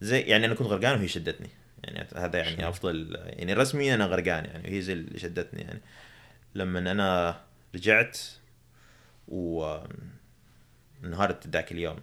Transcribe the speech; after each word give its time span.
زي 0.00 0.20
يعني 0.20 0.46
أنا 0.46 0.54
كنت 0.54 0.66
غرقان 0.66 0.98
وهي 0.98 1.08
شدتني. 1.08 1.48
يعني 1.84 2.08
هذا 2.16 2.38
يعني. 2.38 2.68
أفضل 2.68 3.18
يعني 3.24 3.52
رسميا 3.54 3.94
أنا 3.94 4.06
غرقان 4.06 4.44
يعني 4.44 4.68
وهي 4.68 4.80
زي 4.82 4.92
اللي 4.92 5.18
شدتني 5.18 5.62
يعني. 5.62 5.80
لما 6.54 6.78
أنا 6.78 7.40
رجعت 7.74 8.18
و 9.28 9.76
انهارت 11.04 11.46
ذاك 11.46 11.72
اليوم. 11.72 11.96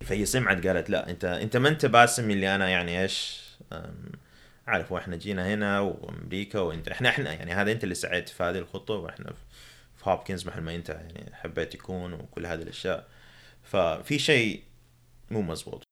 فهي 0.00 0.24
سمعت 0.26 0.66
قالت 0.66 0.90
لا 0.90 1.10
أنت 1.10 1.24
أنت 1.24 1.56
ما 1.56 1.68
أنت 1.68 1.86
باسم 1.86 2.30
اللي 2.30 2.54
أنا 2.54 2.68
يعني 2.68 3.02
إيش؟ 3.02 3.46
عارف 4.66 4.92
وإحنا 4.92 5.16
جينا 5.16 5.54
هنا 5.54 5.80
وأمريكا 5.80 6.58
وإنت 6.60 6.88
إحنا 6.88 7.08
إحنا 7.08 7.32
يعني 7.32 7.52
هذا 7.52 7.72
أنت 7.72 7.84
اللي 7.84 7.94
سعيت 7.94 8.28
في 8.28 8.42
هذه 8.42 8.58
الخطوة 8.58 8.98
وإحنا 8.98 9.26
في- 9.32 9.56
في 9.96 10.10
هوبكنز 10.10 10.46
محل 10.46 10.60
ما 10.60 10.74
أنت 10.74 10.88
يعني 10.88 11.34
حبيت 11.34 11.72
تكون 11.72 12.12
وكل 12.12 12.46
هذه 12.46 12.62
الأشياء. 12.62 13.08
ففي 13.62 14.18
شيء 14.18 14.62
مو 15.30 15.42
مزبوط. 15.42 15.85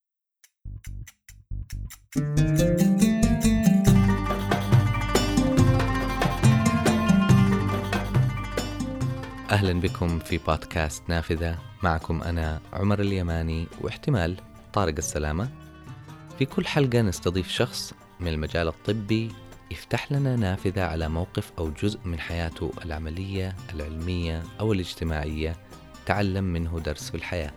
أهلا 9.50 9.80
بكم 9.80 10.18
في 10.18 10.39
بودكاست 10.39 11.02
نافذة. 11.08 11.58
معكم 11.82 12.22
أنا 12.22 12.61
عمر 12.72 13.00
اليماني 13.00 13.66
واحتمال 13.80 14.36
طارق 14.72 14.94
السلامة. 14.98 15.48
في 16.39 16.44
كل 16.44 16.66
حلقة 16.66 17.00
نستضيف 17.00 17.48
شخص 17.48 17.94
من 18.20 18.28
المجال 18.28 18.68
الطبي 18.68 19.32
يفتح 19.70 20.12
لنا 20.12 20.36
نافذة 20.36 20.84
على 20.84 21.08
موقف 21.08 21.53
أو 21.58 21.70
جزء 21.70 22.00
من 22.04 22.20
حياته 22.20 22.72
العملية 22.84 23.56
العلمية 23.75 24.42
أو 24.61 24.72
الاجتماعية. 24.72 25.56
تعلم 26.06 26.44
منه 26.44 26.80
درس 26.80 27.11
في 27.11 27.16
الحياة. 27.16 27.53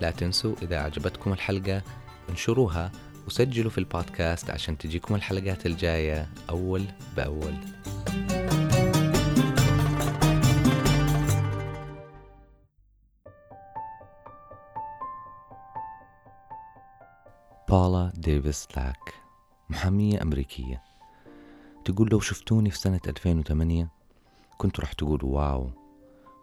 لا 0.00 0.10
تنسوا 0.10 0.54
إذا 0.62 0.78
عجبتكم 0.78 1.32
الحلقة 1.32 1.82
انشروها 2.30 2.92
وسجلوا 3.26 3.70
في 3.70 3.78
البودكاست 3.78 4.50
عشان 4.50 4.78
تجيكم 4.78 5.14
الحلقات 5.14 5.66
الجاية 5.66 6.28
أول 6.50 6.84
بأول. 7.16 7.54
باولا 17.68 18.12
ديفيس 18.14 18.68
لاك 18.76 19.14
محامية 19.70 20.22
أمريكية. 20.22 20.82
تقول 21.84 22.08
لو 22.08 22.20
شفتوني 22.20 22.70
في 22.70 22.78
سنة 22.78 23.00
2008 23.06 23.88
كنت 24.58 24.80
راح 24.80 24.92
تقولوا 24.92 25.36
واو 25.36 25.70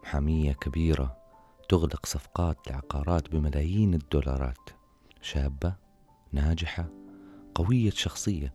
محامية 0.03 0.53
كبيرة 0.53 1.17
تغلق 1.69 2.05
صفقات 2.05 2.58
لعقارات 2.67 3.30
بملايين 3.30 3.93
الدولارات. 3.93 4.69
شابة 5.23 5.75
ناجحة 6.31 6.85
قوية 7.55 7.89
شخصية 7.89 8.53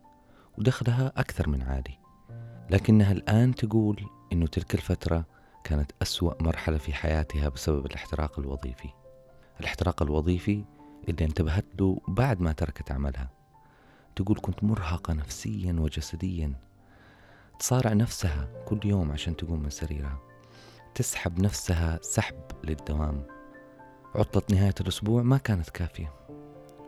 ودخلها 0.57 1.13
أكثر 1.17 1.49
من 1.49 1.61
عالي 1.61 1.97
لكنها 2.69 3.11
الآن 3.11 3.55
تقول 3.55 4.05
إنه 4.33 4.47
تلك 4.47 4.75
الفترة 4.75 5.25
كانت 5.63 5.91
أسوأ 6.01 6.43
مرحلة 6.43 6.77
في 6.77 6.93
حياتها 6.93 7.49
بسبب 7.49 7.85
الاحتراق 7.85 8.39
الوظيفي. 8.39 8.89
الاحتراق 9.59 10.01
الوظيفي 10.01 10.65
اللي 11.09 11.25
انتبهت 11.25 11.65
له 11.79 12.01
بعد 12.07 12.41
ما 12.41 12.51
تركت 12.51 12.91
عملها. 12.91 13.29
تقول 14.15 14.39
كنت 14.41 14.63
مرهقة 14.63 15.13
نفسيا 15.13 15.75
وجسديا. 15.79 16.53
تصارع 17.59 17.93
نفسها 17.93 18.63
كل 18.65 18.79
يوم 18.85 19.11
عشان 19.11 19.35
تقوم 19.35 19.63
من 19.63 19.69
سريرها. 19.69 20.19
تسحب 20.95 21.39
نفسها 21.39 21.99
سحب 22.01 22.41
للدوام. 22.63 23.23
عطلة 24.15 24.43
نهاية 24.51 24.75
الأسبوع 24.81 25.23
ما 25.23 25.37
كانت 25.37 25.69
كافية. 25.69 26.13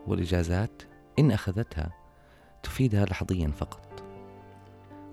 والإجازات 0.07 0.81
إن 1.19 1.31
أخذتها 1.31 1.91
تفيدها 2.63 3.05
لحظيا 3.05 3.47
فقط. 3.47 4.03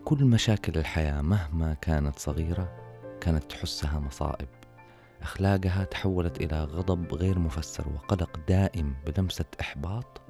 كل 0.04 0.24
مشاكل 0.24 0.78
الحياة 0.78 1.22
مهما 1.22 1.74
كانت 1.74 2.18
صغيرة 2.18 2.68
كانت 3.20 3.50
تحسها 3.50 3.98
مصائب. 3.98 4.48
أخلاقها 5.22 5.84
تحولت 5.84 6.40
إلى 6.40 6.64
غضب 6.64 7.14
غير 7.14 7.38
مفسر 7.38 7.88
وقلق 7.88 8.40
دائم 8.48 8.94
بلمسة 9.06 9.44
إحباط 9.60 10.20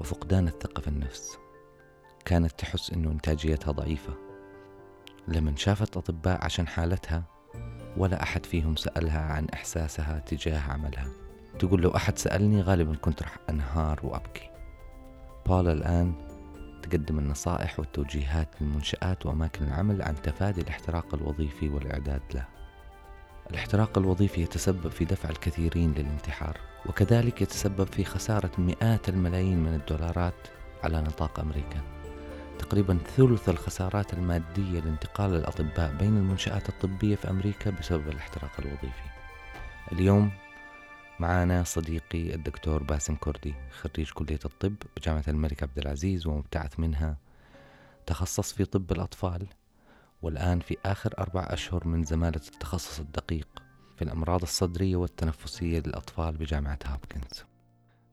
وفقدان 0.00 0.48
الثقة 0.48 0.80
في 0.80 0.88
النفس. 0.88 1.38
كانت 2.24 2.52
تحس 2.58 2.90
إنه 2.90 3.10
إنتاجيتها 3.10 3.72
ضعيفة. 3.72 4.14
لمن 5.28 5.56
شافت 5.56 5.96
أطباء 5.96 6.44
عشان 6.44 6.68
حالتها 6.68 7.24
ولا 7.96 8.22
أحد 8.22 8.46
فيهم 8.46 8.76
سألها 8.76 9.20
عن 9.20 9.46
إحساسها 9.48 10.18
تجاه 10.18 10.60
عملها. 10.60 11.23
تقول 11.58 11.82
لو 11.82 11.90
أحد 11.96 12.18
سألني 12.18 12.62
غالبا 12.62 12.96
كنت 12.96 13.22
راح 13.22 13.38
أنهار 13.50 14.00
وأبكي. 14.02 14.50
باولا 15.46 15.72
الآن 15.72 16.14
تقدم 16.82 17.18
النصائح 17.18 17.78
والتوجيهات 17.78 18.48
للمنشآت 18.60 19.26
وأماكن 19.26 19.64
العمل 19.64 20.02
عن 20.02 20.14
تفادي 20.22 20.60
الاحتراق 20.60 21.14
الوظيفي 21.14 21.68
والإعداد 21.68 22.22
له. 22.34 22.44
الاحتراق 23.50 23.98
الوظيفي 23.98 24.40
يتسبب 24.42 24.88
في 24.88 25.04
دفع 25.04 25.28
الكثيرين 25.28 25.92
للانتحار 25.92 26.56
وكذلك 26.86 27.42
يتسبب 27.42 27.86
في 27.86 28.04
خسارة 28.04 28.50
مئات 28.58 29.08
الملايين 29.08 29.62
من 29.62 29.74
الدولارات 29.74 30.48
على 30.82 31.00
نطاق 31.00 31.40
أمريكا. 31.40 31.80
تقريبا 32.58 32.98
ثلث 33.16 33.48
الخسارات 33.48 34.14
المادية 34.14 34.80
لانتقال 34.80 35.34
الأطباء 35.34 35.94
بين 35.98 36.16
المنشآت 36.16 36.68
الطبية 36.68 37.16
في 37.16 37.30
أمريكا 37.30 37.70
بسبب 37.70 38.08
الاحتراق 38.08 38.50
الوظيفي. 38.58 39.08
اليوم 39.92 40.30
معنا 41.20 41.64
صديقي 41.64 42.34
الدكتور 42.34 42.82
باسم 42.82 43.14
كردي 43.14 43.54
خريج 43.70 44.10
كلية 44.10 44.38
الطب 44.44 44.74
بجامعة 44.96 45.24
الملك 45.28 45.62
عبد 45.62 45.78
العزيز 45.78 46.26
ومبتعث 46.26 46.80
منها. 46.80 47.16
تخصص 48.06 48.52
في 48.52 48.64
طب 48.64 48.92
الأطفال 48.92 49.46
والآن 50.22 50.60
في 50.60 50.76
آخر 50.84 51.14
أربع 51.18 51.46
أشهر 51.50 51.88
من 51.88 52.04
زمالة 52.04 52.40
التخصص 52.48 53.00
الدقيق 53.00 53.48
في 53.96 54.02
الأمراض 54.02 54.42
الصدرية 54.42 54.96
والتنفسية 54.96 55.78
للأطفال 55.80 56.36
بجامعة 56.36 56.78
هوبكنز 56.86 57.44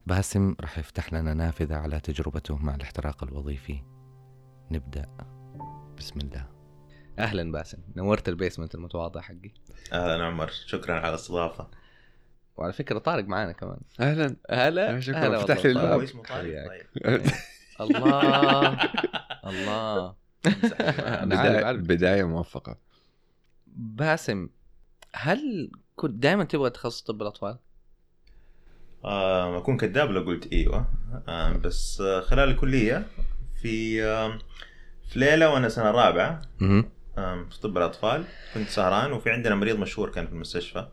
باسم 0.06 0.54
راح 0.60 0.78
يفتح 0.78 1.12
لنا 1.12 1.34
نافذة 1.34 1.76
على 1.76 2.00
تجربته 2.00 2.56
مع 2.56 2.74
الاحتراق 2.74 3.24
الوظيفي. 3.24 3.82
نبدأ. 4.70 5.06
بسم 5.98 6.20
الله. 6.20 6.46
أهلا 7.18 7.52
باسم. 7.52 7.78
نورت 7.96 8.28
البيسمنت 8.28 8.74
المتواضع 8.74 9.20
حقي. 9.20 9.52
أهلا 9.92 10.24
عمر. 10.24 10.48
شكرا 10.48 10.94
على 10.94 11.08
الاستضافة. 11.08 11.81
وعلى 12.56 12.72
فكرة 12.72 12.98
طارق 12.98 13.24
معانا 13.24 13.52
كمان. 13.52 13.78
أهلا. 14.00 14.36
هلا 14.50 15.00
شكراً، 15.00 15.18
هلا 15.18 15.38
فتح 15.38 15.64
لي. 15.64 15.70
الباب. 15.70 16.00
اسمه 16.00 16.22
طارق. 16.22 16.68
طيب. 16.68 17.22
الله. 17.80 18.72
الله. 19.50 20.14
بداية, 21.24 21.72
بداية 21.72 22.24
موفقة. 22.24 22.78
باسم 23.76 24.48
هل 25.14 25.70
كنت 25.96 26.14
دائما 26.22 26.44
تبغى 26.44 26.70
تخصص 26.70 27.02
طب 27.02 27.22
الأطفال؟ 27.22 27.58
آه، 29.04 29.58
أكون 29.58 29.76
كذاب 29.76 30.10
لو 30.10 30.20
قلت 30.20 30.52
إيوه. 30.52 30.86
آه، 31.28 31.52
بس 31.52 32.00
آه، 32.00 32.20
خلال 32.20 32.48
الكلية 32.50 33.06
في 33.62 34.04
آه، 34.04 34.38
في 35.08 35.18
ليلة 35.18 35.50
وأنا 35.50 35.68
سنة 35.68 35.90
رابعة 35.90 36.40
في 37.50 37.60
طب 37.62 37.76
الأطفال 37.78 38.24
كنت 38.54 38.68
سهران 38.68 39.12
وفي 39.12 39.30
عندنا 39.30 39.54
مريض 39.54 39.78
مشهور 39.78 40.10
كان 40.10 40.26
في 40.26 40.32
المستشفى. 40.32 40.88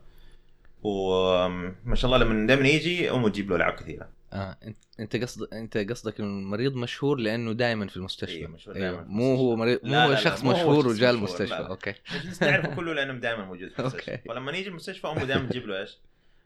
وما 0.82 1.94
شاء 1.94 2.12
الله 2.14 2.24
لما 2.24 2.46
دائما 2.46 2.68
يجي 2.68 3.10
أمه 3.10 3.28
تجيب 3.28 3.50
له 3.50 3.56
ألعاب 3.56 3.72
كثيرة 3.72 4.08
آه. 4.32 4.56
انت 4.64 4.76
أنت 5.00 5.16
قصد 5.16 5.54
أنت 5.54 5.76
قصدك 5.78 6.20
انه 6.20 6.28
المريض 6.28 6.74
مشهور 6.74 7.18
لأنه 7.18 7.52
دائما 7.52 7.86
في 7.86 7.96
المستشفى 7.96 8.36
أيوة، 8.38 8.50
مشهور 8.50 8.74
دايماً 8.78 9.02
في 9.04 9.08
مو 9.08 9.34
هو. 9.36 9.56
مريض 9.56 9.78
مو 9.82 9.90
لا، 9.92 10.04
هو 10.04 10.08
لا، 10.08 10.14
لا، 10.14 10.20
شخص 10.20 10.44
مو 10.44 10.50
هو 10.50 10.56
مشهور 10.56 10.88
وجاء 10.88 11.10
المستشفى 11.10 11.54
لا، 11.54 11.60
لا. 11.62 11.68
أوكي 11.68 11.94
بس 12.30 12.42
نعرفه 12.42 12.74
كله 12.76 12.92
لأنه 12.94 13.12
دائما 13.12 13.44
موجود 13.44 13.68
في 13.68 13.78
المستشفى 13.78 14.10
okay. 14.12 14.28
فلما 14.28 14.52
يجي 14.52 14.68
المستشفى 14.68 15.06
أمه 15.06 15.24
دائما 15.24 15.46
تجيب 15.48 15.66
له 15.66 15.80
إيش؟ 15.80 15.98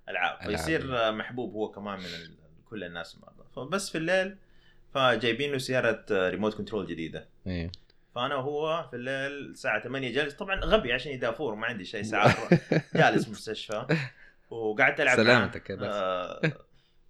ألعاب. 0.08 0.38
فيصير 0.50 1.12
محبوب 1.12 1.52
هو 1.52 1.68
كمان 1.70 1.98
من 1.98 2.04
ال- 2.04 2.34
كل 2.70 2.84
الناس 2.84 3.14
المرضى 3.14 3.44
فبس 3.56 3.90
في 3.90 3.98
الليل 3.98 4.36
فجايبين 4.94 5.52
له 5.52 5.58
سيارة 5.58 6.04
remote 6.10 6.54
control 6.54 6.86
جديدة 6.86 7.28
أيوه 7.46 7.70
فأنا 8.14 8.34
وهو 8.34 8.86
في 8.90 8.96
الليل 8.96 9.50
الساعة 9.50 9.82
8 9.82 10.12
جالس 10.12 10.34
طبعا 10.34 10.60
غبي 10.60 10.92
عشاني 10.92 11.12
دافور 11.12 11.54
ما 11.54 11.66
عندي 11.66 11.84
شيء 11.84 12.02
ساعات 12.02 12.34
جالس 12.96 13.28
مستشفى 13.28 13.86
وقعدت 14.50 15.00
ألعب 15.00 15.16
سلامتك 15.16 15.70
يا 15.70 15.74
باسم. 15.74 15.90
آه، 15.92 16.52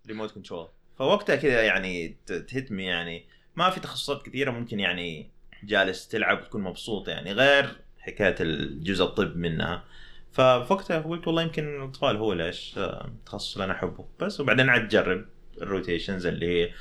remote 0.06 0.30
control 0.30 0.68
فوقتها 0.98 1.36
كذا 1.36 1.62
يعني 1.62 2.16
تهتمي 2.26 2.84
يعني. 2.84 3.24
ما 3.56 3.70
في 3.70 3.80
تخصصات 3.80 4.26
كثيرة 4.26 4.50
ممكن 4.50 4.80
يعني 4.80 5.30
جالس 5.64 6.08
تلعب 6.08 6.40
وتكون 6.42 6.62
مبسوط 6.62 7.08
يعني. 7.08 7.32
غير 7.32 7.76
حكاية 8.00 8.34
الجزء 8.40 9.04
الطب 9.04 9.36
منها. 9.36 9.84
فوقتها 10.32 10.98
قلت 11.00 11.26
والله 11.26 11.42
يمكن 11.42 11.76
الأطفال 11.76 12.16
هو 12.16 12.32
ليش 12.32 12.78
آه، 12.78 13.06
التخصص 13.06 13.52
اللي 13.54 13.64
أنا 13.64 13.72
أحبه. 13.72 14.06
بس 14.20 14.40
وبعدين 14.40 14.68
عاد 14.70 14.88
تجرب 14.88 15.26
الروتيشنز 15.62 16.26
اللي 16.26 16.46
هي 16.46 16.72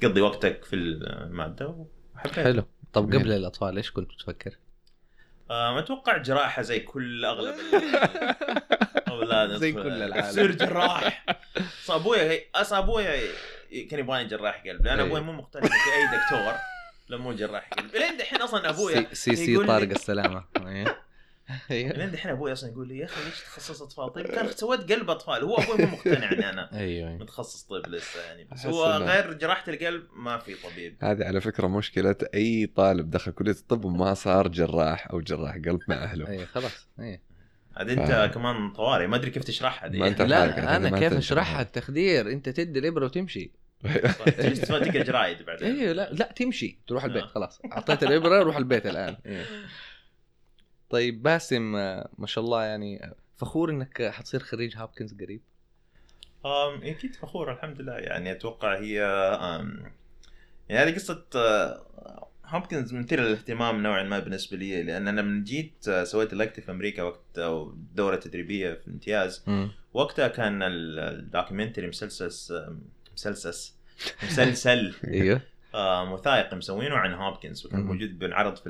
تقضي 0.00 0.20
وقتك 0.20 0.64
في 0.64 0.76
المادة 0.76 1.86
وحبيت 2.14 2.34
حلو. 2.34 2.62
طب. 2.92 3.04
قبل 3.14 3.32
الأطفال 3.32 3.76
إيش 3.76 3.90
كنت 3.90 4.10
بتفكر؟ 4.12 4.58
آه، 5.50 5.78
أتوقع 5.78 6.16
جراحه 6.16 6.62
زي 6.62 6.80
كل 6.80 7.24
أغلب 7.24 7.54
زي 9.58 9.72
كل 9.72 10.02
العالم. 10.02 10.30
تصير 10.30 10.52
جراح. 10.52 11.26
أصل 11.84 11.94
أبويا 11.94 12.22
هي 12.22 12.42
اصل 12.54 12.76
أبويا 12.76 13.20
كان 13.90 14.00
يبغاني 14.00 14.28
جراح 14.28 14.62
قلب 14.66 14.84
لأن 14.84 15.00
إيه. 15.00 15.06
أبوي 15.06 15.20
مو 15.20 15.32
مقتنع 15.32 15.62
في 15.62 15.68
أي 15.68 16.18
دكتور. 16.18 16.54
لا 17.08 17.16
مو 17.16 17.32
جراح 17.32 17.70
قلب 17.78 17.96
لين 17.96 18.16
دحين 18.16 18.42
أصلا 18.42 18.70
أبويا 18.70 19.06
سي 19.12 19.36
سي, 19.36 19.66
طارق 19.66 19.90
السلامة. 19.90 20.44
إيه. 20.66 21.08
أيوه 21.70 21.92
لين 21.92 22.10
دحين 22.10 22.30
أبوي 22.30 22.52
أصلا 22.52 22.70
يقول 22.70 22.88
لي 22.88 22.98
يا 22.98 23.04
أخي 23.04 23.24
ليش 23.24 23.40
تخصص 23.40 23.82
اطفال 23.82 24.12
طيب 24.12 24.26
كان 24.26 24.48
سويت 24.48 24.92
قلب 24.92 25.10
أطفال. 25.10 25.42
هو 25.42 25.56
أبوي 25.56 25.86
مو 25.86 25.92
مقتنع 25.96 26.32
اني 26.32 26.50
أنا. 26.50 26.70
أيوه 26.78 27.16
متخصص 27.16 27.62
طب 27.62 27.88
لسه 27.88 28.22
يعني. 28.22 28.44
بس 28.52 28.66
هو 28.66 28.86
غير 28.86 29.32
جراحة 29.32 29.64
القلب 29.68 30.06
ما 30.12 30.38
في 30.38 30.54
طبيب. 30.54 30.96
هذه 31.02 31.24
على 31.24 31.40
فكرة 31.40 31.66
مشكلة 31.66 32.16
أي 32.34 32.66
طالب 32.66 33.10
دخل 33.10 33.32
كلية 33.32 33.52
الطب 33.52 33.84
وما 33.84 34.14
صار 34.14 34.48
جراح 34.48 35.10
أو 35.10 35.20
جراح 35.20 35.54
قلب 35.54 35.80
مع 35.88 35.96
أهله. 35.96 36.28
أيوه 36.28 36.44
خلاص. 36.44 36.88
أيوه 37.00 37.27
عاد 37.78 37.90
أنت 37.90 38.10
آه. 38.10 38.26
كمان 38.26 38.70
طوارئ. 38.72 39.06
ما 39.06 39.16
أدري 39.16 39.30
كيف 39.30 39.44
تشرحها 39.44 39.88
دي 39.88 39.98
ما 39.98 40.08
الحركة 40.08 40.24
لا 40.24 40.44
هذه 40.44 40.76
أنا 40.76 40.90
ما 40.90 40.98
كيف. 40.98 41.12
أشرحها؟ 41.12 41.62
التخدير 41.62 42.32
أنت 42.32 42.48
تدي 42.48 42.78
الإبرة 42.78 43.04
وتمشي. 43.04 43.50
تجلس 44.26 44.60
تقرا 44.60 45.02
جرايد 45.02 45.42
بعدين. 45.42 45.80
أيوه 45.80 45.92
لا 45.92 46.12
لا 46.12 46.32
تمشي. 46.36 46.78
تروح 46.86 47.04
البيت 47.04 47.22
آه. 47.22 47.26
خلاص. 47.26 47.60
أعطيت 47.72 48.02
الإبرة 48.02 48.42
روح 48.42 48.56
البيت 48.56 48.86
الآن. 48.86 49.16
إيه. 49.26 49.44
طيب 50.90 51.22
باسم 51.22 51.76
آه، 51.76 52.08
ما 52.18 52.26
شاء 52.26 52.44
الله 52.44 52.64
يعني 52.64 53.04
آه، 53.04 53.14
فخور 53.36 53.70
إنك 53.70 54.02
حتصير 54.02 54.40
خريج 54.40 54.76
هابكنز 54.76 55.14
قريب؟ 55.14 55.40
أم 56.46 56.82
أكيد 56.82 57.14
فخور 57.14 57.52
الحمد 57.52 57.80
لله. 57.80 57.92
يعني 57.96 58.32
أتوقع 58.32 58.78
هي 58.78 58.94
يعني 60.68 60.90
هذه 60.90 60.94
قصة 60.94 61.24
هوبكنز 62.48 62.94
مثيره 62.94 63.22
للاهتمام 63.22 63.82
نوعا 63.82 64.02
ما 64.02 64.18
بالنسبة 64.18 64.56
لي 64.56 64.82
لأن 64.82 65.08
أنا 65.08 65.22
من 65.22 65.44
جيت 65.44 65.88
آه، 65.88 66.04
سويت 66.04 66.32
الكتف 66.32 66.64
في 66.64 66.70
أمريكا 66.70 67.02
وقت 67.02 67.40
دورة 67.94 68.16
تدريبية 68.16 68.74
في 68.74 68.88
الامتياز. 68.88 69.44
وقتها 69.94 70.28
كان 70.28 70.62
ال- 70.62 70.98
ال 70.98 71.05
documentary 71.05 71.86
مسلسل 71.86 72.26
مسلسل 73.14 73.72
مسلسل. 74.22 74.94
أيوه. 75.04 75.40
آه، 75.74 76.12
وثائقي 76.12 76.56
مسوينه 76.56 76.94
عن 76.96 77.14
هوبكنز 77.14 77.66
وكان. 77.66 77.80
موجود 77.80 78.18
بنعرض 78.18 78.56
في 78.56 78.66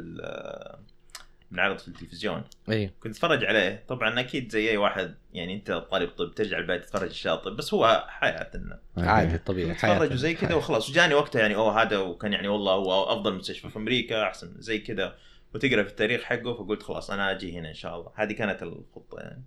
بنعرض 1.58 1.78
في 1.78 1.88
التلفزيون. 1.88 2.44
أيوه 2.69 2.90
كنت 3.00 3.14
اتفرج 3.14 3.44
عليه. 3.44 3.84
طبعا 3.88 4.20
أكيد 4.20 4.52
زي 4.52 4.70
أي 4.70 4.76
واحد 4.76 5.14
يعني 5.32 5.55
أنت 5.55 5.72
طالب 5.72 6.10
طب 6.10 6.34
ترجع 6.34 6.58
البيت 6.58 6.84
تتفرج 6.84 7.10
اشياء 7.10 7.37
طب 7.37 7.56
بس 7.56 7.75
هو 7.75 8.05
حياتنا 8.08 8.81
عادي 8.96 9.38
طبيعي 9.38 9.75
تتفرج 9.75 10.12
وزي 10.12 10.34
كذا 10.34 10.55
وخلاص. 10.55 10.90
وجاني 10.90 11.14
وقتها 11.14 11.40
يعني 11.40 11.55
أوه 11.55 11.82
هذا 11.82 11.99
وكان 11.99 12.32
يعني 12.32 12.49
والله 12.49 12.72
هو 12.72 13.05
أفضل 13.12 13.34
مستشفى 13.34 13.70
في 13.70 13.76
أمريكا 13.76 14.22
أحسن 14.22 14.55
زي 14.58 14.78
كذا. 14.78 15.14
وتقرأ 15.55 15.82
في 15.82 15.90
التاريخ 15.90 16.22
حقه 16.22 16.55
فقلت 16.55 16.82
خلاص 16.82 17.10
أنا 17.10 17.31
أجي 17.31 17.58
هنا 17.58 17.69
إن 17.69 17.75
شاء 17.75 18.00
الله. 18.00 18.12
هذه 18.14 18.32
كانت 18.32 18.62
الخطة 18.62 19.19
يعني. 19.19 19.43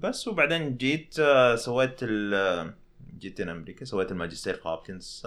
بس 0.00 0.28
وبعدين 0.28 0.76
جيت 0.76 1.18
آه، 1.18 1.56
سويت 1.56 1.98
ال 2.02 2.72
جيت 3.18 3.40
هنا 3.40 3.52
أمريكا 3.52 3.84
سويت 3.84 4.12
الماجستير 4.12 4.54
في 4.54 4.68
هوبكنز 4.68 5.26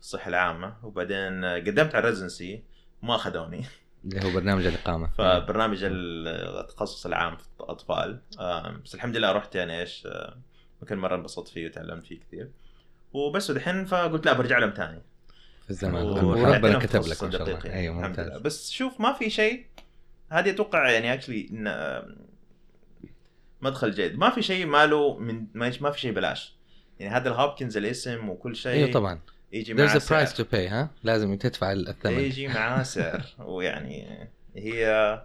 الصحة 0.00 0.28
العامة. 0.28 0.76
وبعدين 0.82 1.44
آه، 1.44 1.56
قدمت 1.56 1.94
على 1.94 2.04
ال 2.04 2.10
residency 2.10 2.62
ما 3.02 3.14
أخذوني. 3.14 3.64
اللي 4.04 4.24
هو 4.24 4.34
برنامج 4.34 4.66
الإقامة. 4.66 5.10
فبرنامج 5.18 5.78
التخصص 5.82 7.06
العام 7.06 7.36
في 7.36 7.44
الأطفال. 7.60 8.20
بس 8.84 8.94
الحمد 8.94 9.16
لله 9.16 9.32
رحت 9.32 9.54
يعني 9.54 9.80
إيش 9.80 10.08
مكان 10.82 10.98
مرة 10.98 11.16
انبسطت 11.16 11.48
فيه 11.48 11.66
وتعلمت 11.66 12.06
فيه 12.06 12.20
كثير. 12.20 12.50
وبس 13.12 13.50
ودحين 13.50 13.84
فقلت 13.84 14.26
لا 14.26 14.32
برجع 14.32 14.58
لهم 14.58 14.70
ثاني 14.70 15.02
في 15.64 15.70
الزمان 15.70 16.02
وربنا 16.02 16.78
كتب 16.78 17.00
لك 17.00 17.24
ما 17.24 17.30
شاء 17.30 17.42
الله. 17.42 17.64
أيوه 17.64 17.98
الحمد 17.98 18.20
لله. 18.20 18.28
ممتاز 18.28 18.42
بس 18.42 18.70
شوف 18.70 19.00
ما 19.00 19.12
في 19.12 19.30
شيء 19.30 19.66
هذه 20.30 20.50
أتوقع 20.50 20.90
يعني 20.90 21.14
اكشلي 21.14 21.48
مدخل 23.62 23.90
جيد. 23.90 24.18
ما 24.18 24.30
في 24.30 24.42
شيء 24.42 24.66
ماله 24.66 25.18
من 25.18 25.46
ما 25.54 25.72
ما 25.80 25.90
في 25.90 26.00
شيء 26.00 26.12
بلاش. 26.12 26.54
يعني 26.98 27.14
هذا 27.16 27.28
الهوبكنز 27.28 27.76
الاسم 27.76 28.28
وكل 28.28 28.56
شيء. 28.56 28.72
أيوه 28.72 28.92
طبعا. 28.92 29.20
يجي 29.52 29.74
معاه 29.74 29.86
there's 29.86 30.02
a 30.02 30.04
price 30.04 30.36
to 30.38 30.44
pay 30.52 30.54
ها؟ 30.72 30.90
لازم 31.04 31.36
تدفع 31.36 31.72
الثمن. 31.72 32.18
يجي 32.20 32.48
معاه 32.48 32.82
سعر 32.82 33.24
ويعني 33.38 34.28
هي 34.56 35.22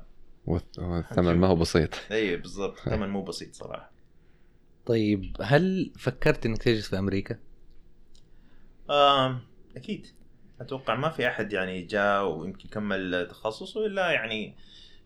والث- 0.50 0.80
والثمن 0.80 1.34
ما 1.36 1.48
هو 1.48 1.56
بسيط. 1.56 1.90
إي 2.12 2.36
بالضبط. 2.38 2.80
ثمن 2.90 3.10
مو 3.10 3.22
بسيط 3.24 3.54
صراحة. 3.54 3.92
طيب 4.86 5.36
هل 5.42 5.92
فكرت 6.00 6.46
إنك 6.46 6.64
تجلس 6.64 6.90
في 6.90 7.00
أمريكا؟ 7.00 7.40
آم 8.90 9.40
أكيد. 9.78 10.08
أتوقع 10.62 10.96
ما 10.96 11.10
في 11.10 11.28
أحد 11.28 11.54
يعني 11.54 11.82
جاء 11.82 12.26
ويمكن 12.28 12.70
كمل 12.70 13.28
تخصصه 13.30 13.86
إلا 13.86 14.10
يعني 14.12 14.56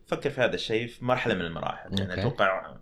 فكر 0.07 0.29
في 0.29 0.41
هذا 0.41 0.55
الشيء 0.55 0.87
في 0.87 1.05
مرحلة 1.05 1.33
من 1.33 1.41
المراحل. 1.41 1.99
يعني. 1.99 2.13
أتوقع 2.21 2.75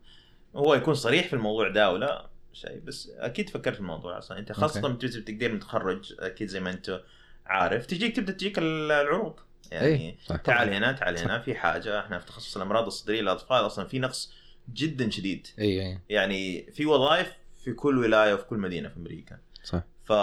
هو 0.55 0.73
يكون 0.73 0.93
صريح 0.93 1.27
في 1.27 1.33
الموضوع 1.33 1.69
ده 1.69 1.91
ولا 1.91 2.28
شيء 2.61 2.79
بس 2.79 3.09
أكيد 3.17 3.49
فكرت 3.49 3.73
في 3.73 3.79
الموضوع 3.79 4.17
أصلا. 4.17 4.39
أنت 4.39 4.51
خاصة 4.51 4.93
تجي 4.93 5.21
تقدير 5.21 5.53
متخرج 5.53 6.13
أكيد 6.19 6.47
زي 6.47 6.59
ما 6.59 6.69
أنت 6.69 7.01
عارف 7.45 7.85
تجيك 7.85 8.15
تبدأ 8.15 8.31
تجيك 8.33 8.59
العروض. 8.59 9.33
يعني 9.71 10.17
صح. 10.25 10.35
تعال 10.35 10.73
هنا 10.73 10.91
تعال 10.91 11.17
هنا 11.17 11.39
في 11.39 11.55
حاجة 11.55 11.99
إحنا 11.99 12.19
في 12.19 12.25
تخصص 12.25 12.55
الأمراض 12.55 12.85
الصدرية 12.85 13.21
للاطفال 13.21 13.65
أصلا 13.65 13.85
في 13.85 13.99
نقص 13.99 14.33
جدا 14.73 15.09
شديد. 15.09 15.47
أيوه 15.59 15.85
أيوه 15.85 15.99
يعني 16.09 16.71
في 16.71 16.85
وظائف 16.85 17.33
في 17.63 17.73
كل 17.73 17.97
ولاية 17.97 18.33
وفي 18.33 18.43
كل 18.43 18.57
مدينة 18.57 18.89
في 18.89 18.97
أمريكا. 18.97 19.37
صح. 19.63 19.83
ف... 20.05 20.13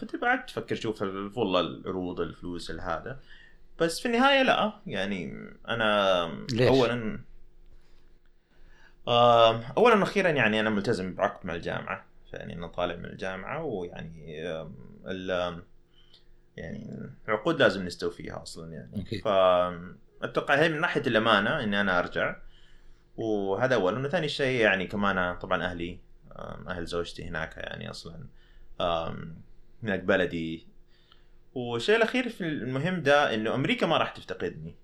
فتبعد 0.00 0.46
تفكر 0.46 0.74
شوف 0.74 1.02
ال- 1.02 1.32
والله 1.36 1.60
العروض 1.60 2.20
الفلوس 2.20 2.70
هذا 2.70 3.20
بس 3.78 4.00
في 4.00 4.06
النهاية 4.06 4.42
لا 4.42 4.72
يعني 4.86 5.32
أنا 5.68 6.44
ليش؟ 6.52 6.68
اولا 6.68 7.20
اولا 9.76 9.94
وأخيرا 9.94 10.28
يعني 10.28 10.60
أنا 10.60 10.70
ملتزم 10.70 11.14
بعقد 11.14 11.46
مع 11.46 11.54
الجامعة 11.54 12.04
يعني 12.32 12.54
أنا 12.54 12.66
طالع 12.66 12.96
من 12.96 13.04
الجامعة 13.04 13.64
ويعني 13.64 14.32
يعني 16.56 17.08
العقود 17.28 17.62
لازم 17.62 17.86
نستوفيها 17.86 18.42
أصلا 18.42 18.72
يعني. 18.72 19.00
أكيد. 19.00 19.20
فاتوقع 19.22 20.54
هي 20.54 20.68
من 20.68 20.80
ناحية 20.80 21.00
الأمانة 21.00 21.64
إني 21.64 21.80
أنا 21.80 21.98
أرجع 21.98 22.36
وهذا 23.16 23.74
اولا 23.74 24.06
وثاني 24.06 24.28
شيء 24.28 24.60
يعني 24.60 24.86
كمان 24.86 25.38
طبعا 25.38 25.64
أهلي 25.64 25.98
أهل 26.68 26.86
زوجتي 26.86 27.24
هناك 27.28 27.56
يعني 27.56 27.90
أصلا 27.90 28.26
هناك 29.82 30.00
بلدي. 30.00 30.66
والشيء 31.54 31.96
الأخير 31.96 32.28
في 32.28 32.48
المهم 32.48 33.02
ده 33.02 33.34
إنه 33.34 33.54
أمريكا 33.54 33.86
ما 33.86 33.96
راح 33.96 34.10
تفتقدني. 34.10 34.74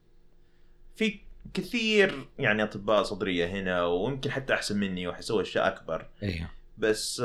في 0.96 1.20
كثير 1.54 2.26
يعني 2.38 2.62
أطباء 2.62 3.02
صدرية 3.02 3.46
هنا 3.46 3.86
ويمكن 3.86 4.30
حتى 4.30 4.54
أحسن 4.54 4.80
مني 4.80 5.08
وحيسوي 5.08 5.42
أشياء 5.42 5.66
أكبر. 5.66 6.06
أيوه 6.22 6.48
بس 6.78 7.22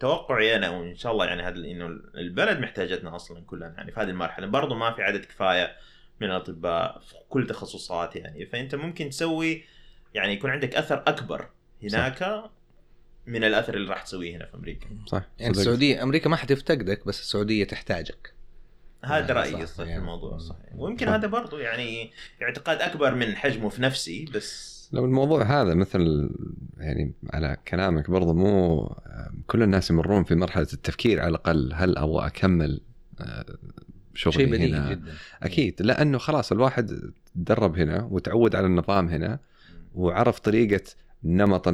توقعي 0.00 0.56
أنا 0.56 0.70
وإن 0.70 0.96
شاء 0.96 1.12
الله 1.12 1.24
يعني 1.26 1.42
هذا 1.42 1.56
إنه 1.56 1.86
البلد 2.14 2.58
محتاجتنا 2.58 3.16
أصلا 3.16 3.42
كلنا 3.46 3.74
يعني 3.76 3.92
في 3.92 4.00
هذه 4.00 4.08
المرحلة. 4.08 4.46
برضو 4.46 4.74
ما 4.74 4.92
في 4.92 5.02
عدد 5.02 5.24
كفاية 5.24 5.76
من 6.20 6.26
الأطباء 6.26 7.00
في 7.00 7.14
كل 7.28 7.46
تخصصات 7.46 8.16
يعني. 8.16 8.46
فأنت 8.46 8.74
ممكن 8.74 9.10
تسوي 9.10 9.64
يعني 10.14 10.32
يكون 10.32 10.50
عندك 10.50 10.74
أثر 10.74 11.02
أكبر 11.06 11.48
هناك 11.82 12.50
من 13.26 13.44
الأثر 13.44 13.74
اللي 13.74 13.90
راح 13.90 14.02
تسويه 14.02 14.36
هنا 14.36 14.46
في 14.46 14.54
أمريكا. 14.54 14.86
صح. 15.06 15.22
يعني. 15.38 15.50
السعودية 15.50 16.02
أمريكا 16.02 16.28
ما 16.28 16.36
حتفتقدك 16.36 17.06
بس 17.06 17.20
السعودية 17.20 17.64
تحتاجك. 17.64 18.34
هذا 19.04 19.18
يعني 19.18 19.32
رأيي 19.32 19.66
صح، 19.66 19.74
في 19.74 19.82
يعني. 19.82 20.00
الموضوع 20.00 20.38
صحيح 20.38 20.74
ويمكن 20.74 21.08
هذا 21.08 21.26
برضو 21.26 21.58
يعني 21.58 22.10
اعتقاد 22.42 22.80
أكبر 22.80 23.14
من 23.14 23.36
حجمه 23.36 23.68
في 23.68 23.82
نفسي 23.82 24.24
بس 24.34 24.72
لو 24.92 25.04
الموضوع 25.04 25.42
هذا 25.42 25.74
مثل 25.74 26.30
يعني 26.78 27.12
على 27.32 27.56
كلامك 27.68 28.10
برضه 28.10 28.32
مو 28.32 28.86
كل 29.46 29.62
الناس 29.62 29.90
يمرون 29.90 30.24
في 30.24 30.34
مرحلة 30.34 30.66
التفكير 30.72 31.20
على 31.20 31.28
الأقل 31.28 31.72
هل 31.74 31.98
أبغى 31.98 32.26
أكمل 32.26 32.80
آه، 33.20 33.44
شيء 34.14 34.32
شغلي 34.32 34.46
بديهي 34.46 34.70
هنا؟ 34.74 34.90
جدا. 34.90 35.12
أكيد 35.42 35.82
لأنه 35.82 36.18
خلاص 36.18 36.52
الواحد 36.52 37.12
تدرب 37.34 37.78
هنا 37.78 38.02
وتعود 38.10 38.56
على 38.56 38.66
النظام 38.66 39.08
هنا 39.08 39.38
وعرف 39.94 40.38
طريقة 40.38 40.84
نمط 41.24 41.68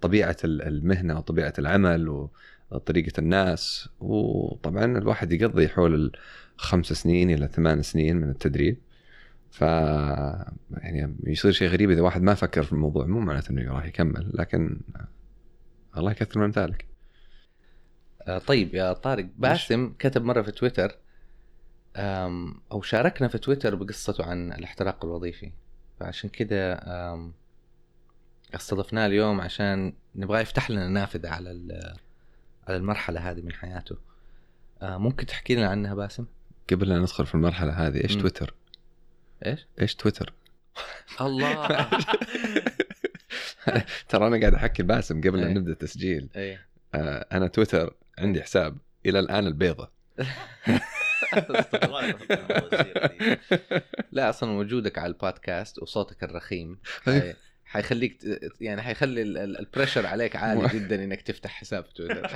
طبيعة 0.00 0.36
ال- 0.44 0.62
المهنة 0.62 1.18
وطبيعة 1.18 1.52
العمل 1.58 2.28
وطريقه 2.74 3.20
الناس 3.20 3.88
وطبعا 4.00 4.84
الواحد 4.84 5.32
يقضي 5.32 5.68
حول 5.68 6.12
الخمس 6.58 6.92
سنين 6.92 7.30
إلى 7.30 7.48
ثمان 7.48 7.82
سنين 7.82 8.16
من 8.16 8.30
التدريب. 8.30 8.78
ف 9.50 9.60
يعني 9.60 11.16
يصير 11.26 11.52
شيء 11.52 11.68
غريب 11.68 11.90
إذا 11.90 12.02
واحد 12.02 12.22
ما 12.22 12.34
فكر 12.34 12.62
في 12.62 12.72
الموضوع 12.72 13.06
مو 13.06 13.20
معناته 13.20 13.50
إنه 13.50 13.72
راح 13.72 13.86
يكمل 13.86 14.30
لكن 14.34 14.80
الله 15.96 16.10
يكثر 16.10 16.40
من 16.40 16.50
ذلك. 16.50 16.86
آه 18.22 18.38
طيب 18.38 18.74
يا 18.74 18.92
طارق 18.92 19.28
باسم 19.38 19.94
كتب 19.98 20.24
مرة 20.24 20.42
في 20.42 20.50
تويتر 20.50 20.98
أو 22.72 22.82
شاركنا 22.82 23.28
في 23.28 23.38
تويتر 23.38 23.74
بقصته 23.74 24.24
عن 24.24 24.52
الاحتراق 24.52 25.04
الوظيفي. 25.04 25.52
فعشان 26.00 26.30
كده 26.30 26.74
آم، 26.74 27.32
استضفناه 28.54 29.06
اليوم 29.06 29.40
عشان 29.40 29.92
نبغاه 30.14 30.40
يفتح 30.40 30.70
لنا 30.70 30.88
نافذة 30.88 31.28
على 31.28 31.50
على 32.68 32.76
المرحلة 32.76 33.30
هذه 33.30 33.40
من 33.42 33.52
حياته. 33.52 33.96
آه، 34.82 34.96
ممكن 34.98 35.26
تحكي 35.26 35.54
لنا 35.54 35.68
عنها 35.68 35.94
باسم؟ 35.94 36.26
قبل 36.72 36.88
لا 36.88 36.98
ندخل 36.98 37.26
في 37.26 37.34
المرحلة 37.34 37.72
هذه 37.86 38.02
إيش 38.04 38.14
مم. 38.14 38.20
تويتر؟ 38.20 38.54
إيش؟ 39.46 39.66
إيش 39.80 39.94
تويتر؟ 39.94 40.32
الله. 41.20 41.68
ترى 44.08 44.26
أنا 44.26 44.40
قاعد 44.40 44.54
أحكي 44.54 44.82
باسم 44.82 45.20
قبل 45.20 45.40
لا 45.40 45.46
إيه. 45.46 45.52
نبدأ 45.52 45.72
التسجيل. 45.72 46.28
إيه. 46.36 46.66
آه، 46.94 47.26
أنا 47.32 47.46
تويتر 47.46 47.94
عندي 48.18 48.42
حساب 48.42 48.78
إلى 49.06 49.18
الآن 49.18 49.46
البيضة. 49.46 49.90
لا 54.12 54.30
أصلا 54.30 54.50
وجودك 54.50 54.98
على 54.98 55.06
البودكاست 55.12 55.78
وصوتك 55.82 56.24
الرخيم. 56.24 56.78
حي- 57.04 57.34
حيخليك 57.74 58.18
يعني 58.60 58.82
حيخلي 58.82 59.22
ال- 59.22 59.38
ال- 59.38 59.58
البريشر 59.58 60.06
عليك 60.06 60.36
عالي 60.36 60.68
جدا 60.78 61.04
إنك 61.04 61.22
تفتح 61.22 61.50
حساب 61.50 61.94
تويتر 61.94 62.26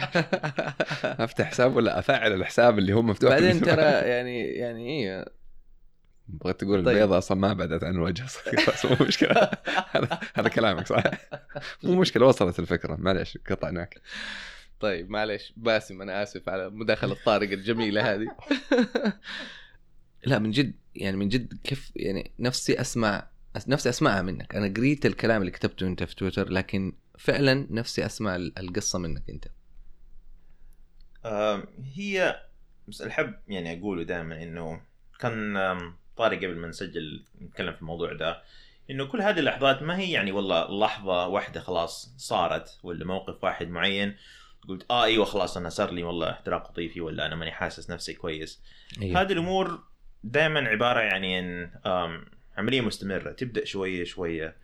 أفتح 1.24 1.44
حساب 1.50 1.76
ولا 1.76 1.98
أفعل 1.98 2.32
الحساب 2.32 2.78
اللي 2.78 2.92
هو 2.92 3.02
مفتوح 3.02 3.30
بعدين 3.30 3.60
ترى 3.60 3.82
يعني 3.82 4.44
يعني 4.44 4.88
إيه؟ 4.88 5.24
بغيت 6.28 6.60
تقول 6.60 6.84
طيب. 6.84 6.88
البيضة 6.96 7.18
أصلا 7.18 7.38
ما 7.38 7.52
بدت 7.52 7.84
عن 7.84 7.94
الوجه 7.94 8.22
بس 8.68 8.84
مو 8.86 9.06
مشكلة. 9.06 9.50
هذا 9.90 10.20
هذا 10.34 10.48
كلامك 10.48 10.86
صح. 10.86 11.02
مو 11.82 11.94
مشكلة 12.00 12.26
وصلت 12.26 12.58
الفكرة. 12.58 12.96
معلش 12.96 13.38
قطعناك. 13.50 14.00
طيب 14.80 15.10
معلش 15.10 15.52
باسم 15.56 16.02
أنا 16.02 16.22
آسف 16.22 16.48
على 16.48 16.70
مداخلة 16.70 17.16
طارق 17.24 17.50
الجميلة 17.50 18.14
هذه. 18.14 18.26
لا 20.24 20.38
من 20.38 20.50
جد 20.50 20.74
يعني 20.94 21.16
من 21.16 21.28
جد 21.28 21.58
كيف 21.64 21.92
يعني 21.96 22.30
نفسي 22.38 22.80
أسمع 22.80 23.26
نفسي 23.68 23.88
أسمعها 23.88 24.22
منك. 24.22 24.54
أنا 24.54 24.74
قريت 24.76 25.06
الكلام 25.06 25.40
اللي 25.40 25.50
كتبته 25.52 25.86
أنت 25.86 26.02
في 26.04 26.14
تويتر 26.14 26.48
لكن 26.48 26.92
فعلا 27.18 27.66
نفسي 27.70 28.06
أسمع 28.06 28.36
ال- 28.36 28.58
القصة 28.58 28.98
منك 28.98 29.22
أنت. 29.30 29.44
هي 31.94 32.40
بس 32.88 33.02
الحب 33.02 33.34
يعني 33.48 33.78
أقوله 33.80 34.02
دائما 34.02 34.42
إنه 34.42 34.80
كان 35.20 35.56
آم، 35.56 35.96
طارق 36.16 36.38
قبل 36.38 36.56
ما 36.56 36.68
نسجل 36.68 37.24
نتكلم 37.42 37.72
في 37.72 37.80
الموضوع 37.82 38.12
ده 38.12 38.42
إنه 38.90 39.04
كل 39.06 39.22
هذه 39.22 39.38
اللحظات 39.38 39.82
ما 39.82 39.98
هي 39.98 40.10
يعني 40.12 40.32
والله 40.32 40.80
لحظة 40.80 41.26
واحدة 41.26 41.60
خلاص 41.60 42.14
صارت 42.16 42.78
ولا 42.82 43.04
موقف 43.04 43.44
واحد 43.44 43.68
معين 43.68 44.16
قلت 44.68 44.86
آه 44.90 45.04
إيوه 45.04 45.24
خلاص 45.24 45.56
أنا 45.56 45.68
صار 45.68 45.90
لي 45.92 46.02
والله 46.02 46.30
احتراق 46.30 46.70
وظيفي 46.70 47.00
ولا 47.00 47.26
أنا 47.26 47.34
ماني 47.36 47.52
حاسس 47.52 47.90
نفسي 47.90 48.14
كويس. 48.14 48.62
أيوه. 49.02 49.20
هذه 49.20 49.32
الأمور 49.32 49.80
دائما 50.24 50.60
عبارة 50.60 51.00
يعني 51.00 51.38
عن 51.84 52.24
عملية 52.58 52.80
مستمرة 52.80 53.32
تبدأ 53.32 53.64
شوية 53.64 54.04
شوية. 54.04 54.56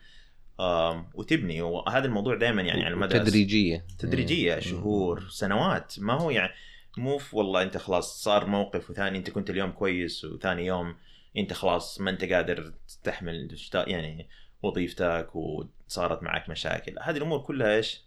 وتبني. 1.15 1.63
وهذا 1.63 2.07
الموضوع 2.07 2.35
دائما 2.35 2.63
يعني 2.63 2.85
على 2.85 2.97
مدى 2.97 3.19
تدريجية. 3.19 3.87
تدريجية 3.99 4.55
إيه. 4.55 4.61
شهور 4.61 5.29
سنوات. 5.29 5.95
ما 5.99 6.13
هو 6.13 6.31
يعني 6.31 6.53
مو 6.99 7.19
في 7.19 7.37
والله 7.37 7.63
أنت 7.63 7.77
خلاص 7.77 8.23
صار 8.23 8.47
موقف 8.47 8.91
وثاني 8.91 9.19
أنت 9.19 9.31
كنت 9.31 9.51
اليوم 9.51 9.71
كويس 9.71 10.25
وثاني 10.25 10.67
يوم 10.67 10.97
أنت 11.37 11.53
خلاص 11.53 12.01
ما 12.01 12.11
أنت 12.11 12.25
قادر 12.25 12.73
تشتا- 13.05 13.89
يعني 13.89 14.29
وظيفتك 14.63 15.31
وصارت 15.37 16.23
معك 16.23 16.49
مشاكل. 16.51 16.95
هذه 17.03 17.17
الأمور 17.17 17.39
كلها 17.39 17.77
إيش؟ 17.77 18.01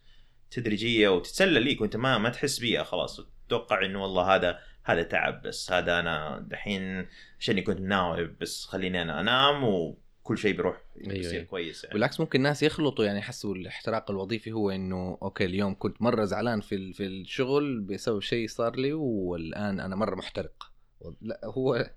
تدريجية 0.51 1.09
وتتسلل 1.09 1.63
ليك 1.63 1.81
وأنت 1.81 1.95
ما 1.95 2.17
ما 2.17 2.29
تحس 2.29 2.59
بيها 2.59 2.83
خلاص. 2.83 3.21
تتوقع 3.47 3.85
إنه 3.85 4.03
والله 4.03 4.35
هذا 4.35 4.59
هذا 4.87 5.03
تعب 5.03 5.41
بس 5.41 5.71
هذا 5.71 5.99
أنا 5.99 6.45
دحين 6.49 7.07
عشان 7.39 7.59
كنت 7.59 7.79
ناوي 7.79 8.27
بس 8.41 8.65
خليني 8.65 9.01
أنا 9.01 9.19
أنام 9.19 9.63
وكل 9.63 10.37
شيء 10.37 10.55
بيروح 10.55 10.81
أيوة، 10.97 11.13
يصير 11.13 11.33
أيوة. 11.33 11.45
كويس 11.45 11.83
يعني. 11.83 11.93
بالعكس 11.93 12.19
ممكن 12.19 12.39
الناس 12.39 12.63
يخلطوا 12.63 13.05
يعني 13.05 13.19
يحسوا 13.19 13.55
الاحتراق 13.55 14.11
الوظيفي 14.11 14.51
هو 14.51 14.69
إنه 14.69 15.17
أوكي 15.21 15.45
اليوم 15.45 15.75
كنت 15.79 16.01
مرة 16.01 16.25
زعلان 16.25 16.61
في 16.61 16.93
في 16.93 17.05
الشغل 17.07 17.79
بسبب 17.79 18.19
شيء 18.19 18.47
صار 18.47 18.75
لي 18.75 18.93
والآن 18.93 19.79
أنا 19.79 19.95
مرة 19.95 20.15
محترق 20.15 20.71
لا 21.21 21.41
هو 21.43 21.89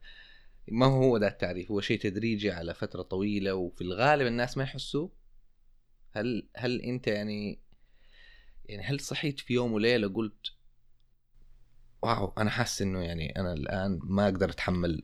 ما 0.68 0.86
هو 0.86 1.18
ده 1.18 1.28
التعريف 1.28 1.70
هو 1.70 1.80
شيء 1.80 1.98
تدريجي 2.00 2.50
على 2.50 2.74
فترة 2.74 3.02
طويلة 3.02 3.54
وفي 3.54 3.80
الغالب 3.80 4.26
الناس 4.26 4.56
ما 4.56 4.62
يحسوه 4.62 5.12
هل 6.10 6.48
هل 6.56 6.80
أنت 6.80 7.06
يعني 7.06 7.60
يعني 8.64 8.82
هل 8.82 9.00
صحيت 9.00 9.40
في 9.40 9.54
يوم 9.54 9.72
وليلة 9.72 10.08
قلت 10.08 10.52
واو 12.02 12.32
أنا 12.38 12.50
حاسس 12.50 12.82
إنه 12.82 13.02
يعني 13.02 13.40
أنا 13.40 13.52
الآن 13.52 14.00
ما 14.02 14.24
أقدر 14.24 14.50
أتحمل 14.50 15.02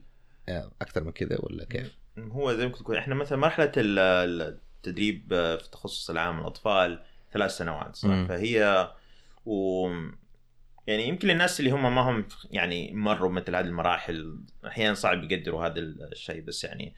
أكثر 0.81 1.03
من 1.03 1.11
كذا 1.11 1.37
ولا 1.39 1.65
كيف؟ 1.65 1.97
هو 2.17 2.53
زي 2.53 2.65
ما 2.65 2.71
كنت 2.71 2.81
تقول 2.81 2.97
إحنا 2.97 3.15
مثلا 3.15 3.37
مرحلة 3.37 3.71
ال- 3.77 4.57
التدريب 4.77 5.27
في 5.29 5.65
التخصص 5.65 6.09
العام 6.09 6.39
الأطفال 6.39 7.03
ثلاث 7.33 7.51
سنوات 7.57 7.95
صح. 7.95 8.25
فهي 8.27 8.87
و 9.45 9.87
يعني 10.87 11.07
يمكن 11.07 11.29
الناس 11.29 11.59
اللي 11.59 11.71
هم 11.71 11.95
ما 11.95 12.01
هم 12.01 12.27
يعني 12.51 12.93
مروا 12.93 13.31
مثل 13.31 13.55
هذه 13.55 13.65
المراحل 13.65 14.39
أحيانا 14.67 14.93
صعب 14.93 15.31
يقدروا 15.31 15.65
هذا 15.65 15.79
الشيء 15.79 16.41
بس 16.41 16.63
يعني 16.63 16.93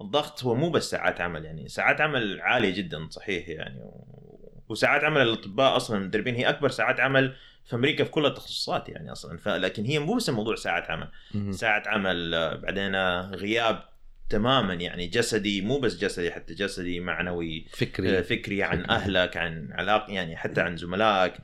الضغط 0.00 0.44
هو 0.44 0.54
مو 0.54 0.70
بس 0.70 0.90
ساعات 0.90 1.20
عمل 1.20 1.44
يعني 1.44 1.68
ساعات 1.68 2.00
عمل 2.00 2.40
عالية 2.40 2.74
جدا 2.74 3.08
صحيح 3.10 3.48
يعني 3.48 3.80
و... 3.80 4.62
وساعات 4.68 5.04
عمل 5.04 5.20
الأطباء 5.22 5.76
أصلا 5.76 5.98
المدربين 5.98 6.34
هي 6.34 6.48
أكبر 6.48 6.68
ساعات 6.68 7.00
عمل 7.00 7.36
في 7.68 7.76
أمريكا 7.76 8.04
في 8.04 8.10
كل 8.10 8.26
التخصصات 8.26 8.88
يعني 8.88 9.12
أصلا. 9.12 9.38
فلكن 9.38 9.84
هي 9.84 9.98
مو 9.98 10.14
بس 10.14 10.30
موضوع 10.30 10.54
ساعات 10.56 10.90
عمل. 10.90 11.08
ساعة 11.54 11.82
عمل 11.86 12.34
آه، 12.34 12.54
بعدين 12.56 12.94
آه، 12.94 13.30
غياب 13.30 13.82
تماما 14.30 14.74
يعني 14.74 15.06
جسدي 15.06 15.60
مو 15.60 15.78
بس 15.78 15.96
جسدي 15.96 16.30
حتى 16.30 16.54
جسدي 16.54 17.00
معنوي 17.00 17.66
آه، 17.66 17.76
فكري 17.76 18.22
فكري 18.22 18.62
عن 18.62 18.82
فكري. 18.82 18.94
أهلك 18.94 19.36
عن 19.36 19.68
علاق 19.72 20.06
يعني 20.08 20.36
حتى 20.36 20.60
عن 20.60 20.76
زملائك. 20.76 21.34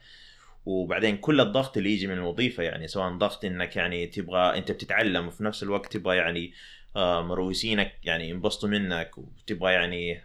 وبعدين 0.65 1.17
كل 1.17 1.41
الضغط 1.41 1.77
اللي 1.77 1.93
يجي 1.93 2.07
من 2.07 2.13
الوظيفة 2.13 2.63
يعني 2.63 2.87
سواء 2.87 3.17
ضغط 3.17 3.45
إنك 3.45 3.75
يعني 3.75 4.07
تبغى 4.07 4.57
أنت 4.57 4.71
بتتعلم 4.71 5.27
وفي 5.27 5.43
نفس 5.43 5.63
الوقت 5.63 5.97
تبغى 5.97 6.17
يعني 6.17 6.53
مروسينك 6.97 7.93
يعني 8.03 8.29
ينبسطوا 8.29 8.69
منك 8.69 9.17
وتبغى 9.17 9.73
يعني 9.73 10.21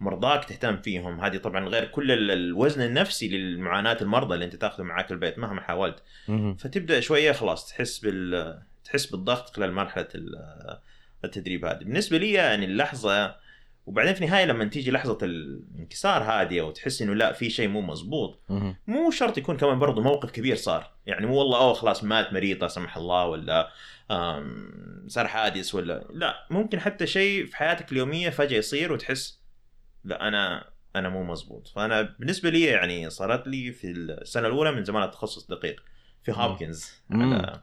مرضاك 0.00 0.44
تهتم 0.44 0.76
فيهم. 0.76 1.20
هذه 1.20 1.36
طبعا 1.36 1.68
غير 1.68 1.84
كل 1.84 2.12
ال- 2.12 2.30
الوزن 2.30 2.82
النفسي 2.82 3.28
للمعاناة 3.28 3.98
المرضى 4.00 4.34
اللي 4.34 4.44
انت 4.44 4.56
تاخذه 4.56 4.82
معاك 4.84 5.12
البيت 5.12 5.38
مهما 5.38 5.60
حاولت. 5.60 6.02
فتبدأ 6.58 7.00
شوية 7.00 7.32
خلاص 7.32 7.68
تحس 7.68 7.98
بال 7.98 8.58
تحس 8.84 9.06
بالضغط 9.06 9.56
خلال 9.56 9.72
مرحلة 9.72 10.08
ال- 10.14 10.78
التدريب 11.24 11.64
هذه. 11.64 11.78
بالنسبة 11.78 12.18
لي 12.18 12.32
يعني 12.32 12.64
اللحظة 12.64 13.36
وبعدين 13.88 14.14
في 14.14 14.24
النهايه 14.24 14.44
لما 14.44 14.64
تيجي 14.64 14.90
لحظة 14.90 15.18
الانكسار 15.22 16.22
هذه 16.22 16.60
أو 16.60 16.70
تحس 16.70 17.02
إنه 17.02 17.14
لا 17.14 17.32
في 17.32 17.50
شيء 17.50 17.68
مو 17.68 17.80
مزبوط. 17.80 18.40
مو 18.86 19.10
شرط 19.10 19.38
يكون 19.38 19.56
كمان 19.56 19.78
برضه 19.78 20.02
موقف 20.02 20.30
كبير 20.30 20.56
صار. 20.56 20.92
يعني 21.06 21.26
مو 21.26 21.38
والله 21.38 21.58
أوه 21.58 21.72
خلاص 21.72 22.04
مات 22.04 22.32
مريض 22.32 22.62
لا 22.62 22.68
سمح 22.68 22.96
الله 22.96 23.26
ولا 23.26 23.70
صار 25.06 25.26
حادث 25.26 25.74
ولا 25.74 26.06
لا. 26.10 26.46
ممكن 26.50 26.80
حتى 26.80 27.06
شيء 27.06 27.46
في 27.46 27.56
حياتك 27.56 27.92
اليومية 27.92 28.30
فجأة 28.30 28.58
يصير 28.58 28.92
وتحس 28.92 29.40
لا 30.04 30.28
أنا 30.28 30.70
أنا 30.96 31.08
مو 31.08 31.24
مزبوط 31.24 31.68
فأنا 31.68 32.02
بالنسبة 32.02 32.50
لي 32.50 32.62
يعني 32.62 33.10
صارت 33.10 33.46
لي 33.48 33.72
في 33.72 33.90
السنة 33.90 34.46
الأولى 34.46 34.72
من 34.72 34.84
زمان 34.84 35.02
التخصص 35.02 35.46
دقيق 35.46 35.82
في 36.22 36.32
هوبكنز. 36.32 36.92
على 37.10 37.62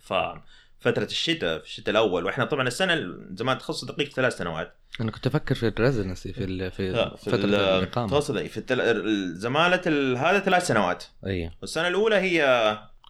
ففتره 0.00 1.04
الشتاء 1.04 1.58
في 1.58 1.64
الشتاء 1.64 1.90
الأول. 1.90 2.24
وإحنا 2.24 2.44
طبعا 2.44 2.68
السنة 2.68 3.14
زمان 3.34 3.58
تخصص 3.58 3.84
دقيق 3.84 4.08
ثلاث 4.08 4.36
سنوات. 4.36 4.76
أنا 5.00 5.10
كنت 5.10 5.26
أفكر 5.26 5.54
في 5.54 5.68
الريزنسي 5.68 6.32
في 6.32 6.44
ال- 6.44 6.70
في 6.70 6.92
فترة 7.18 7.34
ال- 7.34 7.54
الإقامة. 7.54 8.20
في 8.20 8.56
التل... 8.58 8.80
ال... 8.80 10.16
هذا 10.16 10.38
ثلاث 10.38 10.66
سنوات. 10.66 11.04
أيوه 11.26 11.50
والسنة 11.60 11.88
الأولى 11.88 12.16
هي 12.16 12.42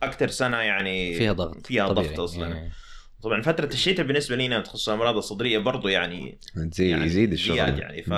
أكثر 0.02 0.28
سنة 0.28 0.56
يعني 0.56 1.14
فيها 1.14 1.32
ضغط 1.32 1.66
فيها 1.66 1.88
طبيعي. 1.88 2.08
ضغط 2.08 2.20
أصلا. 2.20 2.48
يعني 2.48 2.72
طبعا 3.22 3.42
فترة 3.42 3.66
الشتاء 3.66 4.06
بالنسبة 4.06 4.36
لنا 4.36 4.60
تخصص 4.60 4.88
الامراض 4.88 5.16
الصدرية 5.16 5.58
برضو 5.58 5.88
يعني 5.88 6.38
تزيد 6.70 6.90
يعني 6.90 7.04
يزيد 7.04 7.32
الشغل. 7.32 7.56
يعني. 7.56 8.02
ف 8.02 8.12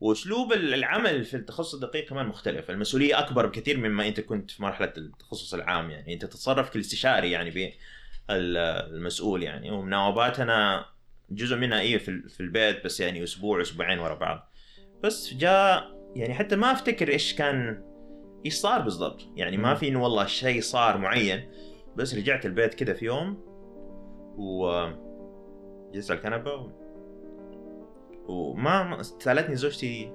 وأسلوب 0.00 0.52
العمل 0.52 1.24
في 1.24 1.34
التخصص 1.36 1.74
الدقيق 1.74 2.08
كمان 2.08 2.26
مختلف، 2.26 2.70
المسؤولية 2.70 3.18
أكبر 3.18 3.46
بكثير 3.46 3.76
مما 3.78 4.08
أنت 4.08 4.20
كنت 4.20 4.50
في 4.50 4.62
مرحلة 4.62 4.92
التخصص 4.96 5.54
العام 5.54 5.90
يعني. 5.90 6.14
أنت 6.14 6.24
تتصرف 6.24 6.70
كالاستشاري 6.70 7.30
يعني 7.30 7.74
بالمسؤول 8.28 9.42
يعني. 9.42 9.70
ومناوباتنا 9.70 10.86
جزء 11.30 11.56
منها 11.56 11.80
إيه 11.80 11.98
في 11.98 12.08
ال- 12.10 12.28
في 12.28 12.40
البيت 12.40 12.84
بس 12.84 13.00
يعني 13.00 13.22
أسبوع 13.24 13.60
أسبوعين 13.60 13.98
ورا 13.98 14.14
بعض. 14.14 14.52
بس 15.02 15.34
جاء 15.34 15.84
يعني 16.16 16.34
حتى 16.34 16.56
ما 16.56 16.72
أفتكر 16.72 17.08
إيش 17.08 17.34
كان 17.34 17.84
إيش 18.46 18.54
صار 18.54 18.80
بالضبط، 18.80 19.20
يعني 19.36 19.56
ما 19.56 19.74
في 19.74 19.88
إنه 19.88 20.02
والله 20.02 20.26
شيء 20.26 20.60
صار 20.60 20.98
معين. 20.98 21.50
بس 21.96 22.14
رجعت 22.14 22.46
البيت 22.46 22.74
كده 22.74 22.92
في 22.94 23.04
يوم 23.04 23.44
و 24.38 24.86
جلست 25.94 26.10
على 26.10 26.18
الكنبه 26.18 26.54
و... 26.54 26.70
وما 28.28 28.82
ما- 28.82 29.02
سألتني 29.02 29.56
زوجتي 29.56 30.12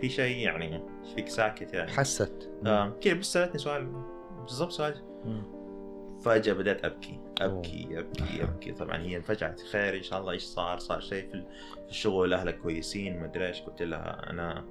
في 0.00 0.08
شيء 0.08 0.36
يعني 0.36 0.76
إيش 1.04 1.14
فيك 1.14 1.28
ساكت 1.28 1.74
يعني. 1.74 1.90
حست. 1.90 2.50
آه 2.66 2.88
كذا 3.00 3.14
بس 3.14 3.32
سألتني 3.32 3.58
سؤال 3.58 3.86
بالضبط 4.40 4.70
سؤال. 4.70 4.94
فجأة 6.24 6.52
بدأت 6.52 6.84
أبكي. 6.84 7.20
أبكي 7.40 7.88
أبكي 7.98 8.42
أبكي. 8.42 8.72
طبعا 8.72 8.98
هي 8.98 9.16
انفجعت. 9.16 9.60
خير 9.60 9.96
إن 9.96 10.02
شاء 10.02 10.20
الله 10.20 10.32
إيش 10.32 10.42
صار؟ 10.42 10.78
صار 10.78 11.00
شيء 11.00 11.28
في 11.28 11.34
ال- 11.34 11.46
في 11.84 11.90
الشغل 11.90 12.34
أهلك 12.34 12.58
كويسين 12.58 13.20
ما 13.20 13.24
أدري 13.26 13.46
إيش. 13.46 13.60
قلت 13.62 13.82
لها 13.82 14.30
أنا 14.30 14.64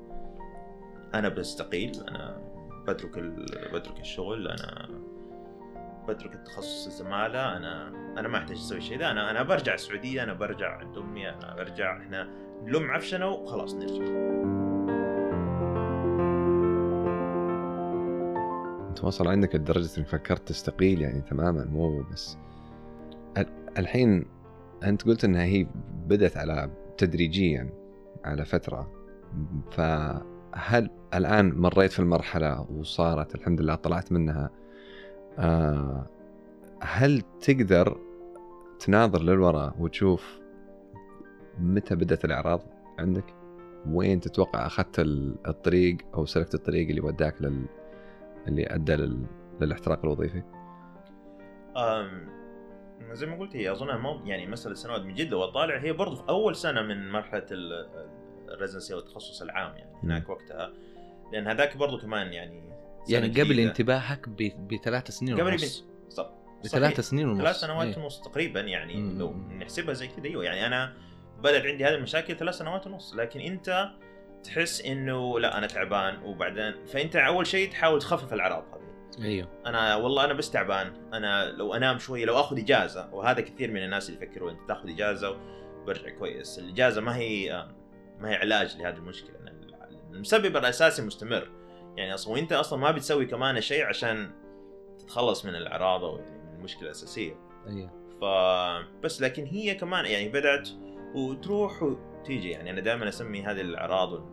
أنا 1.14 1.30
بستقيل. 1.30 2.04
أنا 2.10 2.42
بترك 2.88 3.18
ال... 3.18 3.46
بترك 3.74 4.00
الشغل. 4.00 4.48
أنا 4.48 4.90
بترك 6.08 6.34
التخصص 6.34 6.86
الزمالة. 6.86 7.58
أنا 7.58 7.88
أنا 8.18 8.28
ما 8.28 8.38
أحتاج 8.38 8.58
أسوي 8.58 8.82
شيء 8.82 8.98
ده 9.00 9.12
أنا 9.12 9.32
أنا 9.32 9.44
برجع 9.44 9.74
السعودية. 9.74 10.24
أنا 10.24 10.34
برجع 10.34 10.78
عند 10.78 10.98
أمي. 10.98 11.30
أنا 11.30 11.56
برجع 11.56 11.98
إحنا 12.02 12.30
نلم 12.64 12.92
عفشنا 12.92 13.26
وخلاص 13.26 13.74
نرجع. 13.74 14.63
انت 19.02 19.28
عندك 19.28 19.56
لدرجه 19.56 19.98
انك 19.98 20.08
فكرت 20.08 20.48
تستقيل 20.48 21.02
يعني 21.02 21.22
تماما 21.22 21.66
مو 21.66 22.04
بس 22.12 22.38
ال- 23.38 23.54
الحين 23.78 24.26
انت 24.84 25.02
قلت 25.06 25.26
انها 25.26 25.44
هي 25.44 25.68
بدت 26.08 26.38
على 26.38 26.70
تدريجيا 26.98 27.70
على 28.26 28.46
فترة 28.46 28.92
فهل 29.72 30.90
الآن 31.14 31.58
مريت 31.58 31.92
في 31.92 32.00
المرحلة 32.00 32.62
وصارت 32.72 33.36
الحمد 33.36 33.62
لله 33.62 33.76
طلعت 33.76 34.12
منها 34.12 34.50
آه، 35.40 36.08
هل 36.82 37.22
تقدر 37.42 37.98
تناظر 38.80 39.22
للوراء 39.22 39.76
وتشوف 39.80 40.40
متى 41.60 41.96
بدأت 41.96 42.26
الإعراض 42.26 42.62
عندك؟ 43.00 43.26
وين 43.92 44.20
تتوقع 44.20 44.66
أخذت 44.66 45.00
ال- 45.00 45.36
الطريق 45.48 45.98
أو 46.14 46.26
سلكت 46.26 46.56
الطريق 46.56 46.90
اللي 46.90 47.02
وداك 47.02 47.42
لل 47.42 47.66
اللي 48.48 48.66
أدى 48.76 48.96
لل... 48.96 49.26
للاحتراق 49.62 50.00
الوظيفي؟ 50.06 50.44
أم 51.78 52.34
زي 53.12 53.26
ما 53.26 53.38
قلت 53.40 53.56
هي 53.56 53.72
اظنها 53.72 53.98
مو 53.98 54.26
يعني 54.26 54.48
مسألة 54.48 54.76
سنوات 54.76 55.02
من 55.02 55.14
جد 55.14 55.30
لو 55.32 55.44
أطالع 55.44 55.78
هي 55.78 55.94
برضو 55.94 56.16
في 56.16 56.24
أول 56.30 56.56
سنة 56.56 56.82
من 56.82 57.12
مرحلة 57.12 57.46
الريزنسي 57.52 58.94
أو 58.94 59.00
التخصص 59.00 59.42
العام 59.42 59.76
يعني 59.78 59.94
هناك 60.04 60.30
وقتها 60.30 60.74
لأن 61.34 61.48
هذاك 61.48 61.78
برضو 61.78 61.98
كمان 61.98 62.34
يعني 62.34 62.64
يعني 63.10 63.28
قبل 63.28 63.44
جديدة. 63.44 63.70
انتباهك 63.70 64.30
ب- 64.30 64.68
بثلاث 64.74 65.12
سنين 65.12 65.40
قبل 65.40 65.52
ونص 65.52 65.86
بالضبط 66.06 66.34
بثلاث 66.64 67.00
سنين 67.00 67.28
ونص 67.28 67.42
ثلاث 67.42 67.56
سنوات 67.56 67.88
إيه. 67.98 68.04
ونص 68.04 68.22
تقريبا 68.22 68.60
يعني 68.60 68.96
مم. 68.96 69.20
لو 69.20 69.34
نحسبها 69.34 69.94
زي 69.94 70.08
كذا 70.08 70.26
أيوه 70.26 70.44
يعني 70.44 70.66
أنا 70.68 70.94
بدات 71.40 71.66
عندي 71.66 71.86
هذه 71.86 71.94
المشاكل 71.96 72.36
ثلاث 72.36 72.56
سنوات 72.56 72.88
ونص 72.88 73.16
لكن 73.16 73.40
أنت 73.40 73.90
تحس 74.44 74.82
إنه 74.82 75.40
لا 75.40 75.58
أنا 75.58 75.68
تعبان 75.68 76.24
وبعدين 76.24 76.86
فأنت 76.86 77.16
أول 77.16 77.48
شيء 77.48 77.72
تحاول 77.72 78.00
تخفف 78.00 78.34
الأعراض 78.34 78.64
هذه. 79.18 79.26
أيوه. 79.26 79.48
أنا 79.66 79.96
والله 79.96 80.26
أنا 80.26 80.34
بس 80.34 80.52
تعبان 80.52 80.94
أنا 81.14 81.52
لو 81.52 81.74
أنام 81.74 82.00
شوية 82.00 82.26
لو 82.26 82.40
آخذ 82.40 82.60
إجازة 82.60 83.14
وهذا 83.14 83.42
كثير 83.42 83.72
من 83.72 83.84
الناس 83.84 84.10
اللي 84.10 84.26
يفكروا 84.26 84.52
أنت 84.52 84.60
تاخذ 84.68 84.90
إجازة 84.90 85.38
وبرجع 85.82 86.10
كويس. 86.10 86.60
الإجازة 86.60 87.02
ما 87.02 87.18
هي 87.18 87.68
ما 88.20 88.30
هي 88.30 88.36
علاج 88.36 88.78
لهذه 88.78 88.96
المشكلة 88.96 89.36
المسبب 90.12 90.58
الأساسي 90.58 91.02
مستمر. 91.02 91.52
يعني 91.98 92.14
أصلا 92.14 92.34
وأنت 92.34 92.54
أصلا 92.54 92.80
ما 92.80 92.92
بتسوي 92.92 93.26
كمان 93.26 93.62
شيء 93.62 93.86
عشان 93.86 94.32
تتخلص 95.00 95.46
من 95.46 95.56
الأعراض 95.56 96.04
أو 96.04 96.18
من 96.18 96.56
المشكلة 96.58 96.84
الأساسية. 96.84 97.36
أيوه. 97.68 98.04
فبس 98.22 99.22
لكن 99.22 99.46
هي 99.46 99.76
كمان 99.76 100.06
يعني 100.06 100.30
بدأت 100.30 100.70
وتروح 101.16 101.84
وتيجي. 101.84 102.50
يعني 102.50 102.70
أنا 102.70 102.82
دائما 102.82 103.10
أسمي 103.10 103.44
هذه 103.44 103.62
الأعراض 103.62 104.33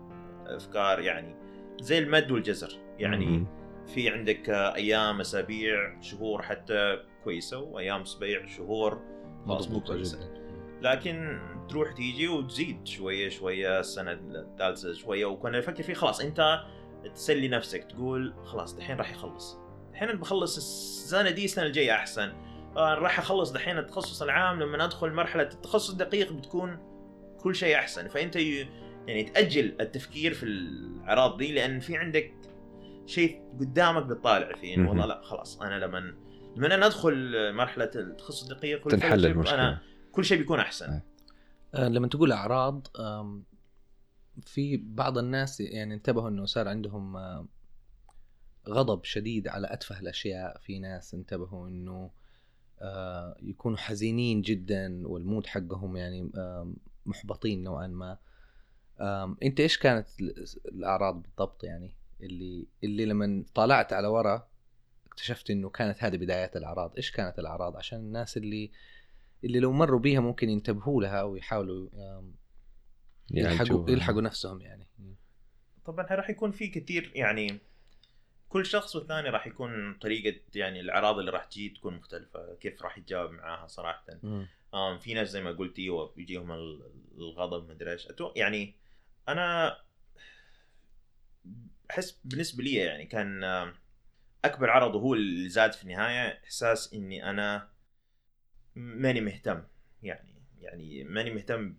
والافكار 0.51 1.01
يعني 1.01 1.37
زي 1.81 1.99
المد 1.99 2.31
والجزر. 2.31 2.73
يعني. 2.99 3.47
في 3.95 4.09
عندك 4.11 4.51
أيام 4.51 5.21
أسابيع 5.21 6.01
شهور 6.01 6.43
حتى 6.43 6.99
كويسة 7.25 7.59
وأيام 7.59 8.01
أسابيع 8.01 8.47
شهور 8.47 9.01
خلاص 9.47 9.69
مو 9.69 9.75
مضبوطة 9.77 9.95
كويسة. 9.95 10.19
جدا. 10.19 10.41
لكن 10.83 11.41
تروح 11.69 11.93
تيجي 11.93 12.29
وتزيد 12.29 12.87
شوية 12.87 13.29
شوية 13.29 13.81
السنة 13.81 14.13
الثالثة 14.13 14.93
شوية 14.93 15.25
وكنا 15.27 15.59
نفكر 15.59 15.83
فيه 15.83 15.95
خلاص 15.95 16.21
أنت 16.21 16.61
تسلي 17.15 17.49
نفسك 17.49 17.85
تقول 17.85 18.35
خلاص 18.45 18.77
دحين 18.77 18.97
راح 18.97 19.11
يخلص. 19.11 19.59
دحين 19.93 20.13
بخلص 20.13 20.57
السنة 20.57 21.31
دي 21.31 21.45
السنة 21.45 21.67
الجاية 21.67 21.93
أحسن. 21.93 22.33
آه 22.77 22.95
راح 22.95 23.19
أخلص 23.19 23.53
دحين 23.53 23.79
التخصص 23.79 24.23
العام 24.23 24.63
لما 24.63 24.85
أدخل 24.85 25.13
مرحلة 25.13 25.43
التخصص 25.43 25.91
الدقيق 25.91 26.33
بتكون 26.33 26.79
كل 27.41 27.55
شيء 27.55 27.77
أحسن. 27.77 28.09
فأنت 28.09 28.37
يعني 29.07 29.25
تأجل 29.25 29.77
التفكير 29.81 30.35
في 30.35 30.43
الأعراض 30.43 31.37
دي 31.39 31.53
لأن 31.53 31.81
في 31.81 31.97
عندك 31.97 32.33
شيء 33.07 33.43
قدامك 33.61 34.03
بتطالع 34.07 34.57
فيه 34.57 34.75
إنه 34.75 34.89
والله. 34.89 35.07
لا 35.07 35.23
خلاص 35.23 35.61
أنا 35.61 35.85
لما 35.85 36.15
لما 36.57 36.75
أنا 36.75 36.87
أدخل 36.87 37.33
مرحلة 37.55 37.91
التخصص 37.95 38.43
الدقيق 38.51 38.89
تنحل 38.89 39.27
المشكلة 39.27 39.55
أنا 39.55 39.81
كل 40.13 40.25
شيء 40.25 40.39
بيكون 40.39 40.61
أحسن. 40.61 41.01
آه، 41.75 41.89
لما 41.89 42.09
تقول 42.09 42.33
أعراض 42.33 42.87
في 44.47 44.77
بعض 44.77 45.19
الناس 45.19 45.61
يعني 45.61 45.95
انتبهوا 45.95 46.29
إنه 46.29 46.45
صار 46.45 46.69
عندهم 46.69 47.17
غضب 48.69 49.05
شديد 49.05 49.49
على 49.49 49.73
أتفه 49.73 50.01
الأشياء 50.01 50.59
في 50.59 50.79
ناس 50.79 51.15
انتبهوا 51.15 51.69
إنه 51.69 52.11
آه، 52.83 53.37
يكونوا 53.43 53.79
حزينين 53.79 54.43
جدا 54.43 55.09
والمود 55.09 55.47
حقهم 55.47 55.97
يعني 55.97 56.31
محبطين 57.07 57.63
نوعا 57.63 57.87
ما 57.87 58.19
انت 59.43 59.61
إيش 59.61 59.79
كانت 59.79 60.09
ال- 60.21 60.45
الأعراض 60.65 61.23
بالضبط 61.23 61.65
يعني؟ 61.65 61.95
اللي 62.21 62.67
اللي 62.85 63.05
لما 63.05 63.45
طالعت 63.55 63.93
على 63.93 64.09
ورا 64.09 64.49
اكتشفت 65.07 65.51
إنه 65.51 65.69
كانت 65.71 66.05
هذه 66.05 66.17
بدايات 66.17 66.57
الأعراض. 66.57 66.97
إيش 66.97 67.11
كانت 67.11 67.39
الأعراض؟ 67.39 67.77
عشان 67.77 67.99
الناس 67.99 68.37
اللي 68.37 68.71
اللي 69.45 69.61
لو 69.61 69.73
مروا 69.73 70.01
بيها 70.01 70.21
ممكن 70.21 70.49
ينتبهوا 70.51 71.03
لها 71.03 71.23
ويحاولوا 71.23 71.89
يلحقوا. 73.31 73.91
يلحقوا 73.91 74.23
نفسهم 74.23 74.61
يعني. 74.61 74.87
طبعا 75.85 76.07
راح 76.07 76.31
يكون 76.31 76.51
في 76.51 76.69
كثير 76.69 77.13
يعني 77.15 77.59
كل 78.49 78.67
شخص 78.67 78.97
والثاني 78.97 79.29
راح 79.29 79.47
يكون 79.47 79.95
طريقة 79.95 80.41
يعني 80.55 80.81
الأعراض 80.81 81.19
اللي 81.19 81.31
راح 81.31 81.45
تجي 81.45 81.69
تكون 81.69 81.95
مختلفة 81.95 82.55
كيف 82.55 82.83
راح 82.83 82.99
يتجاوب 82.99 83.31
معاها 83.31 83.67
صراحة. 83.67 84.07
آم 84.75 84.99
في 84.99 85.15
ناس 85.15 85.29
زي 85.31 85.43
ما 85.43 85.53
قلتي 85.53 85.91
وبيجيهم 85.91 86.53
ال- 86.53 86.93
الغضب 87.17 87.71
مدري 87.71 87.93
إيش. 87.93 88.09
يعني 88.37 88.75
أنا 89.33 89.79
أحس 91.91 92.21
بالنسبة 92.25 92.63
لي 92.65 92.75
يعني 92.75 93.07
كان 93.07 93.45
آم، 93.45 93.75
أكبر 94.45 94.71
عرض 94.71 94.95
وهو 94.95 95.15
اللي 95.15 95.49
زاد 95.49 95.73
في 95.73 95.83
النهاية 95.83 96.41
إحساس 96.45 96.95
إني 96.95 97.31
أنا 97.31 97.69
ماني 98.75 99.21
مهتم 99.21 99.63
يعني 100.03 100.35
يعني 100.61 101.05
ماني 101.05 101.31
مهتم 101.31 101.77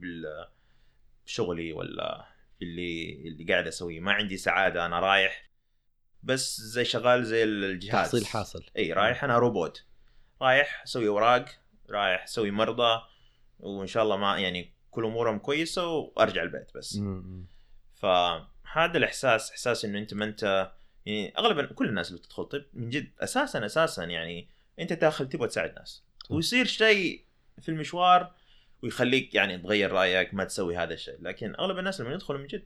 بشغلي 1.25 1.73
ولا 1.73 2.25
باللي 2.59 3.13
اللي 3.27 3.43
قاعد 3.43 3.67
أسويه. 3.67 3.99
ما 3.99 4.11
عندي 4.13 4.37
سعادة 4.37 4.85
أنا 4.85 4.99
رايح 4.99 5.49
بس 6.23 6.61
زي 6.61 6.85
شغال 6.85 7.25
زي 7.25 7.43
الجهاز. 7.43 8.05
تحصيل 8.11 8.25
حاصل. 8.25 8.65
إي 8.77 8.93
رايح 8.93 9.23
أنا 9.23 9.37
روبوت. 9.37 9.85
رايح 10.41 10.81
أسوي 10.83 11.07
أوراق 11.07 11.45
رايح 11.89 12.23
أسوي 12.23 12.51
مرضى 12.51 13.01
وإن 13.59 13.87
شاء 13.87 14.03
الله 14.03 14.17
ما 14.17 14.39
يعني 14.39 14.73
كل 14.91 15.05
أمورهم 15.05 15.39
كويسة 15.39 15.87
وأرجع 15.87 16.43
البيت 16.43 16.77
بس 16.77 16.95
مم. 16.97 17.45
فهذا 17.95 18.97
الإحساس 18.97 19.51
إحساس 19.51 19.85
إنه 19.85 19.99
أنت 19.99 20.13
ما 20.13 20.25
أنت 20.25 20.71
يعني 21.05 21.33
اغلبا 21.37 21.65
كل 21.65 21.89
الناس 21.89 22.09
اللي 22.09 22.19
بتدخل 22.19 22.43
طب 22.43 22.63
من 22.73 22.89
جد 22.89 23.11
أساسا 23.19 23.65
أساسا 23.65 24.03
يعني 24.03 24.47
أنت 24.79 24.93
داخل 24.93 25.29
تبغى 25.29 25.47
تساعد 25.47 25.75
ناس. 25.75 26.03
ويصير 26.29 26.65
شيء 26.65 27.23
في 27.61 27.69
المشوار 27.69 28.33
ويخليك 28.83 29.35
يعني 29.35 29.57
تغير 29.57 29.91
رأيك 29.91 30.33
ما 30.33 30.43
تسوي 30.43 30.77
هذا 30.77 30.93
الشيء 30.93 31.17
لكن 31.21 31.55
أغلب 31.55 31.77
الناس 31.79 32.01
لما 32.01 32.13
يدخلوا 32.13 32.39
من 32.39 32.47
جد 32.47 32.65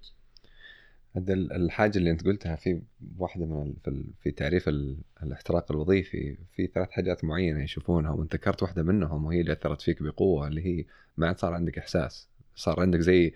هذا 1.17 1.34
ال- 1.34 1.54
الحاجة 1.54 1.97
اللي 1.97 2.12
أنت 2.12 2.25
قلتها 2.25 2.56
في 2.56 2.82
واحدة 3.17 3.45
من 3.45 3.73
في, 4.21 4.32
تعريف 4.32 4.69
ال- 4.69 4.97
الاحتراق 5.23 5.71
الوظيفي 5.71 6.38
في 6.56 6.67
ثلاث 6.67 6.89
حاجات 6.91 7.23
معينة 7.23 7.63
يشوفونها 7.63 8.12
وأنت 8.12 8.34
ذكرت 8.36 8.63
واحدة 8.63 8.84
منهم 8.84 9.25
وهي 9.25 9.41
اللي 9.41 9.51
أثرت 9.54 9.82
فيك 9.82 10.04
بقوة 10.04 10.47
اللي 10.47 10.65
هي 10.65 10.86
ما 11.17 11.28
عاد 11.28 11.39
صار 11.39 11.54
عندك 11.54 11.78
إحساس 11.78 12.28
صار 12.56 12.80
عندك 12.80 12.99
زي 12.99 13.34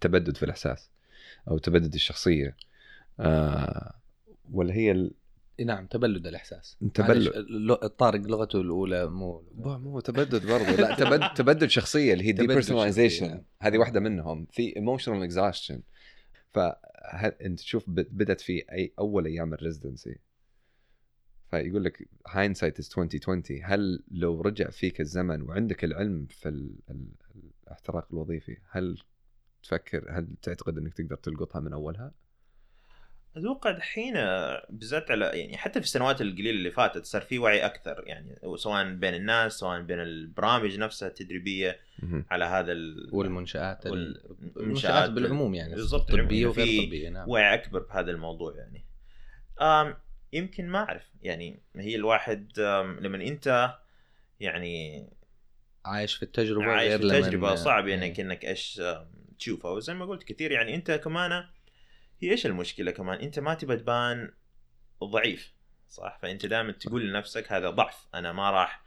تبدد 0.00 0.36
في 0.36 0.42
الإحساس 0.42 0.90
أو 1.48 1.58
تبدد 1.58 1.94
الشخصية. 1.94 2.56
آه 3.20 3.94
ولا 4.52 4.74
هي 4.74 4.90
ال- 4.92 5.12
نعم 5.64 5.86
تبلد 5.86 6.26
الإحساس. 6.26 6.76
تبلد. 6.94 7.32
الطارق 7.84 8.20
لغته 8.20 8.60
الأولى 8.60 9.06
مو 9.06 9.42
مو 9.56 10.00
تبدد 10.00 10.46
برضه 10.46 10.70
لا 10.70 10.94
تبدد 10.96 11.34
تبدد 11.34 11.66
شخصية 11.66 12.12
اللي 12.12 12.24
هي 12.24 12.32
تبدد 12.32 12.40
دي 12.40 12.46
شخصية، 12.46 12.54
depersonalization 12.54 13.28
نعم. 13.28 13.42
هذه 13.60 13.78
واحدة 13.78 14.00
منهم. 14.00 14.46
في 14.50 14.76
emotional 14.76 15.22
exhaustion 15.22 15.80
فهل 16.54 17.30
انت 17.42 17.58
تشوف 17.60 17.90
ب- 17.90 17.94
بدت 18.10 18.40
في 18.40 18.72
اي 18.72 18.92
أول 18.98 19.26
أيام 19.26 19.54
ال 19.54 19.60
residency 19.60 20.18
فيقول 21.50 21.84
لك 21.84 22.08
hindsight 22.28 22.78
is 22.78 22.86
2020 22.98 23.42
هل 23.64 24.02
لو 24.10 24.40
رجع 24.40 24.70
فيك 24.70 25.00
الزمن 25.00 25.42
وعندك 25.42 25.84
العلم 25.84 26.26
في 26.30 26.48
ال- 26.48 26.78
الاحتراق 27.66 28.06
الوظيفي 28.12 28.56
هل 28.70 28.98
تفكر 29.62 30.06
هل 30.18 30.36
تعتقد 30.42 30.78
إنك 30.78 30.94
تقدر 30.94 31.16
تلقطها 31.16 31.60
من 31.60 31.72
أولها؟ 31.72 32.12
أتوقع 33.36 33.70
دحين 33.70 34.16
آه، 34.16 34.66
بالذات 34.70 35.10
على 35.10 35.24
يعني 35.24 35.56
حتى 35.56 35.80
في 35.80 35.86
السنوات 35.86 36.20
القليلة 36.20 36.50
اللي 36.50 36.70
فاتت 36.70 37.04
صار 37.04 37.22
في 37.22 37.38
وعي 37.38 37.66
أكثر 37.66 38.02
يعني 38.06 38.38
سواء 38.56 38.92
بين 38.94 39.14
الناس 39.14 39.52
سواء 39.52 39.80
بين 39.80 40.00
البرامج 40.00 40.78
نفسها 40.78 41.08
التدريبية. 41.08 41.80
على 42.30 42.44
هذا 42.44 42.72
ال... 42.72 43.08
والمنشآت 43.12 43.86
المنشآت 43.86 45.10
بالعموم 45.10 45.54
يعني 45.54 45.74
بالضبط 45.74 46.12
طبيه 46.12 46.48
في 46.48 46.60
وغير 46.60 46.86
طبيه 46.86 47.08
نعم 47.08 47.28
وعي 47.28 47.54
أكبر 47.54 47.78
بهذا 47.78 48.10
الموضوع 48.10 48.54
يعني 48.56 48.84
آم 49.60 49.96
يمكن 50.32 50.68
ما 50.68 50.78
أعرف 50.78 51.02
يعني 51.22 51.60
هي 51.76 51.96
الواحد 51.96 52.60
لما 53.00 53.16
أنت 53.28 53.74
يعني 54.40 55.06
عايش 55.84 56.14
في 56.14 56.22
التجربة 56.22 56.64
عايش 56.66 56.94
في 56.94 57.02
لمن- 57.02 57.22
تجربة 57.22 57.54
صعب 57.54 57.88
إيه. 57.88 57.94
إنك 57.94 58.20
إنك 58.20 58.44
إيش 58.44 58.82
تشوفها 59.38 59.70
وزي 59.70 59.94
ما 59.94 60.04
قلت 60.04 60.22
كثير 60.22 60.52
يعني 60.52 60.74
أنت 60.74 60.90
كمان 60.90 61.44
هي 62.26 62.30
إيش 62.30 62.46
المشكلة 62.46 62.90
كمان؟ 62.90 63.18
أنت 63.18 63.38
ما 63.38 63.54
تبى 63.54 63.76
تبان 63.76 64.32
ضعيف 65.04 65.54
صح؟ 65.88 66.18
فأنت 66.22 66.46
دائما 66.46 66.72
تقول 66.72 67.08
لنفسك 67.08 67.52
هذا 67.52 67.70
ضعف 67.70 68.06
أنا 68.14 68.32
ما 68.32 68.50
راح 68.50 68.82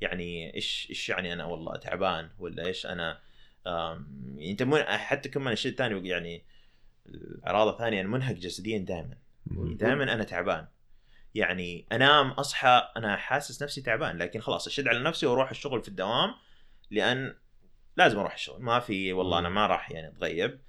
يعني 0.00 0.54
إيش 0.54 0.86
إيش 0.90 1.08
يعني 1.08 1.32
أنا 1.32 1.44
والله 1.44 1.76
تعبان 1.76 2.30
ولا 2.38 2.66
إيش 2.66 2.86
أنا 2.86 3.20
أنت 4.40 4.62
من 4.62 4.82
حتى 4.82 5.28
كمان 5.28 5.52
الشيء 5.52 5.72
الثاني 5.72 6.08
يعني 6.08 6.44
الأعراض 7.06 7.68
الثانية 7.68 8.00
أنا 8.00 8.08
منهك 8.08 8.36
جسديا 8.36 8.78
دائما. 8.78 9.16
دائما 9.76 10.12
أنا 10.12 10.24
تعبان. 10.24 10.66
يعني 11.34 11.86
أنام 11.92 12.30
أصحى 12.30 12.88
أنا 12.96 13.16
حاسس 13.16 13.62
نفسي 13.62 13.82
تعبان 13.82 14.18
لكن 14.18 14.40
خلاص 14.40 14.66
أشد 14.66 14.88
على 14.88 14.98
نفسي 14.98 15.26
وأروح 15.26 15.50
الشغل 15.50 15.82
في 15.82 15.88
الدوام 15.88 16.34
لأن 16.90 17.34
لازم 17.96 18.18
أروح 18.18 18.34
الشغل 18.34 18.62
ما 18.62 18.80
في 18.80 19.12
والله 19.12 19.38
أنا 19.38 19.48
ما 19.48 19.66
راح 19.66 19.90
يعني 19.90 20.08
أتغيب. 20.08 20.60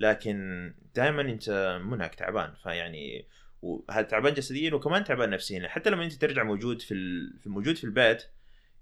لكن 0.00 0.74
دائما 0.94 1.22
أنت 1.22 1.78
منهك 1.84 2.14
تعبان 2.14 2.54
فيعني 2.62 3.28
وهذا 3.62 4.02
تعبان 4.02 4.34
جسديا 4.34 4.74
وكمان 4.74 5.04
تعبان 5.04 5.30
نفسيا. 5.30 5.68
حتى 5.68 5.90
لما 5.90 6.04
أنت 6.04 6.12
ترجع 6.12 6.42
موجود 6.42 6.82
في 6.82 6.94
ال- 6.94 7.38
في 7.38 7.48
موجود 7.48 7.76
في 7.76 7.84
البيت 7.84 8.22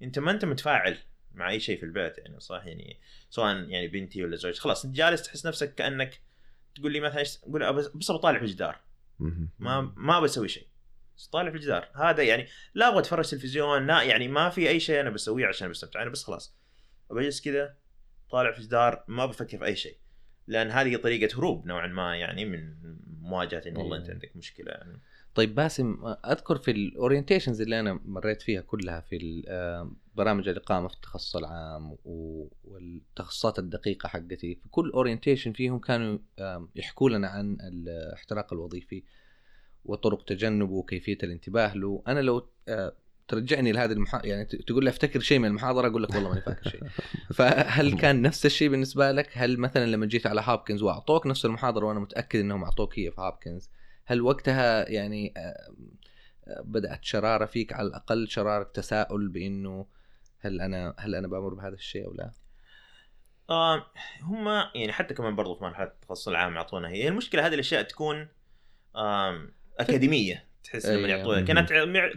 أنت 0.02 0.18
ما 0.18 0.30
أنت 0.30 0.44
متفاعل 0.44 0.98
مع 1.34 1.50
أي 1.50 1.60
شيء 1.60 1.78
في 1.78 1.82
البيت 1.82 2.18
يعني 2.18 2.40
صح؟ 2.40 2.62
يعني 2.66 3.00
سواء 3.30 3.56
يعني 3.56 3.88
بنتي 3.88 4.24
ولا 4.24 4.36
زوجتي. 4.36 4.60
خلاص 4.60 4.84
أنت 4.84 4.96
جالس 4.96 5.22
تحس 5.22 5.46
نفسك 5.46 5.74
كأنك 5.74 6.20
تقول 6.74 6.92
لي 6.92 7.00
مثلا 7.00 7.22
تقول 7.22 7.72
بس 7.72 8.10
بطالع 8.10 8.38
في 8.38 8.44
الجدار. 8.44 8.80
ما 9.58 9.92
ما 9.96 10.20
بسوي 10.20 10.48
شيء. 10.48 10.66
بس 11.16 11.26
طالع 11.26 11.50
في 11.50 11.56
الجدار. 11.56 11.88
هذا 11.94 12.22
يعني 12.22 12.46
لا 12.74 12.88
أبغى 12.88 12.98
أتفرج 12.98 13.30
تلفزيون 13.30 13.86
لا 13.86 14.02
يعني 14.02 14.28
ما 14.28 14.50
في 14.50 14.68
أي 14.68 14.80
شيء 14.80 15.00
أنا 15.00 15.10
بسويه 15.10 15.46
عشان 15.46 15.68
بستمتع. 15.70 16.02
أنا 16.02 16.10
بس 16.10 16.24
خلاص 16.24 16.56
بجلس 17.10 17.40
كذا 17.40 17.76
طالع 18.30 18.52
في 18.52 18.58
الجدار 18.58 19.04
ما 19.08 19.26
بفكر 19.26 19.58
في 19.58 19.64
أي 19.64 19.76
شيء. 19.76 19.96
لأن 20.46 20.70
هذه 20.70 20.96
طريقة 20.96 21.38
هروب 21.38 21.66
نوعا 21.66 21.86
ما 21.86 22.16
يعني 22.16 22.44
من 22.44 22.74
مواجهة 23.20 23.62
إن 23.66 23.76
والله 23.76 23.96
أنت 23.96 24.06
إيه. 24.06 24.12
عندك 24.12 24.36
مشكلة 24.36 24.70
يعني 24.72 25.00
طيب 25.34 25.54
باسم 25.54 26.16
أذكر 26.26 26.56
في 26.56 26.70
ال 26.70 26.77
orientations 26.77 27.60
اللي 27.60 27.80
أنا 27.80 28.00
مريت 28.04 28.42
فيها 28.42 28.60
كلها 28.60 29.00
في 29.00 29.44
آه، 29.48 29.90
برامج 30.14 30.48
الإقامة 30.48 30.88
في 30.88 30.94
التخصص 30.94 31.36
العام 31.36 31.96
والتخصصات 32.64 33.58
الدقيقة 33.58 34.08
حقتي 34.08 34.54
في 34.54 34.68
كل 34.70 34.90
orientation 34.90 35.52
فيهم 35.52 35.78
كانوا 35.78 36.18
يحكوا 36.74 37.10
لنا 37.10 37.28
عن 37.28 37.56
الاحتراق 37.60 38.52
الوظيفي 38.52 39.02
وطرق 39.84 40.24
تجنبه 40.24 40.72
وكيفية 40.72 41.18
الانتباه 41.22 41.76
له 41.76 42.02
أنا 42.08 42.20
لو 42.20 42.48
آه، 42.68 42.92
ترجعني 43.28 43.72
لهذه 43.72 43.92
المحاضره 43.92 44.26
يعني 44.28 44.44
ت- 44.44 44.56
تقول 44.56 44.84
لي 44.84 44.90
أفتكر 44.90 45.20
شيء 45.20 45.38
من 45.38 45.48
المحاضرة 45.48 45.88
أقول 45.88 46.02
لك 46.02 46.10
والله 46.14 46.28
ماني 46.28 46.40
فاكر 46.40 46.70
شيء. 46.70 46.80
فهل 47.36 47.98
كان 47.98 48.22
نفس 48.22 48.46
الشيء 48.46 48.68
بالنسبة 48.68 49.12
لك؟ 49.12 49.30
هل 49.32 49.58
مثلا 49.58 49.86
لما 49.86 50.06
جيت 50.06 50.26
على 50.26 50.40
هابكنز 50.44 50.82
وأعطوك 50.82 51.26
نفس 51.26 51.44
المحاضرة 51.44 51.86
وأنا 51.86 52.00
متأكد 52.00 52.40
إنهم 52.40 52.64
أعطوك 52.64 52.98
هي 52.98 53.10
في 53.10 53.20
هابكنز 53.20 53.70
هل 54.06 54.22
وقتها 54.22 54.88
يعني 54.90 55.34
آه، 55.36 55.40
آه، 56.46 56.62
بدأت 56.64 57.04
شرارة 57.04 57.44
فيك 57.46 57.72
على 57.72 57.88
الأقل 57.88 58.28
شرارة 58.28 58.70
تساؤل 58.74 59.28
بإنه 59.28 59.86
هل 60.38 60.60
أنا 60.60 60.94
هل 60.98 61.14
أنا 61.14 61.28
بمر 61.28 61.54
بهذا 61.54 61.74
الشيء 61.74 62.06
أو 62.06 62.14
لا؟ 62.14 62.30
آه 63.50 63.86
هم 64.22 64.48
يعني 64.48 64.92
حتى 64.92 65.14
كمان 65.14 65.36
برضو 65.36 65.54
في 65.54 65.64
مرحلة 65.64 65.86
التخصص 65.86 66.28
العام 66.28 66.54
يعطونا 66.54 66.88
هي. 66.88 67.08
المشكلة 67.08 67.46
هذه 67.46 67.54
الأشياء 67.54 67.82
تكون 67.82 68.28
أكاديمية. 69.80 70.44
تحس 70.64 70.86
لما 70.86 70.96
أيوة. 70.96 71.08
يعطوها. 71.08 71.40
كانت 71.40 71.72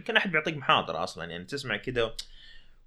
كان 0.06 0.16
أحد 0.16 0.32
بيعطيك 0.32 0.56
محاضره 0.56 1.04
أصلا 1.04 1.30
يعني 1.30 1.44
تسمع 1.44 1.76
كذا 1.76 2.14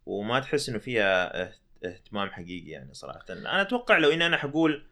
وما 0.06 0.40
تحس 0.40 0.70
إنه 0.70 0.80
فيها 0.80 1.42
اه- 1.44 1.54
اهتمام 1.86 2.30
حقيقي 2.30 2.70
يعني 2.70 2.94
صراحة 2.94 3.26
أنا 3.30 3.62
أتوقع 3.62 3.98
لو 3.98 4.10
إني 4.12 4.26
أنا 4.26 4.38
حقول 4.38 4.84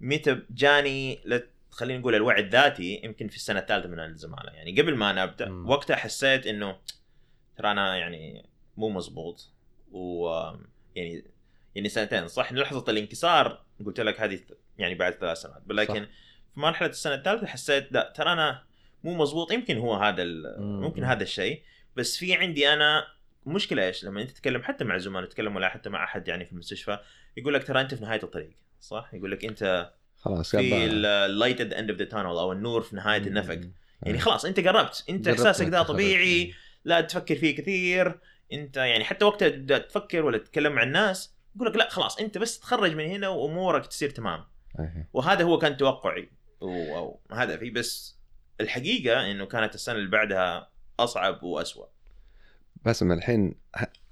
متى 0.00 0.40
جاني 0.50 1.20
خلينا 1.70 2.00
نقول 2.00 2.14
الوعي 2.14 2.40
الذاتي 2.40 3.00
يمكن 3.04 3.28
في 3.28 3.36
السنة 3.36 3.58
الثالثة 3.60 3.88
من 3.88 4.00
الزمالة 4.00 4.50
يعني 4.52 4.80
قبل 4.80 4.94
ما 4.94 5.10
أنا 5.10 5.22
أبدأ 5.22 5.48
مم. 5.48 5.68
وقتها 5.70 5.96
حسيت 5.96 6.46
إنه 6.46 6.76
ترى 7.56 7.70
أنا 7.70 7.96
يعني 7.96 8.44
مو 8.76 8.88
مزبوط 8.88 9.50
و 9.92 10.28
يعني 10.96 11.24
يعني 11.74 11.88
سنتين 11.88 12.28
صح 12.28 12.52
لحظة 12.52 12.84
الانكسار 12.88 13.62
قلت 13.86 14.00
لك 14.00 14.20
هذه 14.20 14.40
يعني 14.78 14.94
بعد 14.94 15.12
ثلاث 15.12 15.38
سنوات 15.38 15.62
لكن 15.68 16.04
صح. 16.04 16.10
في 16.54 16.60
مرحلة 16.60 16.88
السنة 16.88 17.14
الثالثة 17.14 17.46
حسيت 17.46 17.92
لا 17.92 18.12
ترى 18.16 18.32
أنا 18.32 18.62
مو 19.06 19.14
مزبوط 19.14 19.52
يمكن 19.52 19.78
هو 19.78 19.94
هذا. 19.94 20.24
ممكن 20.58 21.04
هذا 21.04 21.22
الشيء 21.22 21.62
بس 21.96 22.16
في 22.16 22.34
عندي 22.34 22.72
أنا 22.72 23.04
مشكلة 23.46 23.86
إيش 23.86 24.04
لما 24.04 24.22
أنت 24.22 24.30
تتكلم 24.30 24.62
حتى 24.62 24.84
مع 24.84 24.98
زملاء 24.98 25.24
تتكلم 25.28 25.56
ولا 25.56 25.68
حتى 25.68 25.90
مع 25.90 26.04
أحد 26.04 26.28
يعني 26.28 26.44
في 26.44 26.52
المستشفى 26.52 26.98
يقول 27.36 27.54
لك 27.54 27.66
ترى 27.66 27.80
أنت 27.80 27.94
في 27.94 28.02
نهاية 28.02 28.22
الطريق 28.22 28.50
صح 28.80 29.10
يقول 29.14 29.30
لك 29.30 29.44
أنت 29.44 29.90
خلاص 30.16 30.50
في. 30.56 30.84
ال 30.86 30.98
light 30.98 31.60
at 31.60 31.72
end 31.72 31.90
of 31.90 31.98
the 31.98 32.04
tunnel 32.04 32.26
أو 32.26 32.52
النور 32.52 32.80
في 32.82 32.96
نهاية 32.96 33.18
النفق. 33.26 33.60
يعني 34.02 34.18
خلاص 34.18 34.44
أنت 34.44 34.60
قربت 34.60 35.04
أنت 35.10 35.28
إحساسك 35.28 35.66
ده. 35.68 35.82
طبيعي 35.82 36.54
لا 36.84 37.00
تفكر 37.00 37.34
فيه 37.36 37.56
كثير 37.56 38.18
أنت 38.52 38.76
يعني 38.76 39.04
حتى 39.04 39.24
وقت 39.24 39.44
تفكر 39.44 40.24
ولا 40.24 40.38
تتكلم 40.38 40.72
مع 40.72 40.82
الناس 40.82 41.34
يقول 41.56 41.68
لك 41.68 41.76
لا 41.76 41.88
خلاص 41.90 42.18
أنت 42.20 42.38
بس 42.38 42.60
تخرج 42.60 42.94
من 42.94 43.04
هنا 43.04 43.28
وأمورك 43.28 43.86
تصير 43.86 44.10
تمام. 44.10 44.44
وهذا 45.12 45.44
هو 45.44 45.58
كان 45.58 45.76
توقعي 45.76 46.28
و- 46.60 46.96
أو 46.96 47.20
هدفي 47.30 47.70
بس 47.70 48.15
الحقيقة 48.60 49.30
إنه 49.30 49.46
كانت 49.46 49.74
السنة 49.74 49.94
اللي 49.96 50.10
بعدها 50.10 50.68
أصعب 51.00 51.42
واسوء 51.42 51.88
باسم 52.84 53.12
الحين 53.12 53.54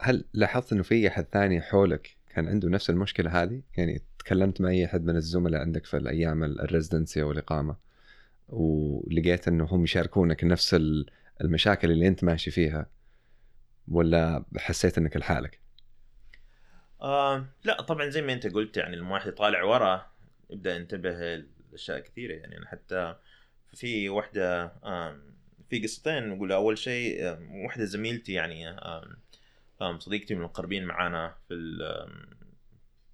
هل 0.01 0.25
لاحظت 0.35 0.73
إنه 0.73 0.83
في 0.83 1.09
أحد 1.09 1.27
ثاني 1.33 1.61
حولك 1.63 2.17
كان 2.35 2.49
عنده 2.49 2.69
نفس 2.69 2.91
المشكلة 2.91 3.43
هذه؟ 3.43 3.63
يعني 3.77 4.03
تكلمت 4.19 4.61
مع 4.61 4.69
أي 4.69 4.85
أحد 4.85 5.05
من 5.05 5.17
الزملاء 5.17 5.61
عندك 5.61 5.87
في 5.87 5.97
الأيام 5.97 6.45
ال- 6.45 6.61
الريزدنسي 6.61 7.23
أو 7.23 7.33
الإقامة 7.33 7.77
ولقيت 8.49 9.49
إنه 9.49 9.65
هم 9.65 9.85
يشاركونك 9.85 10.45
نفس 10.45 10.75
ال- 10.75 11.07
المشاكل 11.41 11.91
اللي 11.91 12.09
أنت 12.09 12.25
ماشي 12.25 12.51
فيها 12.51 12.87
ولا 13.89 14.45
حسيت 14.57 14.99
إنك 14.99 15.17
لحالك؟ 15.17 15.61
آه 17.03 17.47
لا 17.65 17.83
طبعا 17.83 18.09
زي 18.09 18.23
ما 18.23 18.33
أنت 18.33 18.47
قلت 18.47 18.77
يعني 18.77 18.97
لما 18.97 19.13
واحد 19.15 19.29
يطالع 19.29 19.63
ورا 19.65 20.07
يبدا 20.51 20.77
ينتبه 20.77 21.45
لأشياء 21.73 22.01
كثيرة 22.01 22.33
يعني 22.35 22.59
أنا 22.59 22.67
حتى 22.69 23.17
في 23.75 24.09
واحدة 24.09 24.73
آم، 24.85 25.35
في 25.71 25.83
قصتين 25.83 26.29
نقول 26.29 26.53
أول 26.53 26.79
شيء 26.79 27.33
آم، 27.33 27.65
واحدة 27.65 27.85
زميلتي 27.85 28.33
يعني 28.33 28.77
صديقتي 29.99 30.35
من 30.35 30.41
المقربين 30.41 30.85
معانا 30.85 31.35
في 31.49 31.55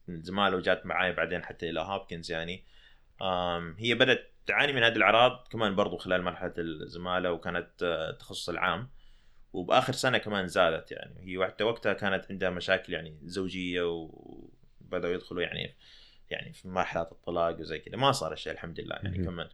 الزماله 0.08 0.56
وجات 0.56 0.86
معاي 0.86 1.12
بعدين 1.12 1.44
حتى 1.44 1.70
إلى 1.70 1.80
هابكنز 1.80 2.32
يعني. 2.32 2.64
هي 3.78 3.94
بدأت 3.94 4.30
تعاني 4.46 4.72
من 4.72 4.82
هذه 4.82 4.96
الأعراض 4.96 5.48
كمان 5.50 5.76
برضو 5.76 5.96
خلال 5.96 6.22
مرحلة 6.22 6.52
الزمالة 6.58 7.32
وكانت 7.32 7.82
آه، 7.82 8.10
التخصص 8.10 8.48
العام. 8.48 8.88
وبآخر 9.52 9.92
سنة 9.92 10.18
كمان 10.18 10.46
زادت 10.46 10.92
يعني. 10.92 11.14
هي 11.20 11.46
حتى 11.46 11.64
وقتها 11.64 11.92
كانت 11.92 12.26
عندها 12.30 12.50
مشاكل 12.50 12.92
يعني 12.92 13.18
زوجية 13.24 13.82
وبدأوا 13.82 15.14
يدخلوا 15.14 15.42
يعني 15.42 15.74
يعني 16.30 16.52
في 16.52 16.68
مرحلة 16.68 17.02
الطلاق 17.02 17.60
وزي 17.60 17.78
كذا. 17.78 17.96
ما 17.96 18.12
صار 18.12 18.32
الشيء 18.32 18.52
الحمد 18.52 18.80
لله 18.80 18.96
يعني. 18.96 19.24
كمان 19.24 19.48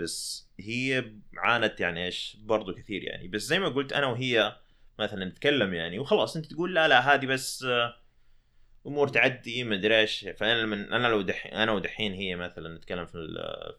بس 0.00 0.48
هي 0.60 1.12
عانت 1.36 1.80
يعني 1.80 2.04
إيش؟ 2.04 2.36
برضو 2.40 2.74
كثير 2.74 3.04
يعني. 3.04 3.28
بس 3.28 3.42
زي 3.42 3.58
ما 3.58 3.68
قلت 3.68 3.92
أنا 3.92 4.06
وهي 4.06 4.56
مثلا 4.98 5.24
نتكلم 5.24 5.74
يعني 5.74 5.98
وخلاص 5.98 6.36
أنت 6.36 6.46
تقول 6.46 6.74
لا 6.74 6.88
لا 6.88 7.14
هذه 7.14 7.26
بس 7.26 7.62
آه، 7.62 7.94
أمور 8.86 9.08
تعدي 9.08 9.64
ما 9.64 9.74
أدري 9.74 10.00
إيش. 10.00 10.28
فأنا 10.36 10.62
لما 10.62 10.96
أنا 10.96 11.06
لو 11.06 11.22
دحين 11.22 11.52
أنا 11.52 11.72
ودحين 11.72 12.12
هي 12.12 12.36
مثلا 12.36 12.76
نتكلم 12.76 13.06
في 13.06 13.12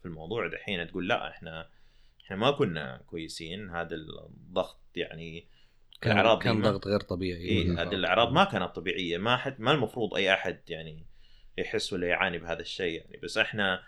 في 0.02 0.06
الموضوع 0.06 0.46
دحين 0.46 0.88
تقول 0.88 1.08
لا 1.08 1.28
إحنا 1.30 1.68
إحنا 2.24 2.36
ما 2.36 2.50
كنا 2.50 3.02
كويسين. 3.06 3.70
هذا 3.70 3.94
الضغط 3.94 4.80
يعني 4.96 5.48
كان 6.00 6.12
الأعراض 6.12 6.38
دي 6.38 6.44
كان 6.44 6.62
ضغط 6.62 6.86
غير 6.86 7.00
طبيعي. 7.00 7.40
إيه. 7.40 7.82
هذه 7.82 7.94
الأعراض 7.94 8.32
ما 8.32 8.44
كانت 8.44 8.76
طبيعية. 8.76 9.18
ما 9.18 9.36
حد 9.36 9.60
ما 9.60 9.72
المفروض 9.72 10.14
أي 10.14 10.34
أحد 10.34 10.60
يعني 10.68 11.06
يحس 11.58 11.92
ولا 11.92 12.06
يعاني 12.06 12.38
بهذا 12.38 12.60
الشيء 12.60 13.00
يعني. 13.00 13.16
بس 13.22 13.38
إحنا 13.38 13.82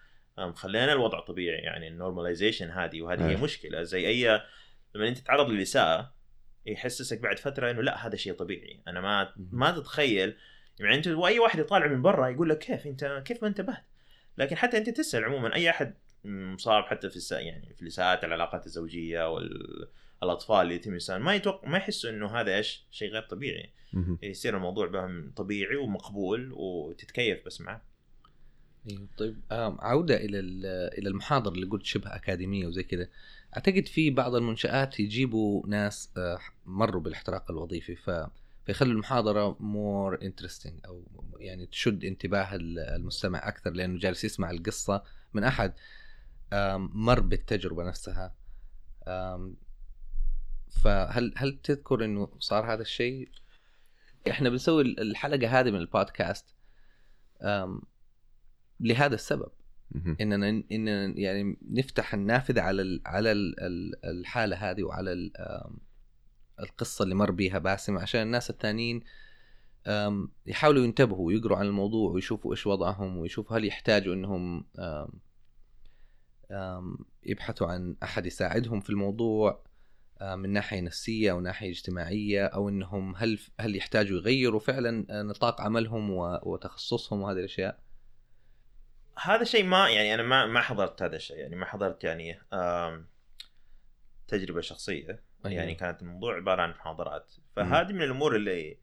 خلينا 0.54 0.92
الوضع 0.92 1.20
طبيعي 1.20 1.58
يعني 1.58 1.88
النورماليزيشن 1.88 2.70
هذه 2.70 3.02
وهذه 3.02 3.26
هي 3.26 3.30
أيه. 3.30 3.42
مشكلة. 3.42 3.82
زي 3.82 4.08
أي 4.08 4.40
لما 4.94 5.08
أنت 5.08 5.18
تتعرض 5.18 5.50
للإساءة 5.50 6.14
يحسسك 6.66 7.20
بعد 7.20 7.38
فترة 7.38 7.70
إنه 7.70 7.82
لا 7.82 8.06
هذا 8.06 8.16
شيء 8.16 8.32
طبيعي. 8.32 8.82
أنا 8.88 9.00
ما 9.00 9.32
ما 9.36 9.70
تتخيل. 9.70 10.36
يعني 10.80 10.94
أنت 10.94 11.08
وأي 11.08 11.38
واحد 11.38 11.58
يطالع 11.58 11.86
من 11.86 12.02
برا 12.02 12.28
يقول 12.28 12.48
لك 12.48 12.58
كيف 12.58 12.86
أنت 12.86 13.22
كيف 13.24 13.42
ما 13.42 13.48
انتبهت؟ 13.48 13.84
لكن 14.38 14.56
حتى 14.56 14.78
أنت 14.78 14.90
تسأل 14.90 15.24
عموما 15.24 15.54
أي 15.54 15.70
أحد 15.70 15.94
مصاب 16.24 16.84
حتى 16.84 17.10
في 17.10 17.16
الس... 17.16 17.32
يعني 17.32 17.74
في 17.74 17.82
الإساءات 17.82 18.24
العلاقات 18.24 18.66
الزوجية 18.66 19.30
والاطفال 19.30 20.60
اللي 20.62 20.74
يتم 20.74 20.92
الاساءه 20.92 21.18
ما 21.18 21.34
يتوقع 21.34 21.68
ما 21.68 21.78
يحسوا 21.78 22.10
إنه 22.10 22.40
هذا 22.40 22.56
إيش؟ 22.56 22.86
شيء 22.90 23.10
غير 23.10 23.22
طبيعي. 23.22 23.72
يصير 24.22 24.56
الموضوع 24.56 24.86
بهم 24.86 25.32
طبيعي 25.36 25.76
ومقبول 25.76 26.52
وتتكيف 26.52 27.46
بس 27.46 27.60
معه. 27.60 27.91
أيوة، 28.90 29.08
طيب 29.18 29.40
آم، 29.52 29.76
عودة 29.80 30.16
إلى 30.16 30.38
ال- 30.38 30.66
إلى 30.98 31.08
المحاضرة 31.08 31.52
اللي 31.52 31.66
قلت 31.66 31.84
شبه 31.84 32.14
أكاديمية 32.14 32.66
وزي 32.66 32.82
كذا. 32.82 33.08
أعتقد 33.56 33.86
في 33.88 34.10
بعض 34.10 34.34
المنشآت 34.34 35.00
يجيبوا 35.00 35.66
ناس 35.68 36.10
آه، 36.16 36.38
مروا 36.66 37.00
بالاحتراق 37.00 37.50
الوظيفي 37.50 37.96
ف 37.96 38.10
فيخلوا 38.66 38.92
المحاضرة 38.92 39.56
more 39.60 40.22
interesting 40.22 40.80
أو 40.86 41.04
يعني 41.38 41.66
تشد 41.66 42.04
انتباه 42.04 42.54
ال- 42.54 42.78
المستمع 42.78 43.48
أكثر 43.48 43.70
لأنه 43.70 43.98
جالس 43.98 44.24
يسمع 44.24 44.50
القصة 44.50 45.02
من 45.34 45.44
أحد. 45.44 45.72
آم، 46.52 46.90
مر 46.94 47.20
بالتجربة 47.20 47.84
نفسها. 47.84 48.34
فهل 50.82 51.34
هل 51.36 51.58
تذكر 51.62 52.04
إنه 52.04 52.28
صار 52.38 52.72
هذا 52.72 52.82
الشيء؟ 52.82 53.28
إحنا 54.30 54.48
بنسوي 54.48 54.82
الحلقة 54.82 55.60
هذه 55.60 55.70
من 55.70 55.78
البودكاست. 55.78 56.44
لهذا 58.82 59.14
السبب. 59.14 59.48
إننا 60.20 60.62
إننا 60.72 61.06
يعني 61.18 61.56
نفتح 61.70 62.14
النافذة 62.14 62.60
على 62.60 62.82
ال 62.82 63.02
على 63.06 63.32
ال 63.32 63.60
ال- 63.60 64.04
الحالة 64.04 64.56
هذه 64.56 64.82
وعلى 64.82 65.12
ال- 65.12 65.32
القصة 66.60 67.02
اللي 67.02 67.14
مر 67.14 67.30
بيها 67.30 67.58
باسم 67.58 67.98
عشان 67.98 68.22
الناس 68.22 68.50
الثانيين 68.50 69.00
يحاولوا 70.46 70.84
ينتبهوا 70.84 71.26
ويقروا 71.26 71.58
عن 71.58 71.66
الموضوع 71.66 72.10
ويشوفوا 72.12 72.50
إيش 72.52 72.66
وضعهم 72.66 73.16
ويشوفوا 73.16 73.56
هل 73.56 73.64
يحتاجوا 73.64 74.14
إنهم 74.14 74.64
يبحثوا 77.22 77.66
عن 77.66 77.96
أحد 78.02 78.26
يساعدهم 78.26 78.80
في 78.80 78.90
الموضوع 78.90 79.64
من 80.22 80.50
ناحية 80.50 80.80
نفسية 80.80 81.30
أو 81.30 81.40
ناحية 81.40 81.70
اجتماعية 81.70 82.46
أو 82.46 82.68
إنهم 82.68 83.16
هل 83.16 83.38
هل 83.60 83.76
يحتاجوا 83.76 84.16
يغيروا 84.18 84.60
فعلا 84.60 85.22
نطاق 85.22 85.60
عملهم 85.60 86.10
وتخصصهم 86.42 87.20
وهذه 87.20 87.38
الأشياء 87.38 87.78
هذا 89.22 89.42
الشيء 89.42 89.64
ما 89.64 89.90
يعني 89.90 90.14
أنا 90.14 90.22
ما 90.22 90.46
ما 90.46 90.60
حضرت 90.60 91.02
هذا 91.02 91.16
الشيء 91.16 91.36
يعني 91.36 91.56
ما 91.56 91.66
حضرت 91.66 92.04
يعني 92.04 92.40
تجربة 94.28 94.60
شخصية 94.60 95.22
أيوة. 95.46 95.60
يعني 95.60 95.74
كانت 95.74 96.02
الموضوع 96.02 96.36
عبارة 96.36 96.62
عن 96.62 96.70
محاضرات 96.70 97.34
فهذه 97.56 97.92
من 97.92 98.02
الأمور 98.02 98.36
اللي 98.36 98.78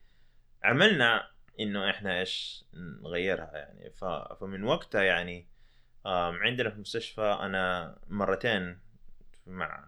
عملنا 0.63 1.31
إنه 1.59 1.89
إحنا 1.89 2.19
إيش 2.19 2.65
نغيرها 2.73 3.57
يعني. 3.57 3.91
فمن 4.39 4.63
وقتها 4.63 5.03
يعني 5.03 5.47
عندنا 6.05 6.69
في 6.69 6.75
المستشفى 6.75 7.37
أنا 7.41 7.95
مرتين 8.07 8.79
مع 9.47 9.87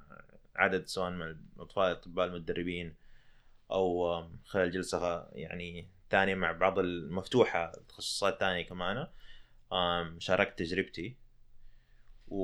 عدد 0.55 0.85
سواء 0.87 1.09
من 1.09 1.21
الأطفال 1.21 1.83
الأطباء 1.83 2.27
المدربين 2.27 2.95
أو 3.71 4.23
خلال 4.45 4.71
جلسة 4.71 5.27
يعني 5.31 5.87
ثانية 6.09 6.35
مع 6.35 6.51
بعض 6.51 6.79
المفتوحة 6.79 7.71
تخصصات 7.89 8.39
ثانية 8.39 8.65
كمان 8.65 9.07
شاركت 10.19 10.59
تجربتي. 10.59 11.17
و 12.27 12.41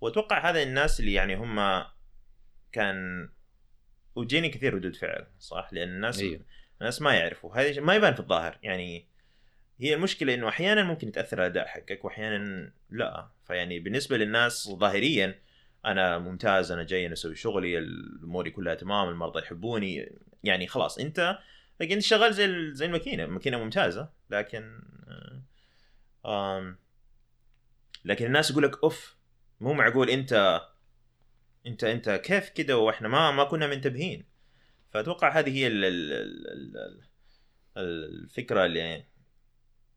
وأتوقع 0.00 0.50
هذا 0.50 0.62
الناس 0.62 1.00
اللي 1.00 1.12
يعني 1.12 1.34
هم 1.34 1.84
كان 2.72 3.28
وجيني 4.14 4.48
كثير 4.48 4.74
ردود 4.74 4.96
فعل 4.96 5.26
صح؟ 5.38 5.68
لأن 5.72 5.88
الناس 5.88 6.20
أيوه. 6.20 6.40
الناس 6.80 7.02
ما 7.02 7.14
يعرفوا. 7.14 7.56
هذا 7.56 7.80
ما 7.80 7.94
يبان 7.94 8.14
في 8.14 8.20
الظاهر. 8.20 8.58
يعني 8.62 9.06
هي 9.80 9.94
المشكلة 9.94 10.34
إنه 10.34 10.48
أحيانا 10.48 10.84
ممكن 10.84 11.08
يتأثر 11.08 11.38
الاداء 11.38 11.66
حقك 11.66 12.04
واحيانا 12.04 12.72
لا. 12.90 13.28
فيعني 13.46 13.80
بالنسبة 13.80 14.16
للناس 14.16 14.68
ظاهريا 14.68 15.38
أنا 15.84 16.18
ممتاز 16.18 16.72
أنا 16.72 16.82
جاي 16.82 17.06
أنا 17.06 17.12
أسوي 17.12 17.36
شغلي 17.36 17.78
اموري 18.24 18.50
كلها 18.50 18.74
تمام 18.74 19.08
المرضى 19.08 19.38
يحبوني. 19.38 20.12
يعني 20.44 20.66
خلاص 20.66 20.98
أنت 20.98 21.38
لكن 21.80 21.92
أنت 21.92 22.02
شغال 22.02 22.34
زي 22.34 22.74
زي 22.74 22.86
الماكينة. 22.86 23.24
الماكينة 23.24 23.58
ممتازة 23.58 24.10
لكن 24.30 24.80
آه، 25.08 25.35
آم 26.26 26.78
لكن 28.04 28.26
الناس 28.26 28.50
يقول 28.50 28.64
لك 28.64 28.82
أوف 28.84 29.16
مو 29.60 29.72
معقول 29.72 30.10
أنت 30.10 30.62
أنت 31.66 31.84
أنت 31.84 32.10
كيف 32.10 32.48
كده 32.48 32.78
وإحنا 32.78 33.08
ما 33.08 33.30
ما 33.30 33.44
كنا 33.44 33.66
منتبهين. 33.66 34.24
فأتوقع 34.90 35.38
هذه 35.38 35.50
هي 35.58 35.66
ال 35.66 35.84
ال 35.84 36.12
ال 36.12 36.76
ال 37.76 38.04
الفكرة 38.24 38.64
اللي 38.66 39.04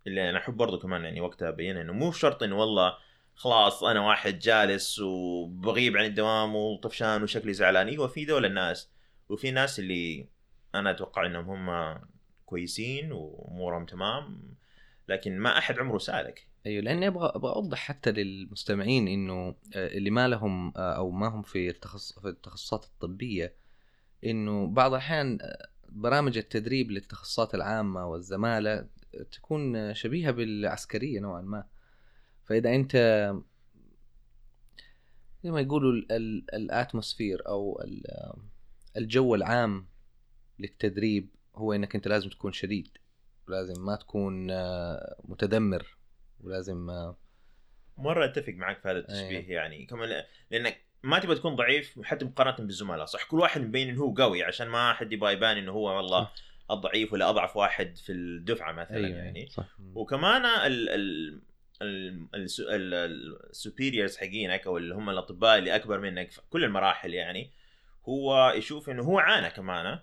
اللي 0.08 0.30
أنا 0.30 0.38
أحب 0.38 0.58
برضو 0.58 0.80
كمان 0.80 1.04
يعني 1.04 1.22
وقتها 1.22 1.50
ابينها 1.50 1.82
إنه 1.82 1.94
مو 1.94 2.12
شرط 2.12 2.44
إنه 2.44 2.60
والله 2.60 2.98
خلاص 3.36 3.84
أنا 3.84 4.02
واحد 4.08 4.39
جالس 4.39 5.00
وبغيب 5.00 5.98
عن 5.98 6.06
الدوام 6.06 6.56
وطفشان 6.56 7.24
وشكلي 7.24 7.54
زعلان. 7.54 7.88
إيوه 7.88 8.08
في 8.08 8.26
دول 8.26 8.46
الناس 8.46 8.89
وفي 9.30 9.52
ناس 9.52 9.80
اللي 9.80 10.28
أنا 10.76 10.92
أتوقع 10.92 11.26
إنهم 11.26 11.70
هم 11.70 12.00
كويسين 12.46 13.12
وأمورهم 13.12 13.86
تمام. 13.86 14.56
لكن 15.10 15.39
ما 15.39 15.58
أحد 15.58 15.80
عمره 15.80 15.98
سألك. 15.98 16.48
أيوه 16.65 16.84
لأني 16.84 17.08
أبغى 17.08 17.32
أبغى 17.36 17.52
أوضح 17.54 17.78
حتى 17.78 18.12
للمستمعين 18.12 19.08
إنه 19.08 19.48
آه، 19.76 19.88
اللي 19.88 20.10
ما 20.10 20.28
لهم 20.28 20.74
آه، 20.78 20.93
أو 20.93 21.12
ما 21.12 21.28
هم 21.28 21.41
في 21.41 21.69
التخصص 21.69 22.19
في 22.19 22.28
التخصصات 22.28 22.86
الطبية 22.86 23.54
إنه 24.26 24.67
بعض 24.67 24.91
الأحيان 24.93 25.38
آه، 25.41 25.69
برامج 25.89 26.38
التدريب 26.38 26.91
للتخصصات 26.91 27.56
العامة 27.56 28.06
والزمالة 28.08 28.88
تكون 29.32 29.93
شبيهة 29.93 30.32
بالعسكرية 30.32 31.19
نوعا 31.19 31.41
ما. 31.41 31.63
فإذا 32.45 32.76
أنت 32.76 32.95
زي 35.43 35.52
ما 35.52 35.62
يقولوا 35.62 35.91
ال- 35.91 36.12
ال- 36.12 36.56
الأتموسفير 36.56 37.48
أو 37.48 37.82
ال- 37.84 38.34
الجو 38.98 39.36
العام 39.36 39.88
للتدريب 40.60 41.30
هو 41.56 41.74
إنك 41.74 41.95
أنت 41.95 42.08
لازم 42.08 42.30
تكون 42.30 42.52
شديد. 42.52 42.88
لازم 43.49 43.85
ما 43.85 43.95
تكون 43.95 44.51
آه، 44.51 45.15
متذمر 45.23 45.97
ولازم 46.41 46.89
آه، 46.89 47.17
مرة 47.97 48.25
أتفق 48.25 48.53
معك 48.53 48.79
في 48.81 48.88
هذا 48.88 48.97
التشبيه 48.97 49.38
أيوة. 49.38 49.51
يعني 49.51 49.85
كمان 49.85 50.23
لأنك 50.51 50.81
ما 51.03 51.19
تبغى 51.19 51.35
تكون 51.35 51.55
ضعيف 51.55 51.99
حتى 52.03 52.25
مقارنة 52.25 52.57
بالزملاء 52.67 53.05
صح 53.05 53.23
كل 53.23 53.39
واحد 53.39 53.62
مبين 53.62 53.89
إنه 53.89 54.01
هو 54.01 54.13
قوي 54.13 54.43
عشان 54.43 54.67
ما 54.67 54.93
حد 54.93 55.13
يبغى 55.13 55.33
يبان 55.33 55.57
إنه 55.57 55.71
هو 55.71 55.97
والله 55.97 56.29
الضعيف 56.71 57.13
ولا 57.13 57.29
أضعف 57.29 57.57
واحد 57.57 57.97
في 57.97 58.12
الدفعة 58.12 58.71
مثلا 58.71 58.97
أيوة. 58.97 59.17
يعني 59.17 59.49
صح 59.49 59.77
وكمان 59.95 60.45
ال 60.45 60.89
ال 60.89 61.41
السوبيريورز 62.35 64.17
حقينك 64.17 64.67
أو 64.67 64.77
اللي 64.77 64.95
هم 64.95 65.09
الأطباء 65.09 65.57
اللي 65.57 65.75
أكبر 65.75 65.99
منك 65.99 66.31
في 66.31 66.41
كل 66.49 66.63
المراحل 66.63 67.13
يعني 67.13 67.51
هو 68.09 68.53
يشوف 68.55 68.89
إنه 68.89 69.03
هو 69.03 69.19
عانى 69.19 69.49
كمان. 69.49 69.99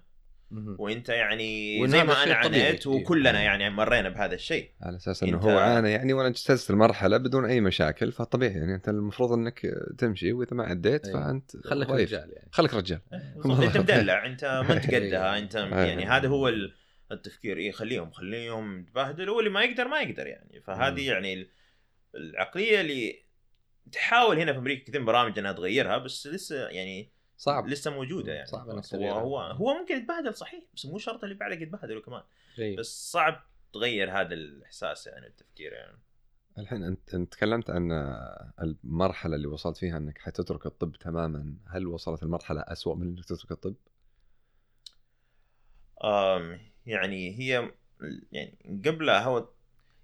وانت 0.51 1.09
يعني 1.09 1.79
زي 1.89 2.05
ما 2.05 2.23
أنا. 2.23 2.35
عانيت 2.35 2.87
أيوة. 2.87 2.97
وكلنا 3.01 3.43
يعني 3.43 3.71
مرينا 3.71 4.09
بهذا 4.09 4.35
الشيء 4.35 4.71
على 4.83 4.97
أساس 4.97 5.23
إنه 5.23 5.39
هو 5.39 5.59
عانى 5.59 5.91
يعني 5.91 6.13
وأنا 6.13 6.29
اجتزت 6.29 6.71
المرحلة 6.71 7.17
بدون 7.17 7.45
أي 7.45 7.61
مشاكل 7.61 8.13
فطبيعي 8.13 8.53
يعني 8.53 8.75
أنت 8.75 8.89
المفروض 8.89 9.33
إنك 9.33 9.61
تمشي 9.99 10.33
وإذا 10.33 10.57
ما 10.57 10.65
عديت 10.65 11.07
أيوة. 11.07 11.21
فأنت 11.25 11.57
خليك. 11.67 11.91
رجال 11.91 12.31
يعني 12.33 12.49
خليك 12.53 12.75
رجال 12.75 13.01
أنت 13.45 13.77
مدلع 13.77 14.27
أنت 14.27 14.45
ما 14.45 14.73
أنت 14.77 14.89
أيوة. 14.95 15.07
قدها 15.07 15.39
انت 15.39 15.55
يعني 15.55 16.07
هذا 16.07 16.29
هو 16.29 16.49
ال- 16.49 16.75
التفكير 17.13 17.57
إيه 17.57 17.73
خليهم 17.73 18.11
خليهم 18.11 18.81
يتبهدلوا 18.81 19.37
واللي 19.37 19.51
ما 19.51 19.63
يقدر 19.63 19.89
ما 19.89 20.01
يقدر 20.01 20.27
يعني 20.27 20.61
فهذه. 20.61 21.07
يعني 21.09 21.35
ال- 21.35 21.49
العقلية 22.15 22.81
اللي 22.81 23.23
تحاول 23.93 24.39
هنا 24.39 24.53
في 24.53 24.59
أمريكا 24.59 24.85
كثير 24.85 25.03
برامج 25.05 25.39
إنها 25.39 25.53
تغيرها 25.53 25.99
بس 25.99 26.27
لسه 26.27 26.69
يعني 26.69 27.11
صعب 27.37 27.69
لسه 27.69 27.91
موجودة 27.91 28.33
يعني 28.33 28.47
صعب 28.47 28.69
إنك 28.71 28.77
هو 28.85 28.91
تغيرها. 28.91 29.21
هو 29.21 29.39
هو 29.41 29.75
ممكن 29.75 29.97
يتبهدل 29.97 30.35
صحيح 30.35 30.65
بس 30.75 30.87
مو 30.87 30.99
شرط 30.99 31.23
اللي 31.25 31.35
بعدك 31.35 31.61
يتبهدلوا 31.61 32.03
كمان 32.03 32.23
أيوة. 32.59 32.77
بس 32.77 33.13
صعب 33.13 33.43
تغير 33.73 34.11
هذا 34.21 34.35
الإحساس 34.35 35.07
يعني 35.07 35.27
التفكير 35.27 35.73
يعني 35.73 35.99
الحين 36.59 36.83
أنت 36.83 37.17
تكلمت 37.17 37.71
عن 37.71 37.93
المرحلة 38.63 39.37
اللي 39.37 39.47
وصلت 39.47 39.77
فيها 39.77 39.97
إنك 39.99 40.19
حتترك 40.19 40.67
الطب 40.67 40.93
تماما 40.97 41.55
هل 41.69 41.87
وصلت 41.87 42.23
المرحلة 42.23 42.61
أسوأ 42.61 42.95
من 42.95 43.07
إنك 43.09 43.25
تترك 43.25 43.51
الطب 43.53 43.75
آم 46.05 46.61
يعني 46.87 47.39
هي 47.39 47.71
يعني 48.33 48.81
قبلها 48.87 49.25
هو 49.25 49.49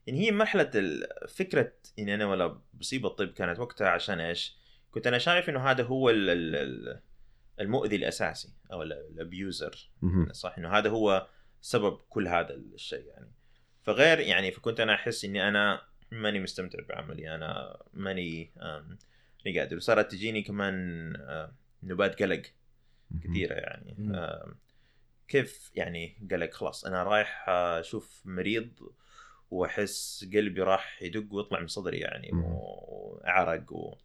يعني 0.07 0.21
هي 0.21 0.31
مرحلة 0.33 0.71
ال- 0.75 1.29
فكرة 1.29 1.73
إني 1.99 2.15
أنا 2.15 2.27
ولا 2.27 2.59
بصيب 2.75 3.07
الطب 3.07 3.29
كانت 3.29 3.59
وقتها 3.59 3.89
عشان 3.89 4.21
إيش؟ 4.21 4.57
كنت 4.91 5.07
أنا 5.07 5.19
شايف 5.19 5.49
إنه 5.49 5.61
هذا 5.71 5.85
هو 5.85 6.11
ال- 6.11 6.31
ال- 6.31 7.01
المؤذي 7.61 7.97
الأساسي 7.97 8.53
أو 8.73 8.83
الأبيوزر. 8.83 9.91
صح؟ 10.33 10.55
إنه 10.59 10.79
هذا 10.79 10.91
هو 10.91 11.29
سبب 11.61 11.99
كل 12.09 12.29
هذا 12.29 12.55
الشيء 12.55 13.07
يعني. 13.07 13.33
فغير 13.83 14.21
يعني 14.21 14.53
فكنت 14.53 14.81
أنا 14.81 14.95
أحس 14.95 15.25
إني 15.25 15.49
أنا 15.49 15.83
ماني 16.11 16.41
مستمتع 16.41 16.79
بعملي 16.89 17.35
أنا 17.35 17.83
ماني 17.95 18.53
ماني 19.45 19.59
قادر. 19.59 19.77
وصارت 19.77 20.13
تجيني 20.13 20.43
كمان 20.43 21.13
نوبات 21.83 22.23
قلق 22.23 22.43
كثيرة 23.25 23.55
يعني. 23.55 23.97
كيف 25.29 25.71
يعني 25.75 26.29
قلق؟ 26.31 26.53
خلاص 26.53 26.85
أنا 26.85 27.03
رايح 27.03 27.49
أشوف 27.49 28.23
مريض 28.25 28.71
وأحس 29.51 30.29
قلبي 30.35 30.63
راح 30.63 31.03
يدق 31.03 31.35
ويطلع 31.35 31.61
من 31.61 31.67
صدري 31.67 31.99
يعني 31.99 32.31
مم. 32.33 32.45
وأعرق 32.45 33.73
و... 33.73 33.97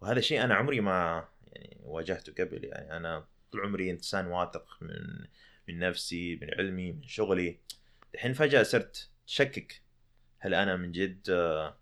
وهذا 0.00 0.20
شيء 0.20 0.44
أنا 0.44 0.54
عمري 0.54 0.80
ما 0.80 1.28
يعني 1.52 1.76
واجهته 1.82 2.44
قبل. 2.44 2.64
يعني 2.64 2.96
أنا 2.96 3.26
طول 3.52 3.60
عمري 3.60 3.90
إنسان 3.90 4.26
واثق 4.26 4.78
من 4.80 5.26
من 5.68 5.78
نفسي 5.78 6.36
من 6.36 6.50
علمي 6.58 6.92
من 6.92 7.02
شغلي. 7.06 7.58
الحين 8.14 8.32
فجأة 8.32 8.62
صرت 8.62 9.10
تشكك. 9.26 9.82
هل 10.38 10.54
أنا 10.54 10.76
من 10.76 10.92
جد 10.92 11.30
آه، 11.30 11.76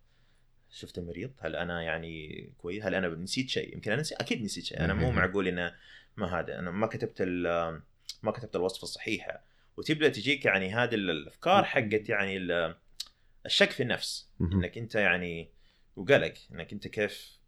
شفت 0.70 0.98
مريض 0.98 1.32
هل 1.38 1.56
أنا 1.56 1.82
يعني 1.82 2.42
كويس؟ 2.58 2.84
هل 2.84 2.94
أنا 2.94 3.08
نسيت 3.08 3.48
شيء؟ 3.48 3.74
يمكن 3.74 3.92
أنا 3.92 4.00
نسيت 4.00 4.20
أكيد 4.20 4.42
نسيت 4.42 4.64
شيء. 4.64 4.80
أنا 4.80 4.94
مو. 4.94 5.10
معقول 5.10 5.48
إنه 5.48 5.74
ما 6.16 6.40
هذا. 6.40 6.58
أنا 6.58 6.70
ما 6.70 6.86
كتبت 6.86 7.16
ال- 7.20 7.82
ما 8.22 8.30
كتبت 8.32 8.56
الوصفة 8.56 8.82
الصحيحة. 8.82 9.44
وتبدأ 9.76 10.08
تجيك 10.08 10.44
يعني 10.44 10.74
هذه 10.74 10.94
الأفكار 10.94 11.64
حقت 11.64 12.08
يعني 12.08 12.36
ال- 12.36 12.74
الشك 13.46 13.70
في 13.70 13.82
النفس. 13.82 14.28
إنك 14.40 14.78
أنت 14.78 14.94
يعني 14.94 15.50
وقلق. 15.96 16.34
إنك 16.52 16.72
أنت 16.72 16.88
كيف 16.88 17.38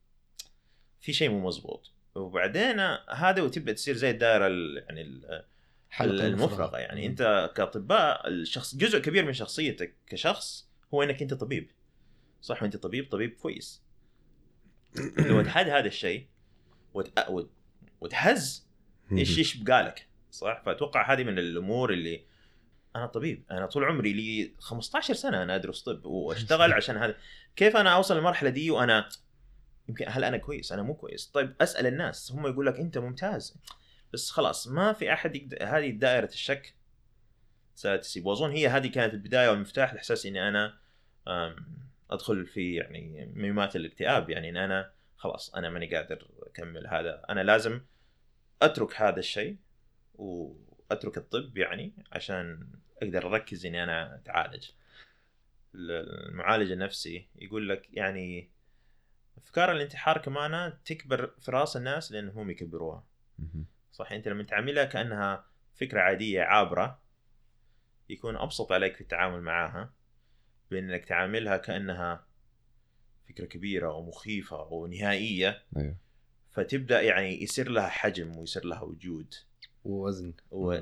في 1.01 1.13
شيء 1.13 1.29
مو 1.31 1.47
مزبوط. 1.47 1.93
وبعدين 2.19 2.81
هذا 3.11 3.43
وتبدا 3.43 3.73
تصير 3.73 3.95
زي 3.97 4.11
الدائرة 4.11 4.47
ال- 4.47 4.85
يعني 4.89 5.03
ال- 5.03 5.45
حلقة 5.91 6.27
المفرغة. 6.27 6.79
يعني 6.79 7.07
انت 7.07 7.51
كأطباء 7.57 8.29
الشخص 8.29 8.75
جزء 8.77 8.99
كبير 8.99 9.25
من 9.25 9.33
شخصيتك 9.33 9.95
كشخص 10.07 10.69
هو 10.95 11.03
انك 11.03 11.23
انت 11.23 11.35
طبيب. 11.35 11.71
صح؟ 12.43 12.63
وانت 12.63 12.77
طبيب 12.77 13.09
طبيب 13.11 13.31
كويس. 13.43 13.83
لو 15.29 15.43
تحد 15.43 15.69
هذا 15.69 15.87
الشيء 15.87 16.27
وت- 16.95 17.29
وت- 17.29 17.51
وتهز 18.01 18.67
إيش 19.13 19.39
إيش 19.39 19.57
بقالك؟ 19.57 20.09
صح؟ 20.31 20.63
فأتوقع 20.67 21.13
هذه 21.13 21.25
من 21.25 21.39
الأمور 21.39 21.93
اللي 21.93 22.25
أنا 22.97 23.07
طبيب. 23.07 23.45
أنا 23.51 23.67
طول 23.67 23.85
عمري 23.85 24.13
لي 24.13 24.53
15 24.59 25.15
سنة 25.15 25.43
أنا 25.43 25.55
أدرس 25.55 25.83
طب 25.83 26.05
وأشتغل 26.07 26.73
عشان 26.79 26.97
هذا. 26.97 27.15
كيف 27.57 27.77
أنا 27.77 27.95
أوصل 27.95 28.17
للمرحلة 28.17 28.51
دي؟ 28.51 28.71
وأنا 28.71 29.09
يمكن 29.89 30.05
هل 30.09 30.25
أنا 30.25 30.37
كويس؟ 30.37 30.73
أنا 30.73 30.83
مو 30.83 30.95
كويس. 30.95 31.27
طيب 31.27 31.55
أسأل 31.61 31.87
الناس. 31.87 32.33
هم 32.33 32.47
يقول 32.47 32.67
لك 32.67 32.81
أنت 32.81 32.99
ممتاز. 32.99 33.59
بس 34.13 34.31
خلاص 34.31 34.69
ما 34.69 34.93
في 34.93 35.13
أحد 35.13 35.37
يقدر 35.37 35.59
هذه 35.61 35.91
دائرة 35.91 36.29
الشك. 36.29 36.75
ستسيب 37.75 38.27
واظن 38.27 38.51
هي 38.51 38.69
هذه 38.69 38.87
كانت 38.87 39.15
البداية 39.15 39.49
والمفتاح. 39.49 39.95
لاحساس 39.95 40.27
إني 40.27 40.49
أنا 40.49 40.79
أدخل 42.11 42.47
في 42.47 42.75
يعني 42.75 43.33
ميمات 43.35 43.77
الاكتئاب. 43.77 44.31
يعني 44.31 44.51
إن 44.51 44.57
أنا 44.57 44.93
خلاص 45.17 45.55
أنا 45.55 45.71
ماني 45.71 45.97
قادر 45.97 46.29
أكمل 46.43 46.87
هذا. 46.87 47.23
أنا 47.31 47.41
لازم 47.41 47.81
أترك 48.63 49.01
هذا 49.01 49.19
الشيء 49.19 49.57
وأترك 50.15 51.19
الطب 51.19 51.57
يعني 51.57 51.93
عشان 52.13 52.69
أقدر 53.03 53.27
أركز 53.27 53.67
إني 53.67 53.85
أنا 53.85 54.15
أتعالج. 54.15 54.71
المعالج 55.75 56.73
النفسي 56.73 57.27
يقول 57.37 57.69
لك 57.69 57.89
يعني 57.93 58.51
أفكار 59.45 59.73
الانتحار 59.73 60.19
كمان 60.19 60.73
تكبر 60.85 61.27
في 61.27 61.51
رأس 61.51 61.77
الناس 61.77 62.13
لانهم 62.13 62.39
هم 62.39 62.51
يكبروها. 62.51 63.05
صح 63.93 64.13
أنت 64.13 64.29
لما 64.29 64.43
تعاملها 64.43 64.85
كأنها 64.85 65.45
فكرة 65.75 66.01
عادية 66.01 66.43
عابرة 66.43 67.01
يكون 68.09 68.37
أبسط 68.37 68.73
عليك 68.73 68.95
في 68.95 69.01
التعامل 69.01 69.41
معاها 69.41 69.93
بين 70.71 70.91
انك 70.91 71.05
تعاملها 71.05 71.57
كأنها 71.57 72.27
فكرة 73.29 73.45
كبيرة 73.47 73.93
ومخيفة 73.93 74.63
ونهائية. 74.73 75.63
أيوه. 75.77 75.97
فتبدأ 76.53 77.03
يعني 77.03 77.43
يصير 77.43 77.69
لها 77.69 77.89
حجم 77.89 78.37
ويصير 78.37 78.65
لها 78.65 78.81
وجود. 78.81 79.35
ووزن. 79.85 80.35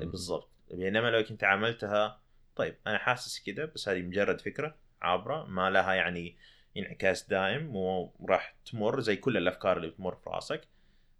بالضبط. 0.09 0.49
بينما 0.71 1.07
لو 1.07 1.23
كنت 1.23 1.43
عاملتها 1.43 2.21
طيب 2.55 2.75
أنا 2.87 2.97
حاسس 2.97 3.39
كده 3.39 3.65
بس 3.65 3.89
هذه 3.89 4.01
مجرد 4.01 4.41
فكرة 4.41 4.75
عابرة 5.01 5.45
ما 5.45 5.69
لها 5.69 5.93
يعني 5.93 6.37
انعكاس 6.77 7.27
دائم 7.29 7.75
وراح 7.75 8.55
تمر 8.71 8.99
زي 8.99 9.15
كل 9.15 9.37
الأفكار 9.37 9.77
اللي 9.77 9.87
بتمر 9.87 10.15
في 10.15 10.29
راسك. 10.29 10.61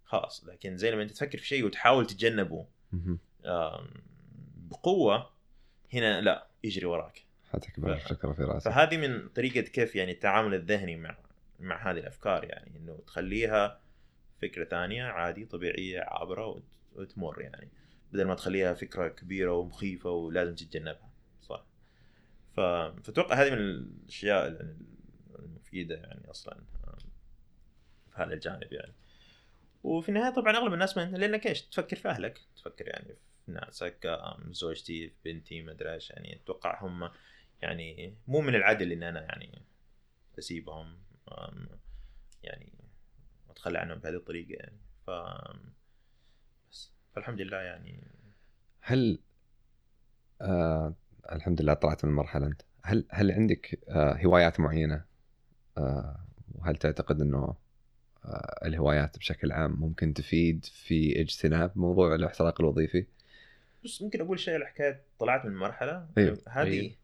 خلاص 0.04 0.44
لكن 0.46 0.76
زي 0.76 0.90
لما 0.90 1.02
أنت 1.02 1.10
تفكر 1.10 1.38
في 1.38 1.46
شيء 1.46 1.64
وتحاول 1.64 2.06
تتجنبه 2.06 2.66
بقوة 4.70 5.30
هنا 5.94 6.20
لا 6.20 6.46
يجري 6.64 6.86
وراك. 6.86 7.24
حتكبر 7.52 7.92
الفكرة 7.92 8.32
في 8.32 8.42
راسك. 8.42 8.70
فهذه 8.70 8.96
من 8.96 9.28
طريقة 9.28 9.60
كيف 9.60 9.96
يعني 9.96 10.12
التعامل 10.12 10.54
الذهني 10.54 10.96
مع 10.96 11.16
مع 11.60 11.90
هذه 11.90 11.98
الأفكار 11.98 12.44
يعني 12.44 12.76
إنه 12.76 12.98
تخليها 13.06 13.80
فكرة 14.42 14.64
ثانية 14.64 15.04
عادي 15.04 15.44
طبيعية 15.44 16.00
عابرة 16.00 16.46
وت- 16.46 16.62
وتمر 16.94 17.40
يعني. 17.40 17.68
بدل 18.12 18.24
ما 18.24 18.34
تخليها 18.34 18.74
فكرة 18.74 19.08
كبيرة 19.08 19.52
ومخيفة 19.52 20.10
ولازم 20.10 20.54
تتجنبها 20.54 21.10
صح. 21.42 21.64
ف... 22.56 22.60
فأتوقع 22.60 23.34
هذه 23.42 23.50
من 23.50 23.58
الأشياء 23.58 24.66
المفيده 25.68 25.94
يعني 25.96 26.30
أصلا 26.30 26.60
في 28.10 28.22
هذا 28.22 28.34
الجانب 28.34 28.72
يعني. 28.72 28.92
وفي 29.84 30.08
النهاية 30.08 30.34
طبعا 30.34 30.56
أغلب 30.56 30.72
الناس 30.72 30.96
من 30.96 31.14
لأنك 31.14 31.46
إيش؟ 31.46 31.62
تفكر 31.62 31.96
في 31.96 32.08
أهلك 32.08 32.40
تفكر 32.56 32.88
يعني 32.88 33.14
في 33.46 33.52
ناسك 33.52 34.20
زوجتي 34.50 35.12
بنتي 35.24 35.62
ما 35.62 35.72
أدري 35.72 35.94
إيش 35.94 36.10
يعني 36.10 36.40
أتوقع 36.44 36.82
هم 36.82 37.10
يعني 37.62 38.14
مو 38.26 38.40
من 38.40 38.54
العدل 38.54 38.92
إن 38.92 39.02
أنا 39.02 39.20
يعني 39.20 39.62
أسيبهم 40.38 40.98
يعني 42.42 42.72
أتخلى 43.50 43.78
عنهم 43.78 43.98
بهذه 43.98 44.16
الطريقة 44.16 44.52
يعني. 44.52 44.78
ف 45.06 45.10
بس 46.70 46.92
فالحمد 47.14 47.40
لله 47.40 47.56
يعني. 47.56 48.04
هل 48.80 49.18
آه 50.40 50.94
الحمد 51.32 51.62
لله 51.62 51.74
طلعت 51.74 52.04
من 52.04 52.10
المرحله 52.10 52.46
أنت. 52.46 52.62
هل 52.84 53.06
هل 53.10 53.30
عندك 53.30 53.80
آه 53.88 54.18
هوايات 54.24 54.60
معينة؟ 54.60 55.07
وهل 56.54 56.76
تعتقد 56.76 57.20
إنه 57.20 57.54
آه 58.24 58.60
الهوايات 58.66 59.18
بشكل 59.18 59.52
عام 59.52 59.80
ممكن 59.80 60.14
تفيد 60.14 60.64
في 60.64 61.20
اجتناب 61.20 61.72
موضوع 61.76 62.14
الاحتراق 62.14 62.60
الوظيفي؟ 62.60 63.06
بس 63.84 64.02
ممكن 64.02 64.20
أقول 64.20 64.38
شيء 64.40 64.54
على 64.54 64.66
حكايه 64.66 65.02
طلعت 65.18 65.44
من 65.44 65.52
المرحله 65.52 66.06
أيوه. 66.18 66.38
هذه 66.48 66.66
أيوه. 66.68 66.94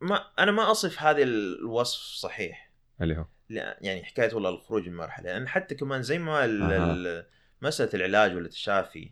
ما 0.00 0.16
أنا 0.38 0.52
ما 0.52 0.70
أصف 0.70 1.02
هذا 1.02 1.22
الوصف 1.22 2.00
صحيح 2.00 2.70
اللي 3.00 3.16
هو 3.16 3.26
لا 3.48 3.78
يعني 3.80 4.04
حكاية 4.04 4.34
والله 4.34 4.50
الخروج 4.50 4.82
من 4.82 4.88
المرحله 4.88 5.24
لأن 5.32 5.48
حتى 5.48 5.74
كمان 5.74 6.02
زي 6.02 6.18
ما. 6.18 6.44
ال- 6.44 7.26
مسألة 7.62 7.90
العلاج 7.94 8.34
والتشافي 8.34 9.10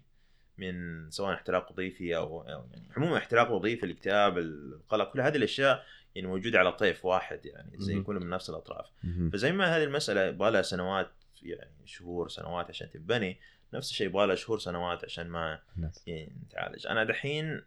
من 0.59 1.11
سواء 1.11 1.35
احتراق 1.35 1.72
وظيفي 1.72 2.16
أو 2.16 2.40
أو 2.40 2.66
يعني 2.72 2.88
عموما 2.96 3.16
احتراق 3.18 3.50
وظيفي 3.50 3.87
الاكتئاب 3.87 4.38
القلق 4.38 5.12
كل 5.12 5.20
هذه 5.20 5.37
الأشياء 5.37 5.83
يعني 6.14 6.29
موجوده 6.29 6.59
على 6.59 6.72
طيف 6.72 7.05
واحد 7.05 7.46
يعني 7.46 7.72
زي 7.79 7.94
مهم. 7.94 8.03
كله 8.05 8.20
من 8.20 8.31
نفس 8.31 8.50
الأطراف. 8.50 8.87
فزي 9.33 9.53
ما 9.53 9.77
هذه 9.77 9.85
المسألة 9.85 10.20
يبغى 10.24 10.50
لها 10.50 10.62
سنوات 10.62 11.11
يعني 11.42 11.87
شهور 11.87 12.29
سنوات 12.29 12.68
عشان 12.68 12.90
تبني 12.90 13.40
نفس 13.74 13.90
الشيء 13.90 14.07
يبغى 14.07 14.27
لها 14.27 14.35
شهور 14.35 14.59
سنوات 14.59 15.05
عشان 15.05 15.29
ما. 15.29 15.61
يعني 16.07 16.37
تعالج 16.50 16.87
أنا 16.87 17.05
دحين 17.05 17.62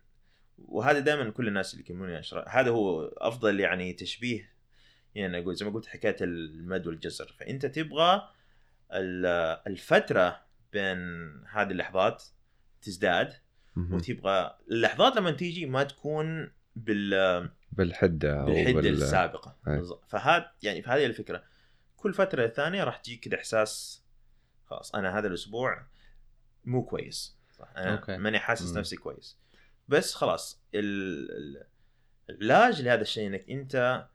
وهذا 0.58 1.00
دائما 1.00 1.30
كل 1.30 1.48
الناس 1.48 1.74
اللي 1.74 1.84
يكلموني 1.86 2.22
هذا 2.48 2.70
هو 2.70 3.06
أفضل 3.08 3.60
يعني 3.60 3.94
تشبيه 3.94 4.50
يعني 5.16 5.40
أقول 5.40 5.56
زي 5.56 5.66
ما 5.66 5.72
قلت 5.72 5.86
حكاية 5.86 6.16
المد 6.22 6.88
والجزر 6.88 7.36
فأنت 7.40 7.66
تبغى 7.66 8.30
ال- 8.94 9.62
الفترة 9.68 10.42
بين 10.74 10.98
هذه 11.52 11.72
اللحظات 11.72 12.24
تزداد. 12.82 13.34
وتبغى 13.94 14.58
اللحظات 14.72 15.16
لما 15.16 15.32
تيجي 15.32 15.66
ما 15.66 15.84
تكون 15.84 16.52
بال 16.76 17.50
بالحدة 17.72 18.42
أو 18.42 18.46
بالحدة 18.46 18.74
بال- 18.74 18.88
السابقة. 18.88 19.56
بالضبط. 19.66 20.06
فهذا 20.10 20.52
يعني 20.64 20.82
فهذه 20.82 21.06
الفكرة 21.06 21.44
كل 21.98 22.14
فترة 22.14 22.48
ثانية 22.48 22.84
راح 22.84 22.98
تجيك 22.98 23.20
كده 23.20 23.38
إحساس 23.38 24.04
خلاص 24.66 24.96
أنا 24.96 25.18
هذا 25.20 25.28
الأسبوع 25.28 25.86
مو 26.66 26.86
كويس 26.86 27.38
صح 27.52 27.68
أنا. 27.78 28.18
ماني 28.18 28.40
حاسس 28.40 28.72
مم. 28.72 28.78
نفسي 28.80 28.96
كويس 28.96 29.38
بس 29.88 30.14
خلاص 30.16 30.62
ال- 30.76 31.32
ال- 31.32 31.64
العلاج 32.30 32.82
لهذا 32.82 33.02
الشيء 33.02 33.28
إنك 33.28 33.50
أنت 33.50 34.06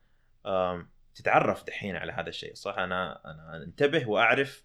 تتعرف 1.15 1.63
دحين 1.67 1.95
على 1.95 2.11
هذا 2.11 2.29
الشيء 2.29 2.53
صح 2.53 2.77
أنا 2.77 3.31
أنا 3.31 3.63
أنتبه 3.63 4.09
وأعرف 4.09 4.63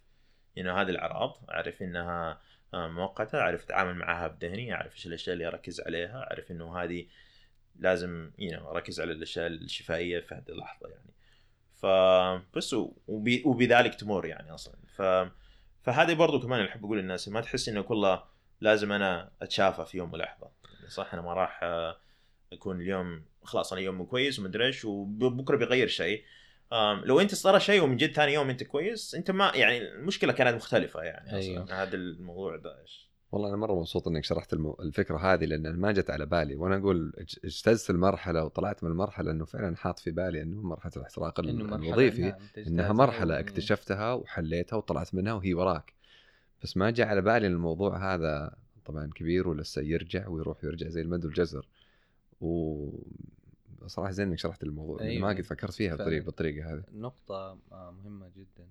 انه 0.57 0.81
هذه 0.81 0.89
الأعراض 0.89 1.37
أعرف 1.49 1.81
إنها 1.81 2.41
مؤقتة 2.73 3.39
أعرف 3.39 3.63
أتعامل 3.63 3.93
معها 3.95 4.27
بذهني 4.27 4.73
أعرف 4.73 4.93
إيش 4.93 5.07
الأشياء 5.07 5.33
اللي 5.33 5.47
أركز 5.47 5.81
عليها 5.81 6.17
أعرف 6.23 6.51
إنه 6.51 6.77
هذه 6.83 7.07
لازم 7.75 8.31
you 8.39 8.51
know, 8.53 8.65
أركز 8.65 9.01
على 9.01 9.11
الأشياء 9.11 9.47
الشفائية 9.47 10.19
في 10.19 10.35
هذه 10.35 10.49
اللحظة 10.49 10.89
يعني. 10.89 11.13
فبس 11.75 12.75
وبي 13.07 13.43
وبذلك 13.45 13.95
تمر 13.95 14.25
يعني 14.25 14.53
أصلا. 14.53 14.75
ف 14.95 15.01
فهذه 15.83 16.13
برضو 16.13 16.39
كمان 16.39 16.59
اللي 16.59 16.71
أحب 16.71 16.85
أقول 16.85 16.97
للناس 16.97 17.29
ما 17.29 17.41
تحس 17.41 17.69
إنه 17.69 17.81
كله 17.81 18.23
لازم 18.61 18.91
أنا 18.91 19.31
أتشافى 19.41 19.85
في 19.85 19.97
يوم 19.97 20.13
ولحظة. 20.13 20.51
صح 20.87 21.13
أنا 21.13 21.21
ما 21.21 21.33
راح 21.33 21.59
آه، 21.63 21.97
أكون 22.53 22.81
اليوم 22.81 23.25
خلاص 23.43 23.73
أنا 23.73 23.81
يوم 23.81 24.03
كويس 24.03 24.39
ومدري 24.39 24.65
إيش 24.65 24.85
وبكرة 24.85 25.57
بيغير 25.57 25.87
شيء. 25.87 26.23
لو 27.03 27.19
أنت 27.19 27.35
صار 27.35 27.59
شيء 27.59 27.83
ومن 27.83 27.97
جد 27.97 28.11
ثاني 28.11 28.33
يوم 28.33 28.49
أنت 28.49 28.63
كويس 28.63 29.15
أنت 29.15 29.31
ما 29.31 29.51
يعني 29.55 29.77
المشكلة 29.77 30.33
كانت 30.33 30.55
مختلفة 30.55 31.01
يعني 31.01 31.27
أصلا. 31.27 31.39
أيوه. 31.39 31.83
هذا 31.83 31.95
الموضوع 31.95 32.55
ده 32.55 32.81
إيش. 32.81 33.08
والله 33.31 33.49
أنا 33.49 33.57
مرة 33.57 33.79
مبسوط 33.79 34.07
إنك 34.07 34.23
شرحت 34.23 34.53
المو... 34.53 34.77
الفكرة 34.79 35.17
هذه 35.17 35.45
لأن 35.45 35.75
ما 35.75 35.91
جت 35.91 36.09
على 36.09 36.25
بالي 36.25 36.55
وأنا 36.55 36.77
أقول 36.77 37.13
اج- 37.17 37.39
اجتزت 37.45 37.89
المرحلة 37.89 38.43
وطلعت 38.43 38.83
من 38.83 38.91
المرحلة 38.91 39.31
إنه 39.31 39.45
فعلا 39.45 39.75
حاط 39.75 39.99
في 39.99 40.11
بالي 40.11 40.41
إنه 40.41 40.61
مرحلة 40.61 40.91
الاحتراق 40.97 41.39
الوظيفي 41.39 42.21
نعم، 42.21 42.31
تجتازها 42.53 42.67
إنها 42.67 42.93
مرحلة 42.93 43.39
اكتشفتها 43.39 44.13
وحليتها 44.13 44.77
وطلعت 44.77 45.15
منها 45.15 45.33
وهي 45.33 45.53
وراك 45.53 45.93
بس 46.63 46.77
ما 46.77 46.89
جاء 46.91 47.07
على 47.07 47.21
بالي 47.21 47.47
الموضوع 47.47 48.13
هذا 48.13 48.55
طبعا 48.85 49.09
كبير 49.15 49.47
ولسه 49.47 49.81
يرجع 49.81 50.27
ويروح 50.27 50.63
ويرجع 50.63 50.89
زي 50.89 51.01
المد 51.01 51.25
والجزر 51.25 51.67
و 52.41 52.89
صراحة 53.87 54.11
زين 54.11 54.27
إنك 54.27 54.39
شرحت 54.39 54.63
الموضوع 54.63 54.99
أيوة. 55.01 55.11
أيوة. 55.11 55.21
ما 55.21 55.33
قد 55.37 55.41
فكرت 55.41 55.73
فيها. 55.73 55.95
بالطريقة 55.95 56.25
بالطريقة 56.25 56.73
هذه 56.73 56.83
نقطة 56.93 57.57
آه، 57.71 57.91
مهمة 57.91 58.29
جدا 58.37 58.67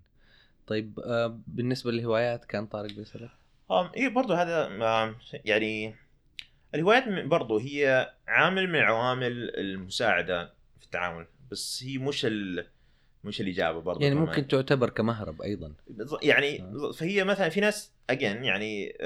طيب 0.66 1.00
آه، 1.00 1.40
بالنسبة 1.46 1.90
للهوايات 1.90 2.44
كان 2.44 2.66
طارق 2.66 2.92
بيسألك 2.92 3.30
آم 3.70 3.90
إيه 3.96 4.08
برضو 4.08 4.34
هذا 4.34 4.68
يعني 5.44 5.94
الهوايات 6.74 7.08
برضو 7.08 7.58
هي 7.58 8.12
عامل 8.28 8.70
من 8.70 8.78
عوامل 8.78 9.50
المساعدة 9.54 10.54
في 10.78 10.84
التعامل 10.84 11.26
بس 11.50 11.84
هي 11.86 11.98
مش 11.98 12.26
ال 12.26 12.66
مش 13.24 13.40
الإجابة 13.40 13.80
برضه 13.80 14.02
يعني 14.02 14.14
كمان. 14.14 14.26
ممكن 14.28 14.48
تعتبر 14.48 14.90
كمهرب 14.90 15.42
أيضا 15.42 15.74
يعني 16.22 16.62
آه. 16.62 16.92
فهي 16.92 17.24
مثلا 17.24 17.48
في 17.48 17.60
ناس 17.60 17.92
اجين 18.10 18.44
يعني 18.44 18.98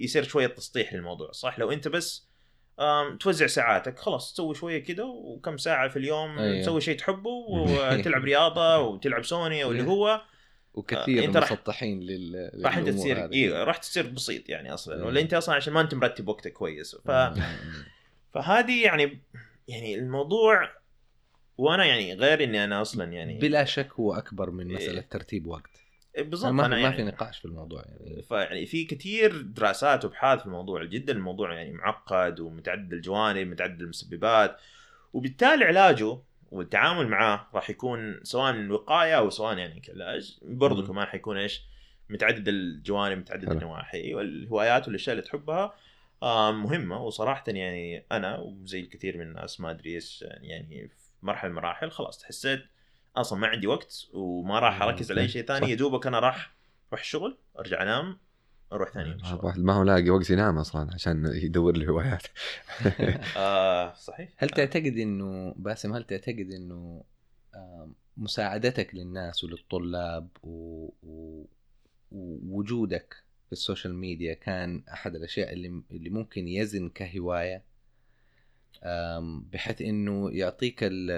يصير 0.00 0.22
شوية 0.22 0.46
تسطيح 0.46 0.94
للموضوع 0.94 1.32
صح 1.32 1.58
لو 1.58 1.72
أنت 1.72 1.88
بس 1.88 2.28
توزع 3.20 3.46
ساعاتك 3.46 3.98
خلاص 3.98 4.32
تسوي 4.32 4.54
شوية 4.54 4.78
كده 4.78 5.04
وكم 5.04 5.56
ساعة 5.56 5.88
في 5.88 5.98
اليوم 5.98 6.38
أيوة. 6.38 6.62
تسوي 6.62 6.80
شيء 6.80 6.98
تحبه 6.98 7.30
وتلعب 7.52 8.24
رياضة 8.24 8.78
وتلعب 8.78 9.24
سوني 9.24 9.64
أو 9.64 9.70
اللي 9.70 9.82
هو 9.82 10.22
وكثير 10.74 11.22
آه، 11.22 11.26
أنت 11.26 11.36
راح- 11.36 11.52
مسطحين 11.52 12.00
لل 12.00 12.50
راح 12.64 12.76
انت 12.76 12.88
تصير. 12.88 13.32
أيوه 13.32 13.64
راح 13.64 13.76
تصير 13.76 14.06
بسيط 14.06 14.48
يعني 14.48 14.74
أصلا. 14.74 15.04
ولا 15.04 15.20
أنت 15.20 15.34
أصلا 15.34 15.54
عشان 15.54 15.72
ما 15.72 15.80
أنت 15.80 15.94
مرتب 15.94 16.28
وقتك 16.28 16.52
كويس 16.52 16.96
ف... 16.96 17.10
فهذه 18.34 18.84
يعني 18.84 19.18
يعني 19.68 19.94
الموضوع 19.94 20.70
وأنا 21.58 21.84
يعني 21.84 22.14
غير 22.14 22.44
إني 22.44 22.64
أنا 22.64 22.82
أصلا 22.82 23.12
يعني 23.12 23.38
بلا 23.38 23.64
شك 23.64 23.92
هو 23.92 24.14
أكبر 24.14 24.50
من 24.50 24.68
إيه. 24.68 24.76
مسألة 24.76 25.00
ترتيب 25.10 25.46
وقت 25.46 25.70
بالضبط 26.18 26.52
ما, 26.52 26.66
أنا 26.66 26.76
في 26.76 26.82
يعني 26.82 26.96
ما 27.04 27.10
في 27.10 27.16
نقاش 27.16 27.38
في 27.38 27.44
الموضوع 27.44 27.84
يعني 27.86 28.22
فيعني 28.22 28.66
في 28.66 28.84
كثير 28.84 29.40
دراسات 29.40 30.04
وأبحاث 30.04 30.40
في 30.40 30.46
الموضوع 30.46 30.84
جدا 30.84 31.12
الموضوع 31.12 31.54
يعني 31.54 31.72
معقد 31.72 32.40
ومتعدد 32.40 32.92
الجوانب 32.92 33.46
متعدد 33.46 33.80
المسببات 33.80 34.56
وبالتالي 35.12 35.64
علاجه 35.64 36.18
والتعامل 36.54 37.08
معاه 37.08 37.46
راح 37.54 37.70
يكون 37.70 38.20
سواء 38.22 38.68
وقاية 38.68 39.18
أو 39.18 39.30
سواء 39.30 39.58
يعني 39.58 39.80
كعلاج 39.80 40.38
برضه 40.42 40.80
مم. 40.82 40.86
كمان 40.88 41.06
حيكون 41.06 41.36
إيش 41.36 41.62
متعدد 42.10 42.48
الجوانب 42.48 43.18
متعدد. 43.18 43.50
النواحي 43.50 44.14
والهوايات 44.14 44.86
والأشياء 44.86 45.16
اللي 45.16 45.26
تحبها 45.26 45.74
آه، 46.22 46.52
مهمة 46.52 47.02
وصراحه 47.02 47.44
يعني 47.46 48.04
أنا 48.12 48.38
وزي 48.38 48.80
الكثير 48.80 49.16
من 49.16 49.22
الناس 49.22 49.60
ما 49.60 49.70
أدري 49.70 49.94
إيش 49.94 50.24
يعني 50.28 50.88
في 50.88 51.26
مرحلة 51.26 51.50
من 51.50 51.56
المراحل 51.58 51.90
خلاص 51.90 52.24
حسيت 52.24 52.64
أصلا 53.16 53.38
ما 53.38 53.46
عندي 53.46 53.66
وقت 53.66 54.06
وما 54.12 54.58
راح. 54.58 54.82
أركز 54.82 55.12
على 55.12 55.20
أي 55.20 55.28
شيء 55.28 55.44
ثاني. 55.44 55.70
يا 55.70 55.74
دوبك 55.74 56.06
أنا 56.06 56.18
راح 56.18 56.52
أروح 56.88 57.00
الشغل 57.00 57.36
أرجع 57.58 57.82
أنام 57.82 58.18
أروح 58.74 58.90
ثاني 58.92 59.08
يوم 59.08 59.18
الشغل. 59.20 59.38
الواحد 59.40 59.58
ما 59.58 59.72
هو 59.72 59.82
لاقي 59.82 60.10
وقت 60.10 60.30
ينام 60.30 60.58
أصلا 60.58 60.94
عشان 60.94 61.26
يدور 61.34 61.76
له 61.76 61.88
هوايات 61.90 62.22
آه 63.36 63.94
صحيح. 63.94 64.28
هل 64.36 64.48
تعتقد 64.50 64.96
إنه 64.96 65.54
باسم 65.56 65.92
هل 65.92 66.04
تعتقد 66.04 66.50
إنه 66.52 67.04
آم، 67.54 67.94
مساعدتك 68.16 68.94
للناس 68.94 69.44
وللطلاب 69.44 70.28
و... 70.42 70.88
و... 71.02 71.44
ووجودك 72.12 73.16
في 73.46 73.52
ال 73.52 73.58
social 73.58 73.94
media 73.94 74.34
كان 74.34 74.82
أحد 74.92 75.14
الأشياء 75.14 75.52
اللي 75.52 75.82
اللي 75.90 76.10
ممكن 76.10 76.48
يزن 76.48 76.88
كهواية؟ 76.88 77.62
بحيث 79.52 79.82
إنه 79.82 80.30
يعطيك 80.30 80.78
ال 80.82 81.10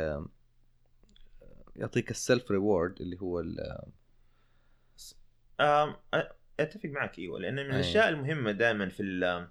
يعطيك 1.77 2.11
السيلف 2.11 2.51
ريورد 2.51 3.01
اللي 3.01 3.21
هو 3.21 3.41
ال- 3.41 3.83
أتفق 6.61 6.89
معك 6.89 7.19
إيوه 7.19 7.41
لأن 7.41 7.55
من. 7.55 7.61
الأشياء 7.61 8.09
المهمة 8.09 8.53
دائما 8.53 8.89
في 8.89 9.47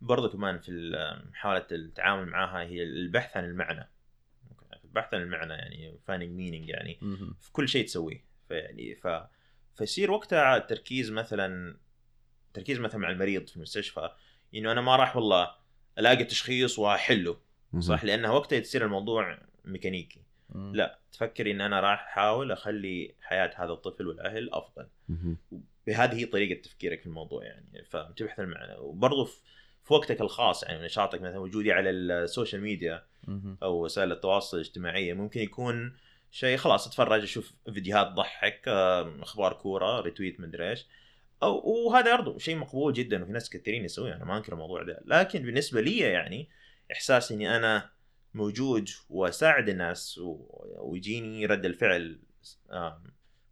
برضه 0.00 0.28
كمان 0.28 0.58
في 0.58 0.92
محاوله 1.30 1.66
التعامل 1.72 2.26
معها 2.26 2.62
هي 2.62 2.82
البحث 2.82 3.36
عن 3.36 3.44
المعنى 3.44 3.88
البحث 4.84 5.14
عن 5.14 5.22
المعنى 5.22 5.52
يعني 5.52 5.92
finding 5.92 6.38
meaning 6.38 6.70
يعني 6.70 6.98
مهم. 7.02 7.34
في 7.40 7.52
كل 7.52 7.68
شيء 7.68 7.86
تسويه 7.86 8.24
فيعني 8.48 8.94
ف 8.94 9.08
فيصير 9.74 10.10
وقتها 10.10 10.56
التركيز 10.56 11.10
مثلا 11.10 11.76
تركيز 12.54 12.80
مثلا 12.80 13.00
مع 13.00 13.10
المريض 13.10 13.46
في 13.46 13.56
المستشفى 13.56 14.10
إنه 14.54 14.72
أنا 14.72 14.80
ما 14.80 14.96
راح 14.96 15.16
والله 15.16 15.50
ألاقي 15.98 16.24
تشخيص 16.24 16.78
وأحله 16.78 17.36
صح 17.78 18.04
لأنه 18.04 18.32
وقتها 18.32 18.60
تصير 18.60 18.84
الموضوع 18.84 19.38
ميكانيكي 19.64 20.22
مم. 20.48 20.74
لا 20.74 20.98
تفكر 21.12 21.50
إن 21.50 21.60
أنا 21.60 21.80
راح 21.80 22.06
أحاول 22.06 22.52
أخلي 22.52 23.14
حياة 23.20 23.50
هذا 23.56 23.72
الطفل 23.72 24.06
والأهل 24.06 24.50
أفضل. 24.52 24.86
بهذه 25.88 26.14
هي 26.14 26.24
طريقة 26.26 26.62
تفكيرك 26.62 27.00
في 27.00 27.06
الموضوع 27.06 27.44
يعني 27.44 27.84
فبتبحث 27.84 28.40
المعنى. 28.40 28.76
وبرضه 28.78 29.24
في 29.84 29.94
وقتك 29.94 30.20
الخاص 30.20 30.62
يعني 30.62 30.84
نشاطك 30.84 31.22
مثلا 31.22 31.38
وجودي 31.38 31.72
على 31.72 31.90
ال 31.90 32.00
social 32.00 32.62
media. 32.62 33.02
أو 33.62 33.84
وسائل 33.84 34.12
التواصل 34.12 34.56
الاجتماعي 34.56 35.12
ممكن 35.12 35.40
يكون 35.40 35.96
شيء 36.30 36.56
خلاص 36.56 36.86
أتفرج 36.86 37.22
أشوف 37.22 37.54
فيديوهات 37.72 38.06
تضحك 38.06 38.68
أخبار 39.22 39.52
كورة 39.52 40.00
retweet 40.00 40.40
مدري 40.40 40.70
إيش. 40.70 40.86
أو 41.42 41.68
وهذا 41.68 42.16
برضه 42.16 42.38
شيء 42.38 42.56
مقبول 42.56 42.92
جدا 42.92 43.22
وفي 43.22 43.32
ناس 43.32 43.50
كثيرين 43.50 43.84
يسويه 43.84 44.14
أنا 44.14 44.24
ما 44.24 44.36
أنكر 44.36 44.52
الموضوع 44.52 44.82
ده. 44.82 45.00
لكن 45.04 45.42
بالنسبة 45.42 45.80
لي 45.80 45.98
يعني 45.98 46.48
إحساس 46.92 47.32
إني 47.32 47.56
أنا 47.56 47.90
موجود 48.34 48.88
وأساعد 49.10 49.68
الناس 49.68 50.20
ويجيني 50.78 51.46
رد 51.46 51.64
الفعل 51.64 52.18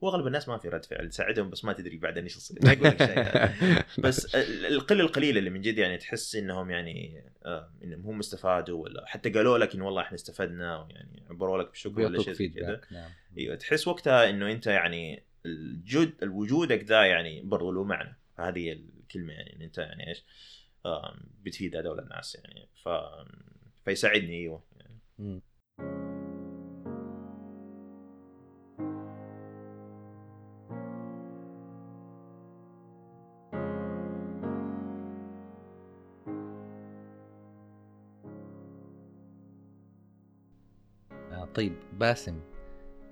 واغلب 0.01 0.27
الناس 0.27 0.49
ما 0.49 0.59
في 0.59 0.69
رد 0.69 0.85
فعل 0.85 1.09
تساعدهم 1.09 1.51
بس 1.51 1.65
ما 1.65 1.73
تدري 1.73 1.97
بعدين 1.97 2.23
إيش 2.23 2.37
يصير. 2.37 2.59
ما 2.65 2.73
يقول 2.73 2.87
لك 2.89 2.99
شيء. 3.07 3.85
بس 4.05 4.35
ال- 4.35 4.67
القلة 4.67 5.01
القليلة 5.01 5.39
اللي 5.39 5.51
من 5.51 5.61
جد 5.61 5.79
يعني 5.79 5.99
تحس 5.99 6.37
إنهم 6.37 6.71
يعني 6.71 7.25
آه 7.45 7.71
إنهم 7.85 8.07
هم 8.07 8.19
استفادوا 8.19 8.83
ولا 8.83 9.07
حتى 9.07 9.31
قالوا 9.31 9.59
لك 9.59 9.75
انه 9.75 9.87
والله 9.87 10.03
إحنا 10.03 10.15
استفدنا 10.15 10.77
ويعني 10.83 11.23
عبروا 11.31 11.63
لك 11.63 11.69
بالشكر 11.71 12.01
ولا 12.01 12.23
شيء 12.23 12.35
زي 12.35 12.49
كذا. 12.49 12.81
نعم. 12.91 13.11
أيوه 13.39 13.55
تحس 13.57 13.89
وقتها 13.89 14.31
إنه 14.31 14.51
أنت 14.53 14.67
يعني 14.67 15.23
الجود 15.47 16.13
الوجودك 16.23 16.83
ده 16.83 17.05
يعني 17.05 17.43
برضو 17.43 17.73
له 17.73 17.85
معنى. 17.85 18.17
فهذه 18.37 18.59
هي 18.59 18.73
الكلمة 18.73 19.33
يعني 19.33 19.57
إن 19.57 19.63
أنت 19.63 19.79
يعني 19.79 20.09
إيش 20.09 20.25
بتفيد 21.43 21.77
هذول 21.77 22.01
الناس 22.01 22.35
يعني. 22.45 22.69
ف 22.85 22.89
فيساعدني 23.85 24.41
أيوه. 24.41 24.63
يعني. 25.19 25.41
طيب 41.57 41.73
باسم 41.93 42.41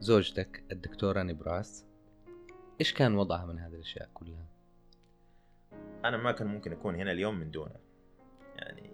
زوجتك 0.01 0.65
الدكتورة 0.73 1.23
نبراس 1.23 1.87
إيش 2.81 2.93
كان 2.95 3.15
وضعها 3.15 3.47
من 3.47 3.59
هذه 3.59 3.75
الأشياء 3.75 4.09
كلها؟ 4.15 4.47
أنا 6.05 6.17
ما 6.17 6.33
كان 6.33 6.47
ممكن 6.47 6.73
أكون 6.73 6.95
هنا 6.95 7.13
اليوم 7.13 7.35
من 7.35 7.51
دونه 7.51 7.77
يعني 8.57 8.91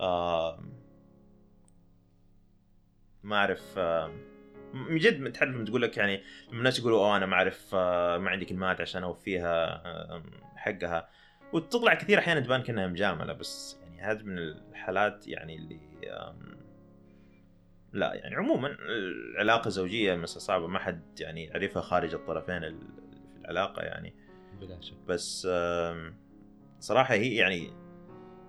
آم، 0.00 0.72
ما 3.22 3.36
أعرف 3.36 3.78
آم، 3.78 4.10
من 4.74 4.96
جد 4.98 5.32
تعرف 5.32 5.50
لما 5.54 5.64
تقول 5.64 5.82
لك 5.82 5.96
يعني 5.96 6.22
لما 6.48 6.58
الناس 6.58 6.78
يقولوا 6.78 6.98
أوه 6.98 7.16
أنا 7.16 7.26
ما 7.26 7.34
أعرف 7.34 7.70
آه، 7.74 8.18
ما 8.18 8.30
عندي 8.30 8.44
كلمات 8.44 8.80
عشان 8.80 9.02
أوفيها 9.02 9.82
حقها 10.56 11.08
وتطلع 11.52 11.94
كثير 11.94 12.18
أحيانا 12.18 12.40
تبان 12.40 12.62
كأنها 12.62 12.86
مجاملة 12.86 13.32
بس 13.32 13.78
يعني 13.82 14.00
هذه 14.02 14.22
من 14.22 14.38
الحالات 14.38 15.28
يعني 15.28 15.56
اللي 15.56 15.80
لا 17.96 18.14
يعني 18.14 18.34
عموما 18.34 18.76
العلاقة 18.80 19.66
الزوجية 19.68 20.14
مثلا 20.14 20.38
صعبة 20.38 20.66
ما 20.66 20.78
حد 20.78 21.20
يعني 21.20 21.44
يعرفها 21.44 21.82
خارج 21.82 22.14
الطرفين 22.14 22.64
ال- 22.64 22.80
في 23.32 23.40
العلاقة 23.40 23.82
يعني. 23.82 24.14
بلا 24.60 24.80
شك. 24.80 24.96
بس 25.08 25.48
صراحة 26.80 27.14
هي 27.14 27.34
يعني 27.36 27.70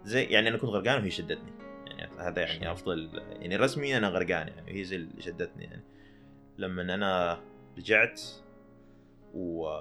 زي 0.03 0.23
يعني 0.23 0.49
أنا 0.49 0.57
كنت 0.57 0.69
غرقان 0.69 1.01
وهي 1.01 1.09
شدتني. 1.11 1.51
يعني 1.87 2.11
هذا 2.19 2.41
يعني 2.41 2.71
أفضل 2.71 3.21
يعني 3.39 3.55
رسمي 3.55 3.97
أنا 3.97 4.07
غرقان 4.09 4.47
يعني 4.47 4.71
وهي 4.71 4.83
زي 4.83 4.95
اللي 4.95 5.21
شدتني 5.21 5.63
يعني. 5.63 5.83
لما 6.57 6.81
أنا 6.81 7.39
رجعت 7.77 8.21
و 9.33 9.79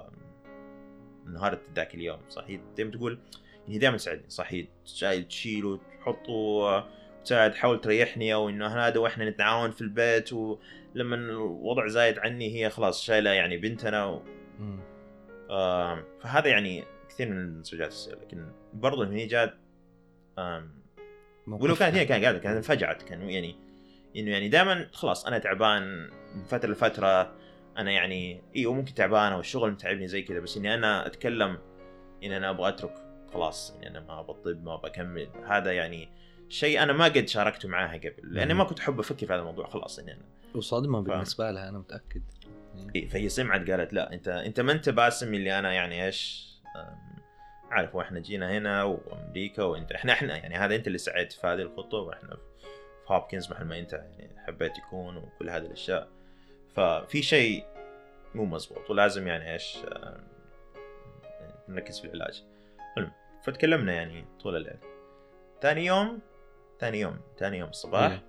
انهارت 1.27 1.61
ذاك 1.75 1.95
اليوم 1.95 2.19
صح 2.29 2.43
هي 2.47 2.59
دائما 2.77 2.91
تقول 2.91 3.19
هي 3.67 3.77
دائما 3.77 3.97
تساعدني 3.97 4.29
صح 4.29 4.53
هي 4.53 4.67
شايل 4.85 5.23
تشيله 5.27 5.79
تحطه 5.99 6.87
تساعد 7.27 7.51
تحاول 7.51 7.81
تريحني 7.81 8.33
أو 8.33 8.49
إنه 8.49 8.67
هذا 8.67 8.99
وإحنا 8.99 9.29
نتعاون 9.29 9.71
في 9.71 9.81
البيت 9.81 10.33
ولما 10.33 11.15
الوضع 11.15 11.87
زايد 11.87 12.19
عني 12.19 12.55
هي 12.55 12.69
خلاص 12.69 13.03
شايلة 13.03 13.29
يعني 13.29 13.57
بنتنا 13.57 14.05
و... 14.05 14.21
آم، 15.51 16.03
فهذا 16.21 16.47
يعني 16.47 16.83
كثير 17.09 17.29
من 17.29 17.59
الزوجات 17.59 17.95
لكن 18.21 18.45
برضه 18.73 19.07
هي 19.13 19.25
جات 19.25 19.53
ولو. 21.47 21.75
كانت 21.75 21.95
هي 21.95 22.05
كانت 22.05 22.23
قاعدة 22.23 22.39
كانت 22.39 22.55
انفجعت 22.55 23.03
كان 23.03 23.29
يعني 23.29 23.55
إنه 24.15 24.31
يعني 24.31 24.49
دائما 24.49 24.87
خلاص 24.93 25.25
أنا 25.25 25.37
تعبان 25.37 26.09
من 26.35 26.43
فترة 26.43 26.71
لفترة 26.71 27.35
أنا 27.77 27.91
يعني 27.91 28.41
أيوه 28.55 28.73
ممكن 28.73 28.93
تعبان 28.93 29.31
أو 29.33 29.39
الشغل 29.39 29.71
متعبني 29.71 30.07
زي 30.07 30.21
كذا 30.21 30.39
بس 30.39 30.57
إني 30.57 30.73
أنا 30.73 31.07
أتكلم 31.07 31.57
ان 32.23 32.31
أنا 32.31 32.49
أبغى 32.49 32.69
أترك 32.69 32.93
خلاص 33.33 33.75
إني 33.75 33.87
أنا 33.87 33.99
ما 33.99 34.21
الطب 34.21 34.63
ما 34.63 34.73
أبغى 34.73 34.91
أكمل. 34.91 35.29
هذا 35.47 35.71
يعني 35.71 36.09
شيء 36.49 36.83
أنا 36.83 36.93
ما 36.93 37.05
قد 37.05 37.27
شاركته 37.27 37.69
معاها 37.69 37.97
قبل 37.97 38.13
لأني 38.23 38.53
ما 38.53 38.63
كنت 38.63 38.79
أحب 38.79 38.99
أفكر 38.99 39.27
في 39.27 39.33
هذا 39.33 39.39
الموضوع 39.39 39.67
خلاص 39.67 39.99
وصدمة 40.55 41.03
فاهم. 41.03 41.13
بالنسبة 41.13 41.51
لها 41.51 41.69
أنا 41.69 41.77
متأكد. 41.77 42.21
إيه، 42.95 43.07
فهي 43.07 43.29
سمعت 43.29 43.69
قالت 43.69 43.93
لا 43.93 44.13
أنت 44.13 44.27
أنت 44.27 44.59
ما 44.59 44.71
أنت 44.71 44.89
باسم 44.89 45.33
اللي 45.33 45.59
أنا 45.59 45.73
يعني 45.73 46.05
إيش 46.05 46.47
عارف 47.71 47.95
وإحنا 47.95 48.19
جينا 48.19 48.57
هنا 48.57 48.83
وأمريكا 48.83 49.63
وإنت 49.63 49.91
إحنا 49.91 50.13
إحنا 50.13 50.37
يعني 50.37 50.55
هذا 50.55 50.75
أنت 50.75 50.87
اللي 50.87 50.97
سعيت 50.97 51.31
في 51.33 51.47
هذه 51.47 51.61
الخطوة 51.61 52.01
وإحنا 52.01 52.37
هوبكنز 53.07 53.51
محل 53.51 53.65
ما 53.65 53.79
أنت 53.79 53.93
يعني 53.93 54.39
حبيت 54.47 54.77
يكون 54.77 55.17
وكل 55.17 55.49
هذه 55.49 55.65
الأشياء. 55.65 56.07
ففي 56.75 57.21
شيء 57.21 57.65
مو 58.35 58.45
مزبوط 58.45 58.89
ولازم 58.89 59.27
يعني 59.27 59.53
إيش 59.53 59.77
نركز 61.69 61.99
في 61.99 62.07
العلاج. 62.07 62.43
المهم 62.97 63.11
فتكلمنا 63.43 63.93
يعني 63.93 64.25
طول 64.43 64.55
الليل. 64.55 64.77
ثاني 65.61 65.85
يوم 65.85 66.19
ثاني 66.79 66.99
يوم 66.99 67.19
ثاني 67.37 67.57
يوم 67.57 67.69
الصباح. 67.69 68.21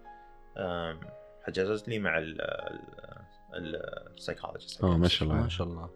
آم، 0.56 1.00
حجزت 1.42 1.88
لي 1.88 1.98
مع 1.98 2.18
ال 2.18 2.40
السايكولوجيست 3.54 4.84
آه 4.84 4.96
ما 4.96 5.08
شاء 5.08 5.28
الله. 5.28 5.42
ما 5.42 5.48
شاء 5.48 5.66
الله. 5.66 5.90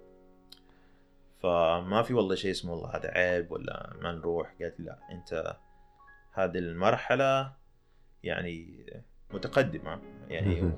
فما 1.42 2.02
في 2.02 2.14
والله 2.14 2.34
شيء 2.34 2.50
اسمه 2.50 2.72
والله 2.72 2.96
هذا 2.96 3.10
عيب 3.10 3.52
ولا 3.52 3.92
ما 4.00 4.12
نروح. 4.12 4.54
قالت 4.60 4.80
لي 4.80 4.86
لا 4.86 4.98
أنت 5.10 5.56
هذه 6.32 6.58
المرحلة 6.58 7.52
يعني 8.22 8.86
متقدمة. 9.30 10.00
يعني. 10.28 10.72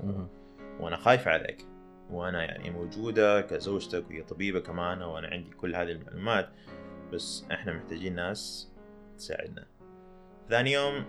وأنا 0.79 0.97
خايفه 0.97 1.31
عليك. 1.31 1.65
وأنا 2.09 2.43
يعني 2.43 2.69
موجودة 2.69 3.41
كزوجتك 3.41 4.05
وهي 4.09 4.23
طبيبة 4.23 4.59
كمان 4.59 5.01
وأنا 5.01 5.27
عندي 5.27 5.49
كل 5.49 5.75
هذه 5.75 5.91
المعلومات. 5.91 6.49
بس 7.13 7.45
إحنا 7.51 7.73
محتاجين 7.73 8.15
ناس 8.15 8.71
تساعدنا. 9.17 9.67
ثاني 10.49 10.71
يوم 10.71 11.05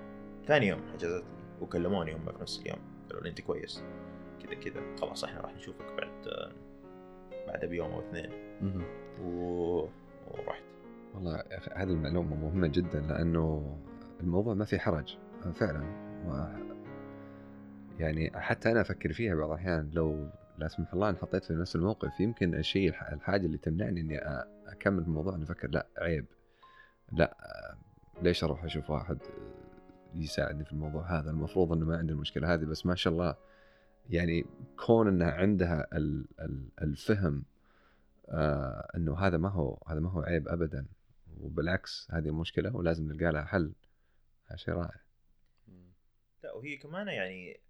ثاني 0.47 0.67
يوم 0.67 0.81
حجزت 0.93 1.25
وكلموني 1.61 2.15
هم 2.15 2.25
في 2.33 2.41
نفس 2.43 2.61
اليوم. 2.61 2.79
قالوا 3.09 3.23
لي 3.23 3.29
أنت 3.31 3.41
كويس. 3.41 3.83
كذا 4.43 4.55
كذا. 4.55 4.97
خلاص 5.01 5.25
إحنا 5.25 5.41
راح 5.41 5.55
نشوفك 5.55 5.87
بعد 5.99 6.51
بعد 7.47 7.65
بيوم 7.65 7.91
أو 7.93 8.01
اثنين. 8.01 8.31
و... 9.23 9.89
ورحت. 10.31 10.63
والله 11.15 11.43
هذه 11.73 11.89
المعلومة 11.91 12.37
مهمة 12.37 12.67
جدا 12.67 13.01
لأنه 13.01 13.77
الموضوع 14.21 14.55
ما 14.55 14.65
في 14.65 14.79
حرج. 14.79 15.17
فعلا. 15.55 15.81
و 16.27 16.47
يعني 17.99 18.31
حتى 18.35 18.71
أنا 18.71 18.81
أفكر 18.81 19.13
فيها 19.13 19.35
بعض 19.35 19.51
الأحيان 19.51 19.91
لو 19.93 20.29
لا 20.59 20.69
سمح 20.69 20.93
الله 20.93 21.11
انحطيت 21.11 21.45
في 21.45 21.53
نفس 21.53 21.77
الموقف 21.77 22.21
يمكن 22.21 22.55
الشيء 22.55 22.89
الح- 22.89 23.13
الحاجة 23.13 23.47
اللي 23.47 23.59
تمنعني 23.59 24.01
إني 24.01 24.19
أكمل 24.67 25.03
في 25.03 25.09
الموضوع 25.09 25.35
إني 25.35 25.45
أفكر 25.45 25.69
لا 25.71 25.87
عيب. 25.99 26.27
لا 27.13 27.37
ليش 28.23 28.45
أروح 28.45 28.65
أشوف 28.65 28.91
واحد 28.91 29.19
يساعدني 30.23 30.64
في 30.64 30.73
الموضوع 30.73 31.19
هذا. 31.19 31.31
المفروض 31.31 31.73
إنه 31.73 31.85
ما 31.87 31.97
عندي 31.99 32.12
المشكلة 32.12 32.55
هذه 32.55 32.64
بس 32.64 32.87
ما 32.87 32.95
شاء 32.95 33.12
الله. 33.12 33.37
يعني 34.11 34.47
كون 34.87 35.09
إنها 35.09 35.31
عندها 35.31 35.89
ال- 35.93 36.27
ال- 36.41 36.69
الفهم 36.83 37.45
آه 38.29 38.91
إنه 38.97 39.19
هذا 39.19 39.37
ما 39.37 39.49
هو 39.49 39.79
هذا 39.89 40.01
ما 40.01 40.11
هو 40.11 40.21
عيب 40.21 40.49
ابدا. 40.49 40.87
وبالعكس 41.41 42.09
هذه 42.11 42.31
مشكلة 42.31 42.77
ولازم 42.77 43.12
نلقى 43.12 43.33
لها 43.33 43.45
حل. 43.45 43.73
شيء 44.55 44.75
رائع. 44.75 45.01
لا 46.45 46.53
وهي 46.53 46.77
كمان 46.77 47.09
يعني 47.09 47.61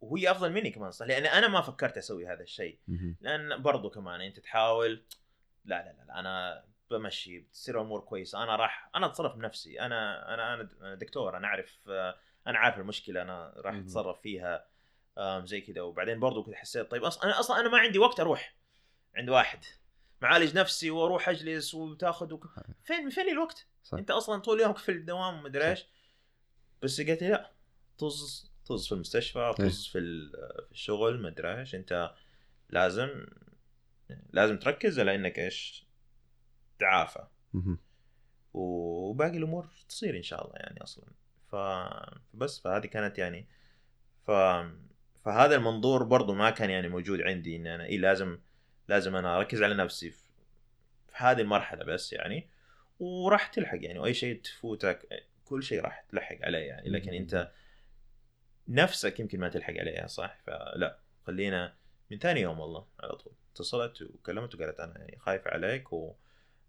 وهي 0.00 0.30
أفضل 0.30 0.52
مني 0.52 0.70
كمان 0.70 0.90
صح؟ 0.90 1.06
لأن 1.06 1.26
أنا 1.26 1.48
ما 1.48 1.60
فكرت 1.60 1.96
أسوي 1.96 2.26
هذا 2.26 2.42
الشيء. 2.42 2.78
لأن 3.20 3.62
برضو 3.62 3.90
كمان 3.90 4.20
أنت 4.20 4.40
تحاول 4.40 5.02
لا 5.64 5.82
لا 5.84 5.92
لا, 5.92 6.04
لا 6.04 6.20
أنا 6.20 6.64
بمشي 6.90 7.38
بتصير 7.38 7.80
أمور 7.80 8.00
كويسة. 8.00 8.42
أنا 8.42 8.56
راح 8.56 8.90
أنا 8.94 9.06
أتصرف 9.06 9.36
بنفسي. 9.36 9.80
أنا 9.80 10.34
أنا 10.34 10.54
أنا 10.54 10.94
دكتور 10.94 11.36
أنا 11.36 11.46
أعرف 11.46 11.88
أنا 12.46 12.58
عارف 12.58 12.78
المشكلة 12.78 13.22
أنا 13.22 13.54
راح. 13.56 13.74
أتصرف 13.74 14.20
فيها 14.20 14.66
زي 15.44 15.60
كذا 15.60 15.80
وبعدين 15.82 16.20
برضو 16.20 16.42
كنت 16.42 16.54
حسيت 16.54 16.90
طيب 16.90 17.04
أصلا 17.04 17.24
أنا 17.24 17.40
أصلا 17.40 17.60
أنا 17.60 17.68
ما 17.68 17.78
عندي 17.78 17.98
وقت 17.98 18.20
أروح 18.20 18.56
عند 19.14 19.30
واحد. 19.30 19.64
معالج 20.22 20.58
نفسي 20.58 20.90
وأروح 20.90 21.28
أجلس 21.28 21.74
وتاخذ 21.74 22.32
وك... 22.32 22.44
فين 22.84 23.10
فين 23.10 23.28
الوقت؟ 23.28 23.66
صح. 23.82 23.98
أنت 23.98 24.10
أصلا 24.10 24.40
طول 24.40 24.56
اليوم 24.56 24.72
في 24.72 24.92
الدوام 24.92 25.38
ومدري 25.38 25.70
إيش. 25.70 25.86
بس 26.82 27.00
قالت 27.00 27.22
لي 27.22 27.28
لا 27.28 27.50
طز 27.98 28.50
طز 28.66 28.86
في 28.86 28.92
المستشفى 28.92 29.54
طز 29.58 29.86
في 29.86 29.92
في 29.92 29.98
الشغل 30.72 31.22
مدري 31.22 31.60
إيش. 31.60 31.74
أنت 31.74 32.14
لازم 32.70 33.26
لازم 34.30 34.58
تركز 34.58 35.00
على 35.00 35.14
إنك 35.14 35.38
إيش 35.38 35.86
تعافى. 36.82 37.26
وباقي 38.54 39.36
الأمور 39.36 39.66
تصير 39.88 40.16
إن 40.16 40.22
شاء 40.22 40.44
الله 40.44 40.56
يعني 40.56 40.82
أصلا. 40.82 41.04
ف 41.50 41.56
بس 42.34 42.60
فهذه 42.60 42.86
كانت 42.86 43.18
يعني 43.18 43.46
ف 44.26 44.30
فهذا 45.24 45.54
المنظور 45.56 46.02
برضو 46.02 46.34
ما 46.34 46.50
كان 46.50 46.70
يعني 46.70 46.88
موجود 46.88 47.20
عندي 47.20 47.56
إن 47.56 47.66
أنا 47.66 47.84
إيه 47.84 47.98
لازم 47.98 48.38
لازم 48.88 49.16
أنا 49.16 49.38
أركز 49.38 49.62
على 49.62 49.74
نفسي 49.74 50.10
في, 50.10 50.22
هذه 51.12 51.40
المرحلة 51.40 51.84
بس 51.84 52.12
يعني. 52.12 52.48
وراح 53.00 53.46
تلحق 53.46 53.78
يعني 53.80 53.98
وأي 53.98 54.14
شيء 54.14 54.40
تفوتك 54.40 55.26
كل 55.44 55.62
شيء 55.62 55.80
راح 55.80 56.04
تلحق 56.08 56.36
عليه 56.42 56.58
يعني. 56.58 56.88
لكن 56.88 57.14
أنت 57.14 57.52
نفسك 58.68 59.20
يمكن 59.20 59.40
ما 59.40 59.48
تلحق 59.48 59.74
عليها 59.74 60.06
صح؟ 60.06 60.38
فلا 60.46 60.98
خلينا 61.26 61.74
من 62.10 62.18
ثاني 62.18 62.40
يوم 62.40 62.60
والله 62.60 62.86
على 63.00 63.12
طول. 63.16 63.32
اتصلت 63.52 64.02
وكلمت 64.02 64.54
وقالت 64.54 64.80
أنا 64.80 64.98
يعني 64.98 65.18
خايفة 65.18 65.50
عليك 65.50 65.92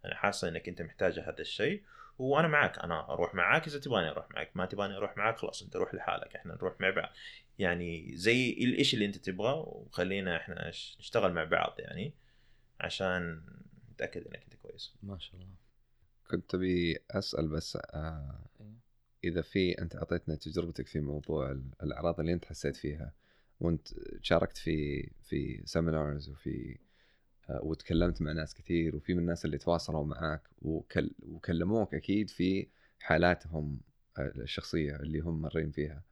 وأنا 0.03 0.15
حاسه 0.15 0.47
إنك 0.49 0.69
أنت 0.69 0.81
محتاجه 0.81 1.29
هذا 1.29 1.41
الشيء 1.41 1.83
وأنا 2.19 2.47
معك 2.47 2.79
أنا 2.79 3.13
أروح 3.13 3.35
معاك 3.35 3.67
إذا 3.67 3.79
تبغاني 3.79 4.09
أروح 4.09 4.31
معك 4.31 4.51
ما 4.55 4.65
تبغاني 4.65 4.97
أروح 4.97 5.17
معاك 5.17 5.37
خلاص 5.37 5.61
أنت 5.63 5.75
روح 5.75 5.93
لحالك 5.95 6.35
إحنا 6.35 6.53
نروح 6.53 6.81
مع 6.81 6.89
بعض. 6.89 7.09
يعني 7.59 8.11
زي 8.17 8.57
إيش 8.79 8.93
اللي 8.93 9.05
أنت 9.05 9.17
تبغاه 9.17 9.59
وخلينا 9.59 10.37
إحنا 10.37 10.69
نشتغل 10.99 11.33
مع 11.33 11.43
بعض 11.43 11.75
يعني 11.79 12.13
عشان 12.79 13.43
نتأكد 13.91 14.27
إنك 14.27 14.43
أنت 14.43 14.55
كويس. 14.55 14.93
ما 15.03 15.19
شاء 15.19 15.35
الله. 15.35 15.47
كنت 16.31 16.55
ابي 16.55 16.97
أسأل 17.11 17.47
بس 17.47 17.75
آه 17.75 18.39
إيه. 18.61 18.73
إذا 19.23 19.41
في 19.41 19.81
أنت 19.81 19.95
أعطيتنا 19.95 20.35
تجربتك 20.35 20.87
في 20.87 20.99
موضوع 20.99 21.51
ال- 21.51 21.71
الأعراض 21.83 22.19
اللي 22.19 22.33
أنت 22.33 22.45
حسيت 22.45 22.75
فيها 22.75 23.13
وأنت 23.59 23.87
شاركت 24.21 24.57
في 24.57 25.09
في 25.23 25.61
سيمينارز 25.65 26.29
وفي 26.29 26.77
وتكلمت 27.49 28.21
مع 28.21 28.31
ناس 28.31 28.53
كثير 28.53 28.95
وفي 28.95 29.13
من 29.13 29.19
الناس 29.19 29.45
اللي 29.45 29.57
تواصلوا 29.57 30.05
معك 30.05 30.41
وكل 30.61 31.11
وكلموك 31.23 31.93
أكيد 31.95 32.29
في 32.29 32.67
حالاتهم 33.01 33.79
آه، 34.19 34.31
الشخصية 34.35 34.95
اللي 34.95 35.19
هم 35.19 35.41
مرين 35.41 35.71
فيها. 35.71 36.03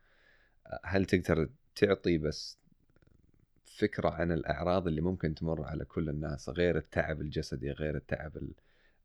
هل 0.86 1.06
تقدر 1.06 1.50
تعطي 1.76 2.18
بس 2.18 2.58
فكرة 3.66 4.10
عن 4.10 4.32
الأعراض 4.32 4.88
اللي 4.88 5.02
ممكن 5.02 5.36
تمر 5.36 5.64
على 5.64 5.86
كل 5.86 6.10
الناس 6.10 6.50
غير 6.50 6.78
التعب 6.78 7.22
الجسدي 7.22 7.72
غير 7.72 7.96
التعب 7.98 8.38
ال- 8.38 8.54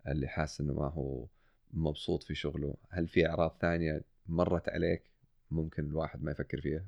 اللي 0.09 0.29
حاسس 0.29 0.61
إنه 0.61 0.75
ما 0.75 0.89
هو 0.89 1.27
مبسوط 1.73 2.23
في 2.23 2.35
شغله؟ 2.35 2.75
هل 2.91 3.09
في 3.09 3.29
أعراض 3.29 3.57
ثانية 3.61 4.03
مرت 4.29 4.69
عليك 4.69 5.03
ممكن 5.51 5.87
الواحد 5.87 6.23
ما 6.23 6.31
يفكر 6.31 6.61
فيها؟ 6.61 6.85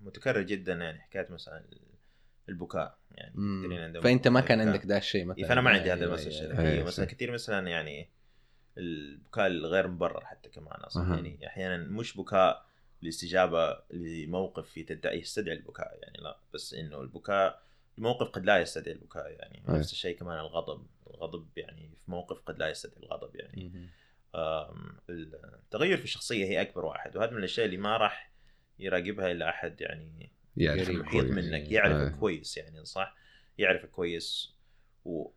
متكرر 0.00 0.42
جدا 0.42 0.72
يعني 0.72 1.00
حكايه 1.00 1.26
مثلا 1.30 1.64
البكاء 2.48 2.98
يعني. 3.10 3.32
كثيرين 3.32 3.80
عندهم 3.80 4.02
فأنت 4.02 4.28
ما 4.28 4.40
كان. 4.40 4.60
عندك 4.60 4.86
ذا 4.86 4.98
الشيء 4.98 5.24
مثلا 5.24 5.38
إيه، 5.38 5.48
فأنا 5.48 5.60
ما 5.60 5.70
عندي 5.70 5.92
أيوة، 5.92 6.14
هذا. 6.14 6.30
أيوة. 6.30 6.60
أيوة 6.60 6.86
مثلا 6.86 7.04
كثير 7.04 7.30
مثلا 7.30 7.68
يعني 7.68 8.08
البكاء 8.78 9.46
الغير 9.46 9.88
مبرر 9.88 10.24
حتى 10.24 10.48
كمان 10.48 10.80
أصلا 10.80 11.02
أها. 11.02 11.14
يعني 11.14 11.46
أحيانا 11.46 11.76
مش 11.76 12.16
بكاء 12.16 12.66
لاستجابة 13.02 13.78
لموقف 13.90 14.76
يتدعي 14.76 15.18
يستدعي 15.20 15.56
البكاء 15.56 15.98
يعني 16.02 16.18
لا 16.18 16.38
بس 16.54 16.74
إنه 16.74 17.00
البكاء 17.00 17.62
الموقف 17.98 18.28
قد 18.28 18.44
لا 18.44 18.58
يستدعي 18.58 18.94
البكاء 18.94 19.30
يعني 19.30 19.62
أي. 19.68 19.78
نفس 19.78 19.92
الشيء 19.92 20.18
كمان 20.18 20.38
الغضب 20.38 20.86
الغضب 21.10 21.48
يعني 21.56 21.90
في 22.04 22.10
موقف 22.10 22.40
قد 22.40 22.58
لا 22.58 22.68
يستدعي 22.68 23.02
الغضب 23.02 23.36
يعني 23.36 23.90
التغير 25.10 25.98
في 25.98 26.04
الشخصية 26.04 26.44
هي 26.44 26.60
أكبر 26.60 26.84
واحد 26.84 27.16
وهذا 27.16 27.30
من 27.30 27.38
الأشياء 27.38 27.66
اللي 27.66 27.76
ما 27.76 27.96
راح 27.96 28.30
يراقبها 28.78 29.32
إلا 29.32 29.48
أحد 29.48 29.80
يعني 29.80 30.30
يعرف. 30.56 30.90
محيط. 30.90 31.24
منك 31.24 31.72
يعرفك 31.72 32.14
آه. 32.14 32.18
كويس 32.20 32.56
يعني 32.56 32.84
صح؟ 32.84 33.16
يعرفك 33.58 33.90
كويس. 33.90 34.54
و... 35.04 35.30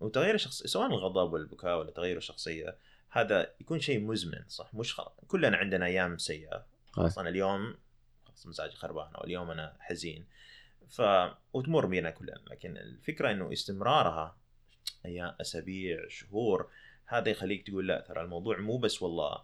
وتغيير 0.00 0.34
الشخص 0.34 0.62
سواء 0.62 0.86
الغضب 0.86 1.32
ولا 1.32 1.42
البكاء 1.42 1.78
ولا 1.78 1.90
تغيير 1.90 2.16
الشخصية 2.16 2.76
هذا 3.10 3.54
يكون 3.60 3.80
شيء 3.80 4.00
مزمن 4.00 4.44
صح؟ 4.48 4.74
مش 4.74 4.94
خ... 4.94 5.08
كلنا 5.26 5.56
عندنا 5.56 5.86
أيام 5.86 6.18
سيئة. 6.18 6.66
خلاص 6.92 7.18
أنا 7.18 7.28
اليوم 7.28 7.76
خلاص 8.24 8.46
مزاجي 8.46 8.76
خربان 8.76 9.14
أو 9.14 9.24
اليوم 9.24 9.50
أنا 9.50 9.76
حزين. 9.80 10.26
ف 10.88 11.02
وتمر 11.52 11.86
بينا 11.86 12.10
كلنا. 12.10 12.40
لكن 12.50 12.76
الفكرة 12.76 13.30
إنه 13.30 13.52
استمرارها 13.52 14.36
أيام 15.06 15.34
أسابيع 15.40 16.08
شهور 16.08 16.70
هذا 17.06 17.28
يخليك 17.30 17.66
تقول 17.66 17.88
لا 17.88 18.00
ترى 18.00 18.20
الموضوع 18.22 18.58
مو 18.58 18.78
بس 18.78 19.02
والله 19.02 19.42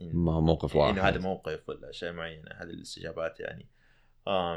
ما 0.00 0.34
هو 0.34 0.40
موقف 0.40 0.76
واحد. 0.76 0.92
انه 0.92 1.08
هذا 1.08 1.18
موقف 1.18 1.68
ولا 1.68 1.92
شيء 1.92 2.12
معين 2.12 2.44
هذه 2.52 2.70
الاستجابات 2.70 3.40
يعني. 3.40 3.66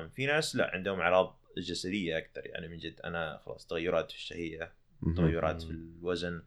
في 0.09 0.25
ناس 0.25 0.55
لا 0.55 0.71
عندهم 0.73 0.99
أعراض 0.99 1.39
جسدية 1.57 2.17
أكثر 2.17 2.45
يعني 2.45 2.67
من 2.67 2.77
جد 2.77 3.01
أنا 3.01 3.41
خلاص 3.45 3.67
تغيرات 3.67 4.11
في 4.11 4.17
الشهية. 4.17 4.71
تغيرات 5.15 5.61
في 5.61 5.71
الوزن 5.71 6.41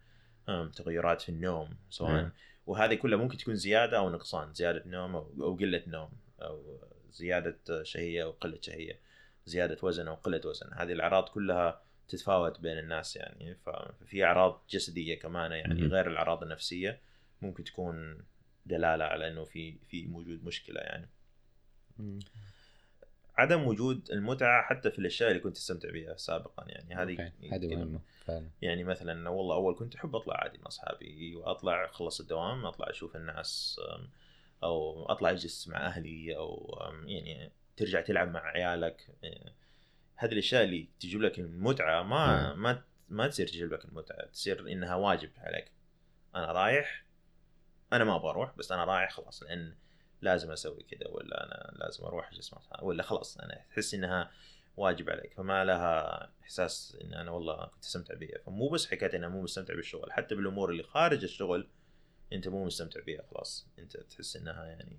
تغيرات 0.77 1.23
في 1.23 1.29
النوم 1.29 1.71
سواء 1.91 2.13
نعم. 2.13 2.33
وهذه 2.67 2.95
كلها 2.95 3.19
ممكن 3.19 3.39
تكون 3.39 3.55
زيادة 3.55 3.99
أو 3.99 4.11
نقصان 4.11 4.55
زيادة 4.55 4.83
نوم 4.87 5.17
أو 5.17 5.33
أو 5.41 5.55
قلة 5.55 5.83
نوم 5.87 6.11
أو 6.43 6.79
زيادة 7.13 7.83
شهية 7.83 8.25
أو 8.25 8.31
قلة 8.31 8.59
شهية 8.61 8.99
زيادة 9.47 9.79
وزن 9.83 10.09
أو 10.09 10.15
قلة 10.15 10.41
وزن 10.45 10.71
هذه 10.75 10.93
الأعراض 10.93 11.29
كلها 11.29 11.83
تتفاوت 12.09 12.61
بين 12.61 12.79
الناس 12.79 13.17
يعني 13.17 13.55
ففي 13.55 14.25
أعراض 14.25 14.63
جسدية 14.71 15.19
كمان 15.19 15.53
يعني. 15.53 15.87
غير 15.87 16.11
الأعراض 16.11 16.43
النفسية 16.43 17.01
ممكن 17.43 17.65
تكون 17.65 18.19
دلالة 18.67 19.05
على 19.05 19.29
إنه 19.29 19.45
في 19.45 19.75
في 19.89 20.07
موجود 20.07 20.45
مشكلة 20.45 20.81
يعني. 20.81 21.09
عدم 23.39 23.67
وجود 23.67 24.11
المتعة 24.11 24.63
حتى 24.63 24.91
في 24.91 24.99
الأشياء 24.99 25.31
اللي 25.31 25.41
كنت 25.41 25.57
تستمتع 25.57 25.91
بها 25.91 26.17
سابقا 26.17 26.65
يعني 26.69 26.95
هذه 26.95 27.11
أوكي. 27.11 27.55
هذه. 27.55 27.77
مهمة 27.77 28.01
فعلا 28.25 28.51
يعني 28.63 28.85
مثلا 28.85 29.29
والله 29.29 29.55
أول 29.55 29.75
كنت 29.75 29.95
أحب 29.95 30.17
أطلع 30.17 30.35
عادي 30.37 30.59
مع 30.59 30.67
أصحابي 30.67 31.37
وأطلع 31.37 31.85
أخلص 31.85 32.21
الدوام 32.21 32.67
أطلع 32.67 32.91
أشوف 32.91 33.17
الناس 33.17 33.81
أو 34.63 35.07
أطلع 35.07 35.31
أجلس 35.31 35.69
مع 35.69 35.87
أهلي 35.87 36.37
أو 36.37 36.79
يعني 37.07 37.53
ترجع 37.77 38.01
تلعب 38.01 38.31
مع 38.31 38.41
عيالك 38.41 39.07
هذه 40.17 40.33
الأشياء 40.33 40.65
اللي 40.65 40.89
تجيب 41.01 41.21
لك 41.21 41.39
المتعة 41.39 42.03
ما 42.03 42.55
ما 42.55 42.83
ما 43.09 43.29
تصير 43.29 43.47
تجيب 43.47 43.73
لك 43.73 43.85
المتعة 43.85 44.27
تصير 44.27 44.73
إنها 44.73 44.95
واجب 44.95 45.31
عليك 45.37 45.73
أنا 46.35 46.53
رايح 46.53 47.05
أنا 47.93 48.05
ما 48.05 48.19
بروح 48.19 48.57
بس 48.57 48.73
أنا 48.73 48.85
رايح 48.85 49.13
خلاص 49.13 49.43
لأن 49.43 49.75
لازم 50.23 50.51
أسوي 50.51 50.83
كذا 50.83 51.09
ولا 51.09 51.45
أنا 51.45 51.73
لازم 51.79 52.05
أروح 52.05 52.33
أجلس 52.33 52.53
مع 52.53 52.61
ولا 52.83 53.03
خلاص 53.03 53.39
أنا 53.39 53.65
تحس 53.71 53.95
إنها 53.95 54.31
واجب 54.77 55.11
عليك 55.11 55.35
فما 55.35 55.65
لها 55.65 56.31
إحساس 56.43 56.99
إن 57.05 57.15
أنا 57.15 57.31
والله 57.31 57.67
كنت 57.67 57.85
أستمتع 57.85 58.15
بيها 58.15 58.39
فمو 58.39 58.69
بس 58.69 58.87
حكايه 58.87 59.17
أنا 59.17 59.29
مو 59.29 59.43
مستمتع 59.43 59.75
بالشغل 59.75 60.13
حتى 60.13 60.35
بالأمور 60.35 60.71
اللي 60.71 60.83
خارج 60.83 61.23
الشغل 61.23 61.69
أنت 62.33 62.49
مو 62.49 62.65
مستمتع 62.65 63.01
بيها 63.01 63.23
خلاص 63.31 63.67
أنت 63.79 63.97
تحس 63.97 64.37
إنها 64.37 64.65
يعني 64.65 64.97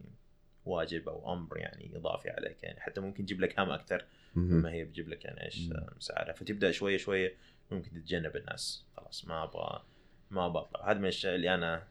واجب 0.66 1.10
أو 1.10 1.34
أمر 1.34 1.58
يعني 1.58 1.92
إضافي 1.96 2.30
عليك 2.30 2.64
يعني 2.64 2.80
حتى 2.80 3.02
ممكن 3.02 3.26
تجيب 3.26 3.42
لك 3.42 3.60
هم 3.60 3.70
أكثر. 3.70 4.06
مما 4.36 4.72
هي 4.72 4.84
بتجيب 4.84 5.10
لك 5.10 5.26
يعني 5.26 5.46
إيش. 5.46 5.70
مساعدة 5.98 6.34
فتبدأ 6.34 6.72
شوية 6.72 6.98
شوية 6.98 7.36
ممكن 7.72 7.92
تتجنب 7.92 8.36
الناس 8.36 8.86
خلاص 8.98 9.26
ما 9.26 9.44
أبغى 9.44 9.84
ما 10.32 10.46
أبغى 10.46 10.62
اطلع 10.62 10.92
هذه 10.92 10.98
من 10.98 11.04
الأشياء 11.04 11.36
اللي 11.36 11.54
أنا 11.56 11.88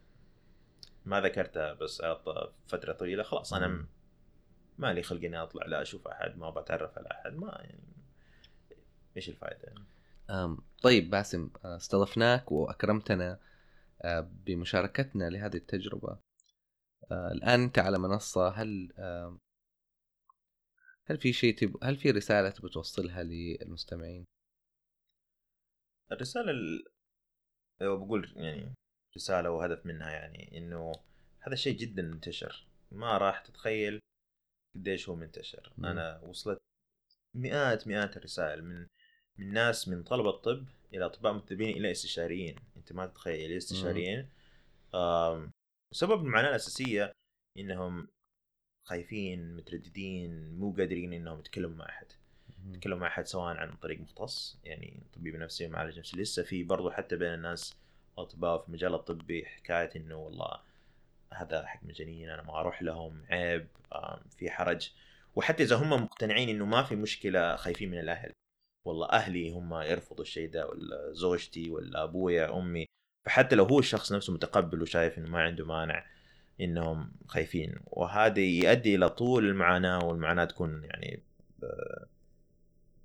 ما 1.06 1.20
ذكرتها 1.20 1.72
بس 1.72 2.02
فترة 2.66 2.92
طويلة 2.92 3.22
خلاص 3.22 3.54
أنا. 3.54 3.86
ما 4.78 4.92
لي 4.92 5.02
خلق 5.02 5.24
إني 5.24 5.42
أطلع 5.42 5.66
لا 5.66 5.82
أشوف 5.82 6.08
أحد 6.08 6.36
ما 6.38 6.50
بتعرف 6.50 6.98
على 6.98 7.08
أحد 7.10 7.34
ما 7.36 7.58
يعني 7.60 7.96
إيش 9.16 9.28
الفائده 9.28 9.68
يعني 9.68 9.84
أم، 10.30 10.58
طيب 10.82 11.10
باسم 11.10 11.50
آه، 11.64 11.76
استضفناك 11.76 12.52
وأكرمتنا 12.52 13.40
آه، 14.02 14.30
بمشاركتنا 14.46 15.30
لهذه 15.30 15.56
التجربة 15.56 16.18
آه، 17.10 17.32
الآن 17.32 17.62
أنت 17.62 17.78
على 17.78 17.98
منصة 17.98 18.48
هل 18.48 18.92
هل 21.06 21.18
في 21.18 21.32
شيء 21.32 21.56
تب... 21.58 21.84
هل 21.84 21.96
في 21.96 22.10
رسالة 22.10 22.50
تبغى 22.50 22.70
توصلها 22.70 23.22
للمستمعين؟ 23.22 24.24
الرسالة 26.12 26.50
ال... 26.50 26.84
بقول 27.80 28.32
يعني 28.36 28.74
رسالة 29.16 29.50
وهدف 29.50 29.86
منها 29.86 30.10
يعني 30.10 30.58
إنه 30.58 30.92
هذا 31.40 31.52
الشيء 31.52 31.76
جدا 31.76 32.02
منتشر. 32.02 32.66
ما 32.92 33.18
راح 33.18 33.40
تتخيل 33.40 34.00
قديش 34.76 35.08
هو 35.08 35.16
منتشر. 35.16 35.72
مم. 35.78 35.86
أنا 35.86 36.20
وصلت 36.20 36.58
مئات 37.34 37.88
مئات 37.88 38.16
الرسائل 38.16 38.64
من 38.64 38.86
من 39.38 39.52
ناس 39.52 39.88
من 39.88 40.02
طلبة 40.02 40.30
طب 40.30 40.66
إلى 40.94 41.06
أطباء 41.06 41.32
متدربين 41.32 41.76
إلى 41.76 41.90
استشاريين. 41.90 42.56
أنت 42.76 42.92
ما 42.92 43.06
تتخيل 43.06 43.56
استشاريين. 43.56 44.28
سبب 45.92 46.24
المعاناة 46.24 46.48
الأساسية 46.48 47.12
إنهم 47.58 48.08
خايفين 48.84 49.56
مترددين 49.56 50.54
مو 50.58 50.72
قادرين 50.72 51.12
إنهم 51.12 51.38
يتكلموا 51.38 51.76
مع 51.76 51.88
أحد. 51.88 52.06
يتكلموا 52.66 52.98
مع 52.98 53.06
أحد 53.06 53.26
سواء 53.26 53.56
عن 53.56 53.76
طريق 53.76 54.00
مختص 54.00 54.58
يعني 54.64 55.02
طبيب 55.12 55.36
نفسي 55.36 55.68
معالج 55.68 55.98
نفسي. 55.98 56.16
لسه 56.16 56.42
في 56.42 56.64
برضو 56.64 56.90
حتى 56.90 57.16
بين 57.16 57.34
الناس 57.34 57.74
الأطباء 58.18 58.58
في 58.58 58.68
المجال 58.68 58.94
الطبي 58.94 59.46
حكاية 59.46 59.90
إنه 59.96 60.14
والله 60.16 60.60
هذا 61.32 61.66
حق 61.66 61.80
مجانين 61.84 62.30
أنا 62.30 62.42
ما 62.42 62.60
أروح 62.60 62.82
لهم 62.82 63.24
عيب 63.30 63.68
في 64.36 64.50
حرج. 64.50 64.90
وحتى 65.34 65.62
إذا 65.62 65.76
هم 65.76 65.90
مقتنعين 66.02 66.48
إنه 66.48 66.64
ما 66.64 66.82
في 66.82 66.96
مشكلة 66.96 67.56
خايفين 67.56 67.90
من 67.90 67.98
الأهل. 67.98 68.32
والله 68.86 69.08
أهلي 69.08 69.50
هم 69.50 69.74
يرفضوا 69.74 70.24
الشيء 70.24 70.50
ده 70.50 70.66
ولا 70.68 71.12
زوجتي 71.12 71.70
ولا 71.70 72.04
أبويا 72.04 72.58
أمي. 72.58 72.86
فحتى 73.26 73.56
لو 73.56 73.64
هو 73.64 73.78
الشخص 73.78 74.12
نفسه 74.12 74.32
متقبل 74.32 74.82
وشايف 74.82 75.18
إنه 75.18 75.30
ما 75.30 75.42
عنده 75.42 75.64
مانع 75.64 76.06
إنهم 76.60 77.12
خايفين. 77.26 77.74
وهذا 77.86 78.40
يؤدي 78.40 78.94
إلى 78.94 79.08
طول 79.10 79.44
المعاناة 79.44 80.04
والمعاناة 80.04 80.44
تكون 80.44 80.84
يعني 80.84 81.22
ب- 81.58 82.04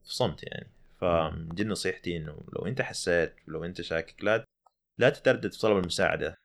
في 0.04 0.14
صمت 0.16 0.44
يعني. 0.44 0.68
فدي 1.02 1.64
نصيحتي 1.64 2.18
إنه 2.18 2.38
لو 2.54 2.66
أنت 2.66 2.82
حسيت 2.82 3.36
ولو 3.48 3.66
أنت 3.66 3.82
شاكك 3.82 4.24
لا 4.24 4.44
لا 5.02 5.10
تتردد 5.10 5.54
في 5.54 5.60
طلب 5.60 5.78
المساعدة. 5.78 6.42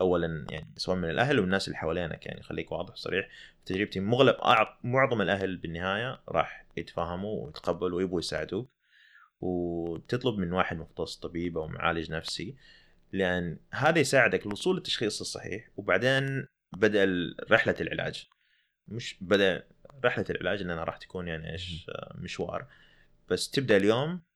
اولا 0.00 0.46
يعني 0.50 0.74
سواء 0.76 0.96
من 0.96 1.10
الأهل 1.10 1.40
والناس 1.40 1.68
اللي 1.68 1.78
حوالينك 1.78 2.26
يعني 2.26 2.42
خليك 2.42 2.72
واضح 2.72 2.92
وصريح. 2.92 3.28
تجربتي 3.66 4.00
مغلب 4.00 4.36
معظم 4.84 5.22
الأهل 5.22 5.56
بالنهاية 5.56 6.22
راح 6.28 6.66
يتفاهموا 6.76 7.44
ويتقبلوا 7.44 7.98
ويبغوا 7.98 8.18
يساعدوك. 8.18 8.70
وتطلب 9.40 10.38
من 10.38 10.52
واحد 10.52 10.76
مختص 10.76 11.16
طبيب 11.16 11.58
أو 11.58 11.68
معالج 11.68 12.10
نفسي 12.10 12.56
لأن 13.12 13.58
هذا 13.72 13.98
يساعدك 13.98 14.46
للوصول 14.46 14.76
للتشخيص 14.76 15.20
الصحيح. 15.20 15.68
وبعدين 15.76 16.46
بدأ 16.72 17.06
رحلة 17.50 17.76
العلاج. 17.80 18.28
مش 18.88 19.16
بدا 19.20 19.66
رحلة 20.04 20.24
العلاج 20.30 20.62
انها 20.62 20.84
راح 20.84 20.96
تكون 20.96 21.28
يعني 21.28 21.52
إيش؟ 21.52 21.86
مشوار. 22.14 22.66
بس 23.28 23.50
تبدأ 23.50 23.76
اليوم 23.76 24.27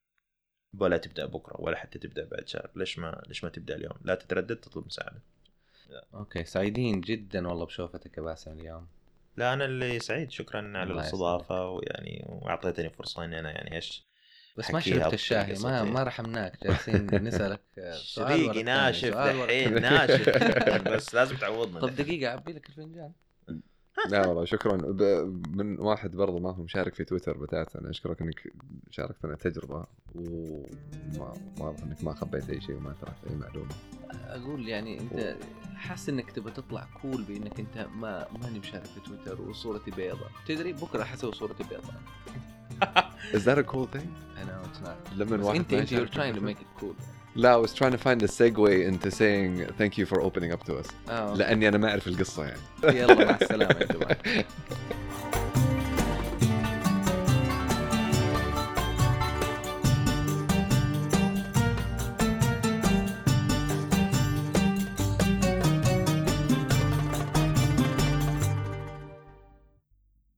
ولا 0.79 0.97
تبدأ 0.97 1.27
بكرة 1.27 1.61
ولا 1.61 1.77
حتى 1.77 1.99
تبدأ 1.99 2.25
بعد 2.25 2.49
شهر. 2.49 2.71
ليش 2.77 2.99
ما 2.99 3.23
ليش 3.27 3.45
ما 3.45 3.51
تبدأ 3.51 3.77
اليوم؟ 3.77 3.95
لا 4.05 4.15
تتردد 4.15 4.57
تطلب 4.57 4.87
مساعدة. 4.87 5.23
أوكي 6.15 6.45
سعيدين 6.45 7.01
جدا 7.01 7.49
والله 7.49 7.67
بشوفتك 7.67 8.17
يا 8.19 8.23
باسم 8.23 8.53
اليوم. 8.53 8.87
لا 9.37 9.53
أنا 9.53 9.65
اللي 9.65 9.99
سعيد. 10.01 10.31
شكرا 10.31 10.79
على 10.79 10.93
الاستضافة 10.93 11.69
ويعني 11.69 12.25
وأعطيتني 12.29 12.91
فرصة 12.91 13.25
إني 13.25 13.39
أنا 13.39 13.51
يعني 13.51 13.77
إيش 13.77 14.05
بس 14.57 14.71
ما 14.71 14.81
شربت 14.81 15.15
بطريقة 15.15 15.63
ما. 15.63 15.85
ما 15.85 16.03
رحمناك. 16.03 16.65
جالسين 16.65 17.07
نسألك 17.29 17.61
الثاني، 17.79 18.63
ناشف 18.63 19.15
دحين 19.15 19.77
الثاني. 19.77 19.81
ناشف. 19.81 20.29
بس 20.93 21.15
لازم 21.15 21.37
تعوضنا 21.37 21.81
طب 21.81 21.97
دقيقة 21.97 22.31
اعبي 22.31 22.53
لك 22.53 22.69
الفنجان. 22.69 23.13
لا 24.09 24.27
والله 24.27 24.45
شكرا. 24.45 24.77
ب... 24.77 25.03
من 25.57 25.81
واحد 25.81 26.11
برضه 26.17 26.39
ما 26.39 26.51
هو 26.51 26.63
مشارك 26.63 26.95
في 26.95 27.05
تويتر 27.05 27.39
بتاتا 27.39 27.79
أنا 27.79 27.91
أشكرك 27.91 28.23
إنك 28.23 28.53
شاركتنا 28.91 29.35
تجربه 29.35 29.87
وما 30.15 31.33
واضح 31.61 31.83
إنك 31.83 32.05
ما 32.05 32.15
خبيت 32.15 32.51
أي 32.51 32.61
شيء 32.61 32.77
وما 32.77 32.95
تركت 33.01 33.25
أي 33.31 33.37
معلومة. 33.37 33.75
أقول 34.27 34.69
يعني 34.69 35.01
أنت 35.01 35.37
حاسس 35.75 36.09
إنك 36.09 36.31
تبغى 36.31 36.53
تطلع 36.53 36.87
كول 37.03 37.23
بإنك 37.23 37.61
أنت 37.61 37.89
ما 37.95 38.27
ماني 38.43 38.59
مشارك 38.59 38.85
في 38.85 39.01
تويتر 39.01 39.41
وصورتي 39.41 39.91
بيضاء 39.91 40.31
تدري 40.47 40.73
بكرة 40.73 41.05
حسوي 41.05 41.33
صورتي 41.33 41.65
بيضاء 41.65 42.03
Is 43.33 43.45
that 43.45 43.59
a 43.59 43.63
cool 43.73 43.87
thing؟ 43.95 44.09
I 44.41 44.43
know 44.45 44.61
it's 44.69 44.81
not. 44.87 45.13
لما 45.17 45.37
بس 45.37 45.45
واحد 45.45 45.59
أنت 45.59 45.73
أنت 45.73 45.91
you're 45.95 46.15
trying 46.15 46.35
to 46.35 46.45
make 46.45 46.61
it 46.61 46.83
cool. 46.83 46.95
لا 47.36 47.54
I 47.62 47.68
was 47.68 47.74
trying 47.74 47.92
to 47.92 47.98
find 47.98 48.24
a 48.24 48.28
segue 48.28 48.88
into 48.90 49.12
saying 49.12 49.66
thank 49.80 49.98
you 49.98 50.06
for 50.06 50.22
opening 50.22 50.52
up 50.52 50.64
to 50.70 50.74
us 50.84 50.92
اه 51.10 51.34
لاني 51.36 51.68
انا 51.68 51.78
ما 51.78 51.90
اعرف 51.90 52.08
القصه 52.08 52.44
يعني 52.46 52.60
يلا 52.84 53.26
مع 53.26 53.38
السلامه 53.42 53.80
يا 53.80 53.86
جماعه 53.86 54.18